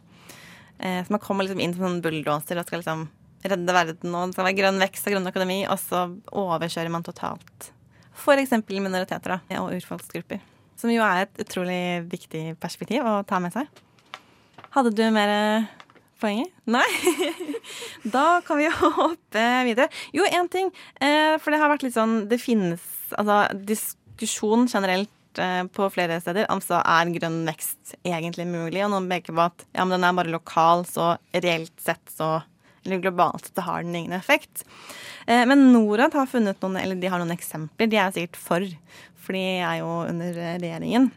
Eh, 0.78 1.00
så 1.04 1.14
man 1.14 1.22
kommer 1.22 1.46
liksom 1.46 1.62
inn 1.62 1.74
som 1.76 1.88
en 1.88 2.02
bulldoser 2.04 2.58
og 2.58 2.66
skal 2.66 2.82
liksom 2.82 3.06
redde 3.46 3.76
verden, 3.76 4.14
og 4.14 4.28
det 4.28 4.36
skal 4.36 4.48
være 4.48 4.58
grønn 4.58 4.82
vekst 4.82 5.06
og 5.06 5.14
grønn 5.14 5.30
økonomi, 5.30 5.62
og 5.70 5.78
så 5.80 6.06
overkjører 6.32 6.92
man 6.92 7.06
totalt 7.06 7.72
f.eks. 8.16 8.52
minoriteter 8.68 9.36
da, 9.36 9.40
og 9.60 9.74
urfolksgrupper. 9.76 10.40
Som 10.76 10.92
jo 10.92 11.04
er 11.04 11.24
et 11.24 11.42
utrolig 11.44 12.04
viktig 12.10 12.56
perspektiv 12.60 13.06
å 13.06 13.20
ta 13.28 13.40
med 13.40 13.54
seg. 13.54 13.68
Hadde 14.76 14.92
du 14.92 15.04
mer 15.14 15.32
eh, 15.32 15.68
poenger? 16.20 16.50
Nei? 16.68 16.84
da 18.16 18.42
kan 18.44 18.60
vi 18.60 18.66
jo 18.66 18.92
hoppe 18.98 19.44
videre. 19.68 19.88
Jo, 20.16 20.26
én 20.28 20.50
ting. 20.52 20.72
Eh, 21.00 21.36
for 21.40 21.52
det 21.52 21.60
har 21.62 21.72
vært 21.72 21.86
litt 21.86 21.96
sånn 21.96 22.26
Det 22.28 22.40
finnes 22.40 22.82
altså 23.16 23.44
diskusjon 23.56 24.66
generelt 24.68 25.12
eh, 25.42 25.62
på 25.72 25.88
flere 25.92 26.18
steder. 26.22 26.48
Altså 26.52 26.80
er 26.80 27.12
grønn 27.16 27.42
vekst 27.48 27.96
egentlig 28.02 28.46
mulig? 28.50 28.82
Og 28.84 28.92
noen 28.92 29.08
peker 29.10 29.36
på 29.36 29.46
at 29.46 29.66
ja, 29.70 29.84
men 29.84 29.96
den 29.96 30.06
er 30.08 30.16
bare 30.18 30.34
lokal, 30.34 30.86
så 30.88 31.14
reelt 31.34 31.74
sett 31.82 32.02
så 32.12 32.38
eller 32.86 33.02
globalt 33.02 33.48
sett 33.48 33.64
har 33.66 33.82
den 33.82 33.96
ingen 33.98 34.14
effekt. 34.14 34.64
Eh, 35.26 35.42
men 35.46 35.72
Norad 35.72 36.14
har 36.14 36.28
funnet 36.30 36.60
noen, 36.62 36.78
eller 36.78 36.98
de 37.00 37.10
har 37.10 37.18
noen 37.18 37.34
eksempler. 37.34 37.90
De 37.90 37.98
er 37.98 38.14
sikkert 38.14 38.38
for, 38.38 38.66
for 39.18 39.34
de 39.34 39.44
er 39.58 39.80
jo 39.80 39.92
under 40.06 40.42
regjeringen. 40.62 41.10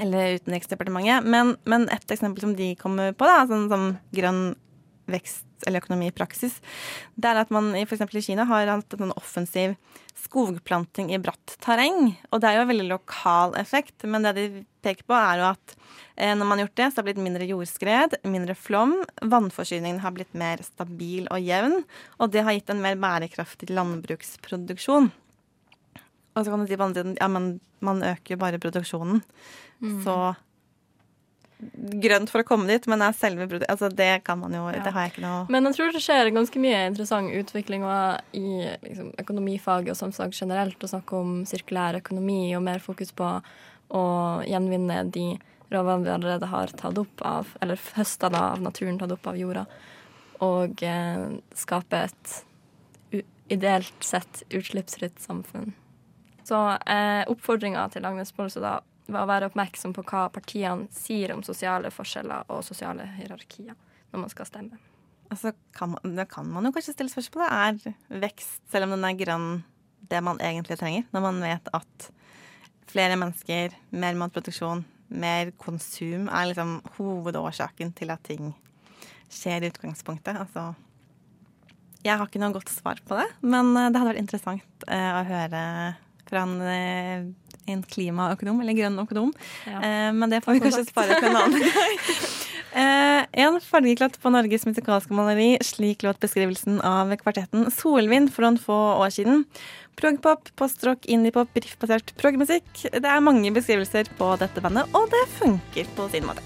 eller 0.00 0.40
Utenriksdepartementet. 0.40 1.24
Men, 1.24 1.54
men 1.64 1.88
et 1.94 2.10
eksempel 2.10 2.42
som 2.42 2.56
de 2.58 2.74
kommer 2.80 3.14
på, 3.14 3.28
da, 3.28 3.46
sånn 3.48 3.68
som 3.70 3.92
grønn 4.16 4.48
vekst 5.06 5.45
eller 5.66 5.80
økonomi 5.82 6.10
i 6.10 6.14
praksis, 6.14 6.58
det 7.16 7.30
er 7.30 7.40
at 7.40 7.52
man 7.54 7.72
i 7.78 7.84
f.eks. 7.86 8.04
i 8.04 8.24
Kina 8.28 8.44
har 8.48 8.68
hatt 8.68 8.96
en 8.96 9.06
sånn 9.06 9.16
offensiv 9.16 9.76
skogplanting 10.16 11.12
i 11.14 11.20
bratt 11.22 11.56
terreng. 11.62 12.14
Og 12.30 12.40
det 12.40 12.48
er 12.48 12.58
jo 12.58 12.64
en 12.64 12.72
veldig 12.72 12.88
lokal 12.90 13.56
effekt, 13.60 14.04
men 14.08 14.26
det 14.26 14.34
de 14.36 14.46
peker 14.84 15.06
på, 15.08 15.16
er 15.16 15.42
jo 15.42 15.48
at 15.50 15.76
eh, 16.16 16.32
når 16.32 16.44
man 16.44 16.56
har 16.56 16.66
gjort 16.66 16.78
det, 16.80 16.88
så 16.88 16.98
har 16.98 17.04
det 17.04 17.10
blitt 17.10 17.26
mindre 17.26 17.50
jordskred, 17.50 18.16
mindre 18.28 18.56
flom, 18.58 18.96
vannforsyningen 19.22 20.00
har 20.04 20.16
blitt 20.16 20.34
mer 20.38 20.62
stabil 20.64 21.28
og 21.30 21.44
jevn, 21.44 21.80
og 22.20 22.32
det 22.34 22.46
har 22.46 22.56
gitt 22.56 22.72
en 22.72 22.82
mer 22.84 22.98
bærekraftig 23.00 23.70
landbruksproduksjon. 23.74 25.12
Og 26.36 26.44
så 26.44 26.52
kan 26.52 26.62
du 26.62 26.68
si 26.68 26.76
på 26.76 26.84
andre 26.84 27.02
siden 27.02 27.16
ja, 27.20 27.28
men 27.32 27.56
man 27.84 28.02
øker 28.04 28.34
jo 28.34 28.40
bare 28.40 28.60
produksjonen. 28.60 29.22
Mm. 29.80 30.00
Så 30.04 30.16
grønt 32.02 32.28
for 32.28 32.42
å 32.42 32.46
komme 32.46 32.68
dit, 32.68 32.84
men 32.90 33.00
er 33.00 33.14
selve 33.16 33.46
produktet 33.46 33.70
Altså, 33.72 33.88
det 33.88 34.24
kan 34.26 34.38
man 34.42 34.52
jo 34.52 34.66
Det 34.74 34.92
har 34.92 35.06
jeg 35.06 35.14
ikke 35.14 35.24
noe 35.24 35.46
Men 35.52 35.68
jeg 35.68 35.78
tror 35.78 35.94
det 35.94 36.02
skjer 36.04 36.32
ganske 36.36 36.60
mye 36.60 36.82
interessant 36.90 37.32
utvikling 37.32 37.86
i 38.36 38.48
liksom, 38.84 39.14
økonomifaget 39.22 39.94
og 39.94 39.98
samfunnsfag 40.00 40.36
generelt 40.36 40.84
å 40.84 40.90
snakke 40.92 41.16
om 41.16 41.38
sirkulær 41.48 42.00
økonomi 42.02 42.50
og 42.58 42.64
mer 42.66 42.84
fokus 42.84 43.14
på 43.16 43.30
å 43.96 44.04
gjenvinne 44.44 45.04
de 45.14 45.30
råvarene 45.72 46.04
vi 46.04 46.12
allerede 46.12 46.50
har 46.50 46.74
tatt 46.78 46.98
opp 47.00 47.22
av, 47.26 47.54
eller 47.62 47.80
høsta 47.96 48.30
da 48.30 48.42
av 48.52 48.62
naturen, 48.62 48.98
tatt 49.00 49.14
opp 49.14 49.26
av 49.30 49.38
jorda, 49.38 49.64
og 50.44 50.82
eh, 50.86 51.24
skape 51.58 52.02
et 52.06 53.22
ideelt 53.50 54.04
sett 54.04 54.42
utslippsfritt 54.50 55.22
samfunn. 55.22 55.72
Så 56.46 56.58
eh, 56.86 57.22
oppfordringa 57.30 57.86
til 57.94 58.06
Agnes 58.06 58.34
Bolse 58.34 58.62
da 58.62 58.78
å 59.14 59.28
være 59.28 59.50
oppmerksom 59.50 59.94
på 59.94 60.04
hva 60.08 60.26
partiene 60.34 60.88
sier 60.94 61.34
om 61.34 61.44
sosiale 61.46 61.92
forskjeller 61.94 62.50
og 62.50 62.64
sosiale 62.66 63.06
hierarkier 63.18 63.76
når 64.12 64.22
man 64.24 64.32
skal 64.32 64.48
stemme. 64.48 64.80
Altså, 65.30 65.52
kan 65.74 65.92
man, 65.94 66.16
det 66.16 66.28
kan 66.30 66.46
man 66.50 66.66
jo 66.66 66.72
kanskje 66.74 66.94
stille 66.94 67.10
spørsmål. 67.10 67.46
Er 67.46 68.20
vekst, 68.22 68.60
selv 68.70 68.86
om 68.86 68.94
den 68.94 69.06
er 69.08 69.18
grønn, 69.18 69.48
det 70.06 70.20
man 70.22 70.38
egentlig 70.42 70.78
trenger? 70.78 71.06
Når 71.14 71.24
man 71.24 71.40
vet 71.42 71.70
at 71.74 72.10
flere 72.90 73.18
mennesker, 73.18 73.74
mer 73.90 74.18
matproduksjon, 74.18 74.84
mer 75.08 75.52
konsum 75.60 76.30
er 76.30 76.50
liksom 76.50 76.78
hovedårsaken 76.96 77.92
til 77.98 78.12
at 78.14 78.22
ting 78.26 78.52
skjer 79.32 79.66
i 79.66 79.70
utgangspunktet. 79.72 80.38
Altså 80.38 80.72
Jeg 82.04 82.18
har 82.18 82.28
ikke 82.28 82.42
noe 82.42 82.54
godt 82.54 82.70
svar 82.70 83.00
på 83.06 83.18
det, 83.18 83.26
men 83.42 83.72
eh, 83.74 83.90
det 83.90 83.98
hadde 83.98 84.12
vært 84.12 84.22
interessant 84.22 84.86
eh, 84.86 85.10
å 85.10 85.24
høre 85.26 85.62
fra 86.26 86.42
en, 86.42 86.54
eh, 86.70 87.26
en 87.70 87.82
klimaøkonom, 87.86 88.60
eller 88.62 88.76
grønn 88.78 88.98
økonom. 89.02 89.32
Ja. 89.66 89.78
Eh, 89.80 90.10
men 90.16 90.32
det 90.32 90.42
får 90.44 90.56
vi 90.56 90.64
kanskje 90.66 90.86
spare 90.88 91.18
til 91.20 91.30
en 91.30 91.38
annen 91.42 91.64
gang. 91.64 91.96
Eh, 92.76 93.22
en 93.46 93.56
fargeklatt 93.64 94.18
på 94.20 94.32
Norges 94.34 94.66
musikalske 94.68 95.16
maleri, 95.16 95.54
slik 95.64 96.04
låt 96.04 96.20
beskrivelsen 96.20 96.82
av 96.84 97.14
kvartetten 97.22 97.70
Solvind 97.72 98.28
for 98.34 98.44
noen 98.44 98.60
få 98.60 98.76
år 99.00 99.14
siden. 99.16 99.46
Progpop, 99.96 100.50
postrock, 100.60 101.06
indiepop, 101.08 101.54
riffbasert 101.56 102.12
progmusikk. 102.20 102.68
Det 102.92 103.08
er 103.08 103.24
mange 103.24 103.48
beskrivelser 103.56 104.10
på 104.18 104.34
dette 104.42 104.60
bandet, 104.60 104.92
og 104.92 105.08
det 105.14 105.24
funker 105.38 105.88
på 105.96 106.10
sin 106.12 106.28
måte. 106.28 106.44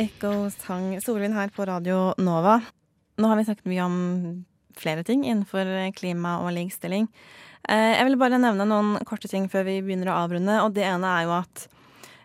Ekko 0.00 0.48
sang 0.54 0.96
Solvind 1.04 1.38
her 1.38 1.52
på 1.54 1.66
Radio 1.68 2.10
Nova. 2.18 2.58
Nå 3.20 3.30
har 3.30 3.38
vi 3.38 3.46
snakket 3.46 3.70
mye 3.70 3.86
om 3.86 3.98
flere 4.80 5.04
ting 5.06 5.26
innenfor 5.28 5.68
klima 5.94 6.38
og 6.42 6.54
likestilling. 6.56 7.06
Eh, 7.68 7.98
Jeg 7.98 8.06
vil 8.08 8.18
bare 8.20 8.40
nevne 8.40 8.66
noen 8.68 8.96
korte 9.08 9.28
ting 9.28 9.48
før 9.52 9.66
vi 9.68 9.80
begynner 9.84 10.12
å 10.12 10.22
avrunde. 10.24 10.56
Og 10.64 10.72
det 10.76 10.86
ene 10.88 11.10
er 11.18 11.28
jo 11.28 11.36
at 11.36 11.66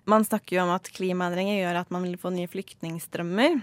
man 0.06 0.26
snakker 0.26 0.58
jo 0.58 0.64
om 0.66 0.74
at 0.76 0.92
klimaendringer 0.94 1.58
gjør 1.60 1.82
at 1.82 1.92
man 1.94 2.06
vil 2.06 2.18
få 2.22 2.32
nye 2.34 2.50
flyktningstrømmer. 2.52 3.62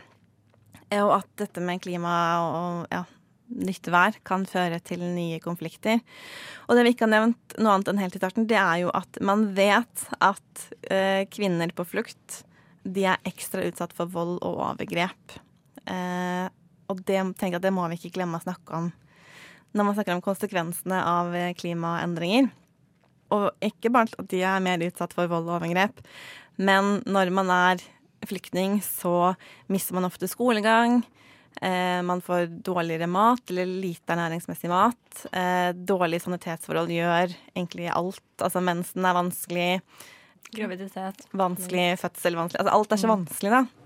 eh, 0.91 1.03
Og 1.03 1.17
at 1.23 1.29
dette 1.37 1.61
med 1.61 1.81
klima 1.83 2.15
og 2.43 2.87
ja, 2.93 3.05
nytt 3.53 3.89
vær 3.93 4.17
kan 4.25 4.45
føre 4.49 4.81
til 4.85 5.01
nye 5.01 5.41
konflikter. 5.41 6.01
Og 6.69 6.77
det 6.77 6.85
vi 6.85 6.95
ikke 6.95 7.07
har 7.07 7.15
nevnt 7.15 7.59
noe 7.59 7.75
annet 7.75 7.89
enn 7.93 7.99
helt 8.03 8.17
i 8.17 8.23
starten, 8.23 8.47
det 8.49 8.59
er 8.59 8.83
jo 8.85 8.91
at 8.95 9.21
man 9.21 9.55
vet 9.55 10.07
at 10.21 10.67
eh, 10.91 11.25
kvinner 11.31 11.73
på 11.73 11.85
flukt 11.87 12.43
de 12.83 13.05
er 13.07 13.21
ekstra 13.29 13.63
utsatt 13.63 13.93
for 13.95 14.11
vold 14.11 14.41
og 14.43 14.59
overgrep. 14.59 15.37
Eh, 15.87 16.49
og 16.91 17.05
det, 17.07 17.21
tenker 17.39 17.59
jeg 17.59 17.63
det 17.63 17.73
må 17.75 17.87
vi 17.89 17.99
ikke 18.01 18.17
glemme 18.19 18.41
å 18.41 18.43
snakke 18.45 18.75
om 18.75 18.91
når 19.73 19.89
man 19.89 19.97
snakker 19.97 20.17
om 20.17 20.25
konsekvensene 20.25 21.01
av 21.09 21.33
eh, 21.37 21.55
klimaendringer. 21.59 22.51
Og 23.33 23.49
ikke 23.65 23.93
bare 23.93 24.13
at 24.21 24.29
de 24.29 24.43
er 24.45 24.65
mer 24.65 24.85
utsatt 24.85 25.15
for 25.17 25.31
vold 25.31 25.49
og 25.49 25.57
overgrep, 25.61 26.03
men 26.61 26.99
når 27.09 27.33
man 27.33 27.51
er 27.55 27.85
flyktning, 28.29 28.77
så 28.85 29.33
mister 29.73 29.97
man 29.97 30.07
ofte 30.07 30.29
skolegang. 30.31 31.01
Eh, 31.61 32.03
man 32.03 32.21
får 32.25 32.47
dårligere 32.65 33.09
mat, 33.11 33.43
eller 33.51 33.67
lite 33.67 34.15
ernæringsmessig 34.15 34.71
mat. 34.73 35.25
Eh, 35.33 35.73
dårlige 35.77 36.25
sanitetsforhold 36.27 36.93
gjør 36.93 37.35
egentlig 37.55 37.91
alt. 37.93 38.25
Altså 38.39 38.63
mensen 38.65 39.05
er 39.05 39.17
vanskelig. 39.17 39.69
Graviditet. 40.53 41.27
Vanskelig 41.33 41.97
fødsel, 42.01 42.37
vanskelig 42.37 42.61
Altså 42.61 42.77
alt 42.77 42.93
er 42.93 43.01
så 43.01 43.11
vanskelig, 43.11 43.53
da. 43.55 43.82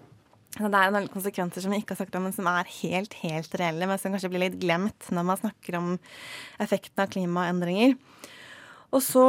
Det 0.57 0.69
er 0.73 0.93
noen 0.93 1.09
konsekvenser 1.13 1.61
som 1.61 1.73
vi 1.75 1.83
ikke 1.83 1.93
har 1.93 2.01
sagt 2.01 2.15
om, 2.17 2.25
men 2.25 2.33
som 2.33 2.47
er 2.49 2.69
helt, 2.79 3.13
helt 3.21 3.57
reelle, 3.61 3.89
men 3.89 4.01
som 4.01 4.15
kanskje 4.15 4.31
blir 4.33 4.47
litt 4.47 4.61
glemt 4.63 5.09
når 5.13 5.27
man 5.29 5.41
snakker 5.41 5.77
om 5.77 5.91
effekten 6.63 7.03
av 7.05 7.11
klimaendringer. 7.13 7.97
Og 8.95 9.03
så 9.05 9.27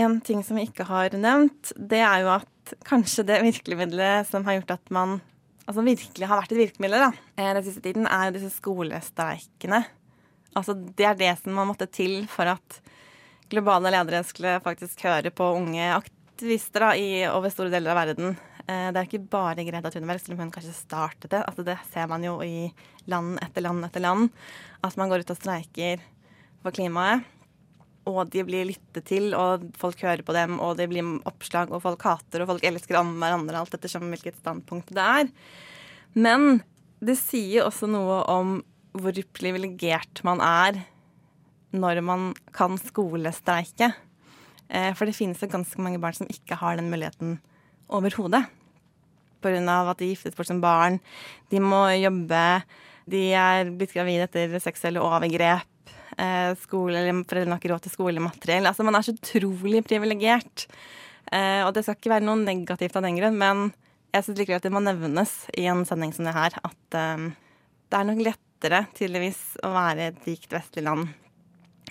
en 0.00 0.20
ting 0.24 0.40
som 0.46 0.56
vi 0.56 0.64
ikke 0.68 0.86
har 0.88 1.12
nevnt, 1.18 1.74
det 1.76 2.00
er 2.00 2.22
jo 2.24 2.30
at 2.38 2.74
kanskje 2.86 3.26
det 3.28 3.42
virkemidlet 3.44 4.28
som 4.30 4.46
har 4.46 4.60
gjort 4.60 4.78
at 4.78 4.94
man 4.94 5.20
Altså 5.70 5.84
virkelig 5.86 6.26
har 6.26 6.40
vært 6.40 6.50
et 6.50 6.58
virkemiddel 6.58 6.98
da, 6.98 7.08
eh, 7.38 7.52
den 7.54 7.62
siste 7.62 7.82
tiden, 7.84 8.06
er 8.10 8.24
jo 8.26 8.32
disse 8.34 8.56
skolestreikene. 8.56 9.84
Altså 10.58 10.74
det 10.74 11.06
er 11.06 11.14
det 11.14 11.28
som 11.38 11.60
har 11.60 11.68
måttet 11.68 11.92
til 11.94 12.24
for 12.26 12.50
at 12.50 12.80
globale 13.52 13.92
ledere 13.94 14.24
skulle 14.26 14.56
faktisk 14.64 15.04
høre 15.06 15.30
på 15.30 15.46
unge 15.60 15.92
aktivister 15.94 16.88
da, 16.88 16.90
i, 16.98 17.22
over 17.30 17.54
store 17.54 17.70
deler 17.70 17.94
av 17.94 18.00
verden. 18.00 18.34
Eh, 18.70 18.88
Det 18.92 19.00
er 19.00 19.08
ikke 19.08 19.24
bare 19.32 19.64
Greta 19.66 19.90
Thunberg, 19.90 20.22
selv 20.22 20.38
om 20.38 20.44
hun 20.44 20.54
kanskje 20.54 20.76
startet 20.76 21.32
det. 21.32 21.42
Altså 21.42 21.64
det 21.66 21.76
ser 21.90 22.06
man 22.10 22.22
jo 22.26 22.38
i 22.44 22.70
land 23.10 23.38
etter 23.42 23.64
land 23.66 23.84
etter 23.88 24.04
land. 24.04 24.30
At 24.86 24.96
man 25.00 25.10
går 25.10 25.24
ut 25.24 25.34
og 25.34 25.40
streiker 25.40 26.02
for 26.62 26.76
klimaet. 26.76 27.24
Og 28.08 28.30
de 28.32 28.42
blir 28.46 28.64
lyttet 28.64 29.04
til, 29.06 29.34
og 29.36 29.66
folk 29.78 30.00
hører 30.00 30.22
på 30.24 30.32
dem, 30.34 30.56
og 30.58 30.78
det 30.78 30.88
blir 30.88 31.04
oppslag, 31.28 31.70
og 31.70 31.82
folk 31.84 32.02
hater, 32.02 32.42
og 32.42 32.48
folk 32.48 32.64
elsker 32.64 32.96
om 32.96 33.12
hverandre, 33.20 33.58
alt 33.60 33.74
ettersom 33.76 34.08
hvilket 34.08 34.38
standpunkt 34.40 34.88
det 34.96 35.04
er. 35.04 35.28
Men 36.16 36.62
det 37.04 37.18
sier 37.20 37.66
også 37.66 37.86
noe 37.90 38.22
om 38.32 38.62
hvor 38.96 39.14
privilegert 39.36 40.24
man 40.26 40.40
er 40.42 40.80
når 41.76 42.00
man 42.02 42.32
kan 42.56 42.74
skolestreike. 42.80 43.92
Eh, 44.70 44.92
For 44.94 45.06
det 45.06 45.14
finnes 45.14 45.38
jo 45.38 45.46
ganske 45.52 45.78
mange 45.78 46.00
barn 46.00 46.16
som 46.16 46.26
ikke 46.26 46.58
har 46.58 46.80
den 46.80 46.90
muligheten 46.90 47.38
overhodet. 47.90 48.46
Av 49.44 49.90
at 49.92 50.00
de 50.00 50.10
giftet 50.10 50.36
bort 50.36 50.48
som 50.48 50.60
barn, 50.62 50.98
de 51.50 51.60
må 51.62 51.86
jobbe, 51.96 52.62
de 53.10 53.22
er 53.34 53.70
blitt 53.74 53.94
gravide 53.96 54.26
etter 54.28 54.56
seksuelle 54.62 55.02
overgrep, 55.02 55.92
eh, 56.16 56.52
skole, 56.60 56.98
eller 57.00 57.24
foreldrene 57.24 57.56
har 57.56 57.62
ikke 57.62 57.72
råd 57.72 57.86
til 57.86 57.94
skolemateriell. 57.96 58.68
Altså 58.68 58.86
man 58.86 58.98
er 58.98 59.06
så 59.06 59.16
utrolig 59.16 59.84
privilegert. 59.86 60.66
Eh, 61.32 61.62
og 61.64 61.74
det 61.74 61.84
skal 61.84 61.96
ikke 61.96 62.14
være 62.14 62.26
noe 62.26 62.42
negativt 62.42 62.96
av 62.98 63.06
den 63.06 63.18
grunn, 63.18 63.38
men 63.38 63.70
jeg 64.10 64.26
syns 64.26 64.40
likevel 64.40 64.58
at 64.58 64.66
det 64.66 64.74
må 64.74 64.82
nevnes 64.82 65.34
i 65.58 65.66
en 65.70 65.84
sending 65.86 66.12
som 66.14 66.26
det 66.26 66.34
her, 66.34 66.56
at 66.60 66.98
eh, 66.98 67.30
det 67.90 67.98
er 67.98 68.06
nok 68.08 68.22
lettere 68.26 68.84
tydeligvis 68.98 69.42
å 69.66 69.72
være 69.74 70.10
et 70.10 70.28
rikt 70.28 70.52
vestlig 70.52 70.84
land 70.86 71.10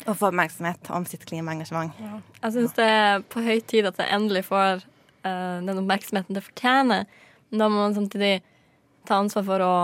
og 0.08 0.16
få 0.16 0.30
oppmerksomhet 0.30 0.90
om 0.96 1.06
sitt 1.08 1.26
klimaengasjement. 1.28 1.96
Jeg 2.40 2.56
syns 2.56 2.76
det 2.78 2.86
er 2.88 3.26
på 3.32 3.44
høy 3.44 3.58
tid 3.68 3.90
at 3.90 3.98
det 4.00 4.08
endelig 4.16 4.46
får 4.48 4.84
uh, 5.26 5.60
den 5.66 5.82
oppmerksomheten 5.82 6.38
det 6.38 6.46
fortjener. 6.46 7.10
Da 7.50 7.68
må 7.70 7.82
man 7.82 7.96
samtidig 7.98 8.40
ta 9.10 9.20
ansvar 9.20 9.46
for 9.48 9.66
å 9.66 9.76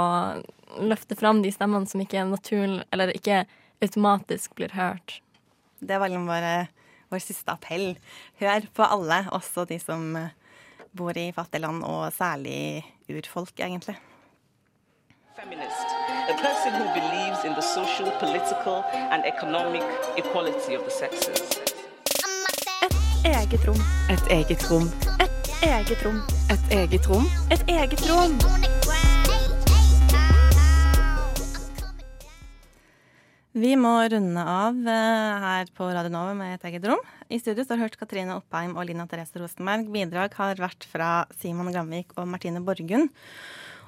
løfte 0.85 1.17
fram 1.17 1.41
de 1.43 1.51
stemmene 1.53 1.89
som 1.89 2.01
ikke 2.03 2.21
er 2.21 2.29
naturlig, 2.29 2.83
eller 2.93 3.13
ikke 3.15 3.43
automatisk 3.83 4.55
blir 4.57 4.73
hørt. 4.75 5.19
Det 5.79 5.99
var 5.99 6.11
liksom 6.11 6.27
vår, 6.29 6.49
vår 7.13 7.23
siste 7.23 7.53
appell. 7.53 7.93
Hør 8.41 8.67
på 8.75 8.87
alle, 8.87 9.23
også 9.35 9.67
de 9.69 9.79
som 9.81 10.11
eh, 10.19 10.33
bor 10.95 11.17
i 11.17 11.31
fattige 11.35 11.65
land, 11.65 11.83
og 11.85 12.11
særlig 12.15 12.83
urfolk, 13.11 13.57
egentlig. 13.59 13.97
feminist, 15.35 15.87
a 16.29 16.33
person 16.41 16.73
who 16.79 16.85
believes 16.93 17.43
in 17.43 17.53
the 17.53 17.61
social, 17.61 18.09
political, 18.19 18.83
and 18.93 19.25
economic 19.25 19.83
equality 20.17 20.75
of 20.75 20.83
the 20.85 20.91
sexes. 20.91 21.41
Eget 23.25 23.67
rom. 23.67 23.81
Et 24.09 24.31
eget 24.31 24.71
rom. 24.71 24.89
Et 25.19 25.24
eget 25.65 26.01
rom. 26.05 26.17
Et 26.53 26.73
eget 26.77 27.07
rom. 27.09 27.25
Et 27.53 27.69
eget 27.73 28.01
rom. 28.05 28.33
Vi 33.55 33.71
må 33.79 33.93
runde 34.11 34.43
av 34.43 34.77
eh, 34.83 35.45
her 35.45 35.71
på 35.73 35.87
Radio 35.87 36.11
Nova 36.13 36.35
med 36.37 36.57
et 36.57 36.67
eget 36.69 36.85
rom. 36.91 37.01
I 37.31 37.39
studio 37.41 37.65
har 37.69 37.81
hørt 37.85 37.97
Katrine 37.97 38.35
Oppheim 38.37 38.75
og 38.75 38.85
Lina 38.89 39.07
Therese 39.09 39.39
Rosenberg. 39.41 39.87
Bidrag 39.89 40.35
har 40.37 40.61
vært 40.61 40.85
fra 40.91 41.11
Simon 41.39 41.71
Gramvik 41.73 42.13
og 42.19 42.27
Martine 42.29 42.61
Borgund. 42.61 43.09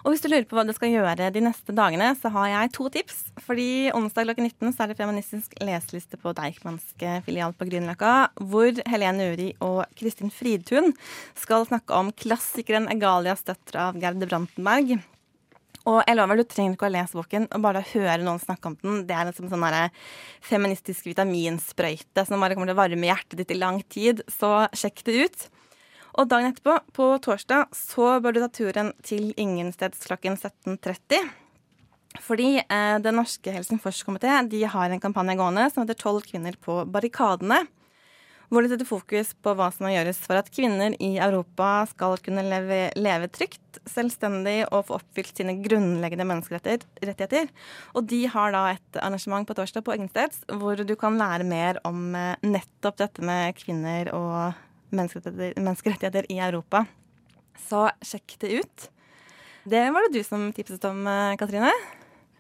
Og 0.07 0.13
hvis 0.13 0.21
du 0.23 0.29
lurer 0.31 0.45
på 0.47 0.55
hva 0.55 0.63
du 0.63 0.71
skal 0.71 0.93
gjøre 0.93 1.25
de 1.35 1.41
neste 1.43 1.73
dagene, 1.75 2.13
så 2.15 2.29
har 2.31 2.47
jeg 2.47 2.69
to 2.77 2.85
tips. 2.93 3.17
Fordi 3.43 3.89
onsdag 3.91 4.29
klokken 4.29 4.45
19 4.47 4.69
så 4.71 4.85
er 4.85 4.93
det 4.93 4.95
feministisk 5.01 5.57
leseliste 5.59 6.15
på 6.21 6.31
Deichmanske 6.37 7.17
filial 7.25 7.51
på 7.51 7.67
Grünerløkka, 7.67 8.13
hvor 8.39 8.79
Helene 8.87 9.25
Uri 9.33 9.49
og 9.67 9.81
Kristin 9.99 10.31
Fridtun 10.31 10.95
skal 11.35 11.67
snakke 11.67 11.99
om 11.99 12.13
klassikeren 12.15 12.87
Egalias 12.93 13.43
døtre 13.49 13.89
av 13.89 13.99
Gerde 13.99 14.31
Brantenberg. 14.31 14.95
Og 15.91 15.99
jeg 15.99 16.15
lover, 16.21 16.39
du 16.39 16.47
trenger 16.47 16.77
ikke 16.77 16.87
å 16.87 16.95
lese 16.95 17.19
boken, 17.19 17.51
og 17.51 17.67
bare 17.67 17.83
høre 17.91 18.23
noen 18.23 18.39
snakke 18.39 18.71
om 18.71 18.79
den. 18.79 19.03
Det 19.11 19.15
er 19.15 19.27
liksom 19.27 19.51
sånn 19.51 19.67
der 19.67 19.91
feministisk 20.47 21.11
vitaminsprøyte 21.11 22.23
som 22.31 22.39
bare 22.39 22.55
kommer 22.55 22.71
til 22.71 22.79
å 22.79 22.79
varme 22.79 23.11
hjertet 23.11 23.41
ditt 23.43 23.51
i 23.51 23.59
lang 23.59 23.83
tid. 23.91 24.23
Så 24.31 24.55
sjekk 24.71 25.03
det 25.11 25.19
ut. 25.19 25.47
Og 26.17 26.25
dagen 26.25 26.49
etterpå, 26.49 26.79
på 26.97 27.11
torsdag, 27.21 27.69
så 27.77 28.15
bør 28.21 28.33
du 28.33 28.41
ta 28.41 28.49
turen 28.49 28.93
til 29.05 29.29
Ingensteds 29.37 30.07
klokken 30.09 30.37
17.30. 30.39 31.27
Fordi 32.25 32.55
eh, 32.57 32.97
Den 33.05 33.19
norske 33.19 33.53
Helsingforskomité 33.53 34.31
har 34.73 34.89
en 34.89 35.03
kampanje 35.03 35.37
gående 35.37 35.69
som 35.69 35.83
heter 35.83 35.99
'Tolv 35.99 36.25
kvinner 36.25 36.57
på 36.57 36.85
barrikadene' 36.89 37.67
hvor 38.47 38.63
det 38.63 38.71
setter 38.71 38.87
fokus 38.87 39.33
på 39.43 39.53
hva 39.59 39.67
som 39.73 39.85
må 39.85 39.91
gjøres 39.91 40.19
for 40.23 40.39
at 40.39 40.49
kvinner 40.53 40.93
i 41.03 41.17
Europa 41.19 41.85
skal 41.91 42.15
kunne 42.23 42.45
leve, 42.47 42.77
leve 42.95 43.27
trygt, 43.27 43.81
selvstendig 43.91 44.61
og 44.71 44.85
få 44.87 45.01
oppfylt 45.01 45.41
sine 45.41 45.57
grunnleggende 45.59 46.27
menneskerettigheter. 46.29 47.51
Og 47.93 48.07
de 48.07 48.21
har 48.31 48.55
da 48.55 48.63
et 48.71 49.01
arrangement 49.03 49.47
på 49.47 49.57
torsdag 49.57 49.83
på 49.83 49.97
Egensteds 49.97 50.45
hvor 50.47 50.79
du 50.79 50.95
kan 50.95 51.19
lære 51.19 51.47
mer 51.47 51.81
om 51.87 52.15
eh, 52.15 52.39
nettopp 52.47 53.03
dette 53.03 53.25
med 53.25 53.59
kvinner 53.59 54.13
og 54.15 54.63
menneskerettigheter, 54.91 55.59
menneskerettigheter 55.61 56.29
i 56.31 56.39
Europa. 56.39 56.85
Så 57.67 57.87
sjekk 58.05 58.37
det 58.43 58.51
ut. 58.61 58.89
Det 59.67 59.83
var 59.91 60.07
det 60.07 60.19
du 60.19 60.23
som 60.23 60.51
tipset 60.55 60.83
om, 60.87 61.05
eh, 61.07 61.35
Katrine. 61.39 61.71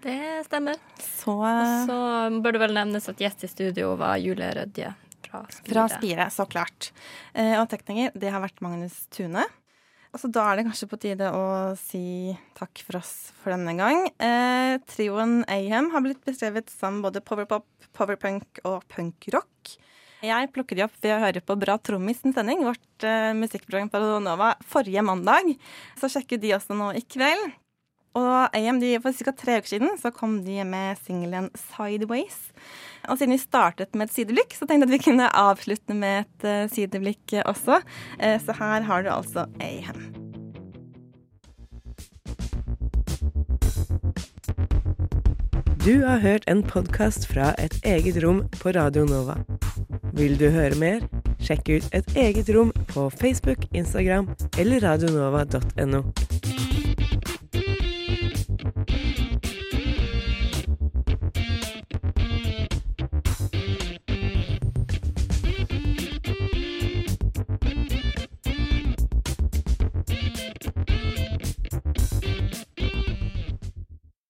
Det 0.01 0.45
stemmer. 0.45 0.77
Så, 1.01 1.33
Og 1.41 1.89
så 1.89 2.41
bør 2.41 2.53
det 2.53 2.61
vel 2.61 2.73
nevnes 2.77 3.09
at 3.09 3.17
gjest 3.17 3.43
i 3.43 3.47
studio 3.51 3.95
var 3.97 4.17
Julie 4.21 4.53
Rødje 4.53 4.93
fra 5.25 5.45
Spire. 5.49 5.73
Fra 5.73 5.87
Spire, 5.91 6.27
så 6.31 6.45
klart. 6.47 6.91
Eh, 7.33 7.59
og 7.59 7.67
tekniker, 7.69 8.13
det 8.17 8.31
har 8.31 8.43
vært 8.43 8.61
Magnus 8.61 9.07
Tune. 9.11 9.43
Så 10.17 10.31
da 10.33 10.47
er 10.49 10.57
det 10.57 10.65
kanskje 10.65 10.87
på 10.89 10.97
tide 10.97 11.27
å 11.29 11.75
si 11.77 12.31
takk 12.57 12.79
for 12.85 12.97
oss 12.97 13.11
for 13.37 13.53
denne 13.53 13.75
gang. 13.77 14.07
Eh, 14.17 14.77
trioen 14.89 15.43
Ahem 15.51 15.91
har 15.93 16.01
blitt 16.01 16.23
beskrevet 16.25 16.71
som 16.73 17.03
både 17.03 17.21
powerpop, 17.21 17.67
powerpunk 17.93 18.61
og 18.63 18.87
punkrock. 18.89 19.75
Jeg 20.27 20.49
plukker 20.51 20.77
de 20.77 20.83
opp 20.87 20.97
ved 21.03 21.13
å 21.15 21.21
høre 21.21 21.43
på 21.43 21.55
Bra 21.59 21.77
trommis 21.79 22.19
sin 22.21 22.35
sending, 22.35 22.65
vårt 22.67 23.05
uh, 23.05 23.31
musikkprogram 23.37 23.91
på 23.93 24.01
Nova, 24.23 24.55
forrige 24.67 25.03
mandag. 25.05 25.53
Så 25.99 26.11
sjekker 26.11 26.41
de 26.41 26.55
også 26.57 26.75
nå 26.77 26.91
i 26.97 27.03
kveld. 27.05 27.53
Og 28.17 28.55
AM, 28.57 28.79
For 29.03 29.13
ca. 29.13 29.31
tre 29.37 29.59
uker 29.59 29.69
siden 29.69 29.97
så 30.01 30.09
kom 30.11 30.39
de 30.43 30.63
med 30.65 30.97
singelen 31.05 31.51
'Sideways'. 31.53 32.49
Og 33.07 33.19
siden 33.19 33.35
vi 33.35 33.37
startet 33.37 33.93
med 33.95 34.09
et 34.09 34.15
sideblikk, 34.15 34.55
så 34.57 34.65
tenkte 34.65 34.87
jeg 34.87 34.89
at 34.89 34.95
vi 34.95 35.05
kunne 35.05 35.29
avslutte 35.29 35.93
med 35.93 36.25
et 36.25 36.47
uh, 36.47 36.69
sideblikk 36.73 37.37
også. 37.45 37.81
Uh, 38.17 38.37
så 38.41 38.57
her 38.57 38.81
har 38.89 39.05
du 39.05 39.13
altså 39.13 39.45
AM. 39.61 40.27
Du 45.87 46.03
har 46.03 46.19
hørt 46.19 46.43
en 46.47 46.63
podkast 46.63 47.29
fra 47.31 47.53
Et 47.57 47.79
eget 47.85 48.23
rom 48.23 48.43
på 48.59 48.75
Radio 48.75 49.05
Nova. 49.05 49.37
Vil 50.17 50.39
du 50.39 50.47
høre 50.49 50.73
mer? 50.81 51.03
Sjekk 51.45 51.69
ut 51.69 51.89
Et 51.93 52.15
eget 52.17 52.49
rom 52.55 52.71
på 52.89 53.09
Facebook, 53.13 53.67
Instagram 53.73 54.31
eller 54.57 54.81
radionova.no. 54.81 56.01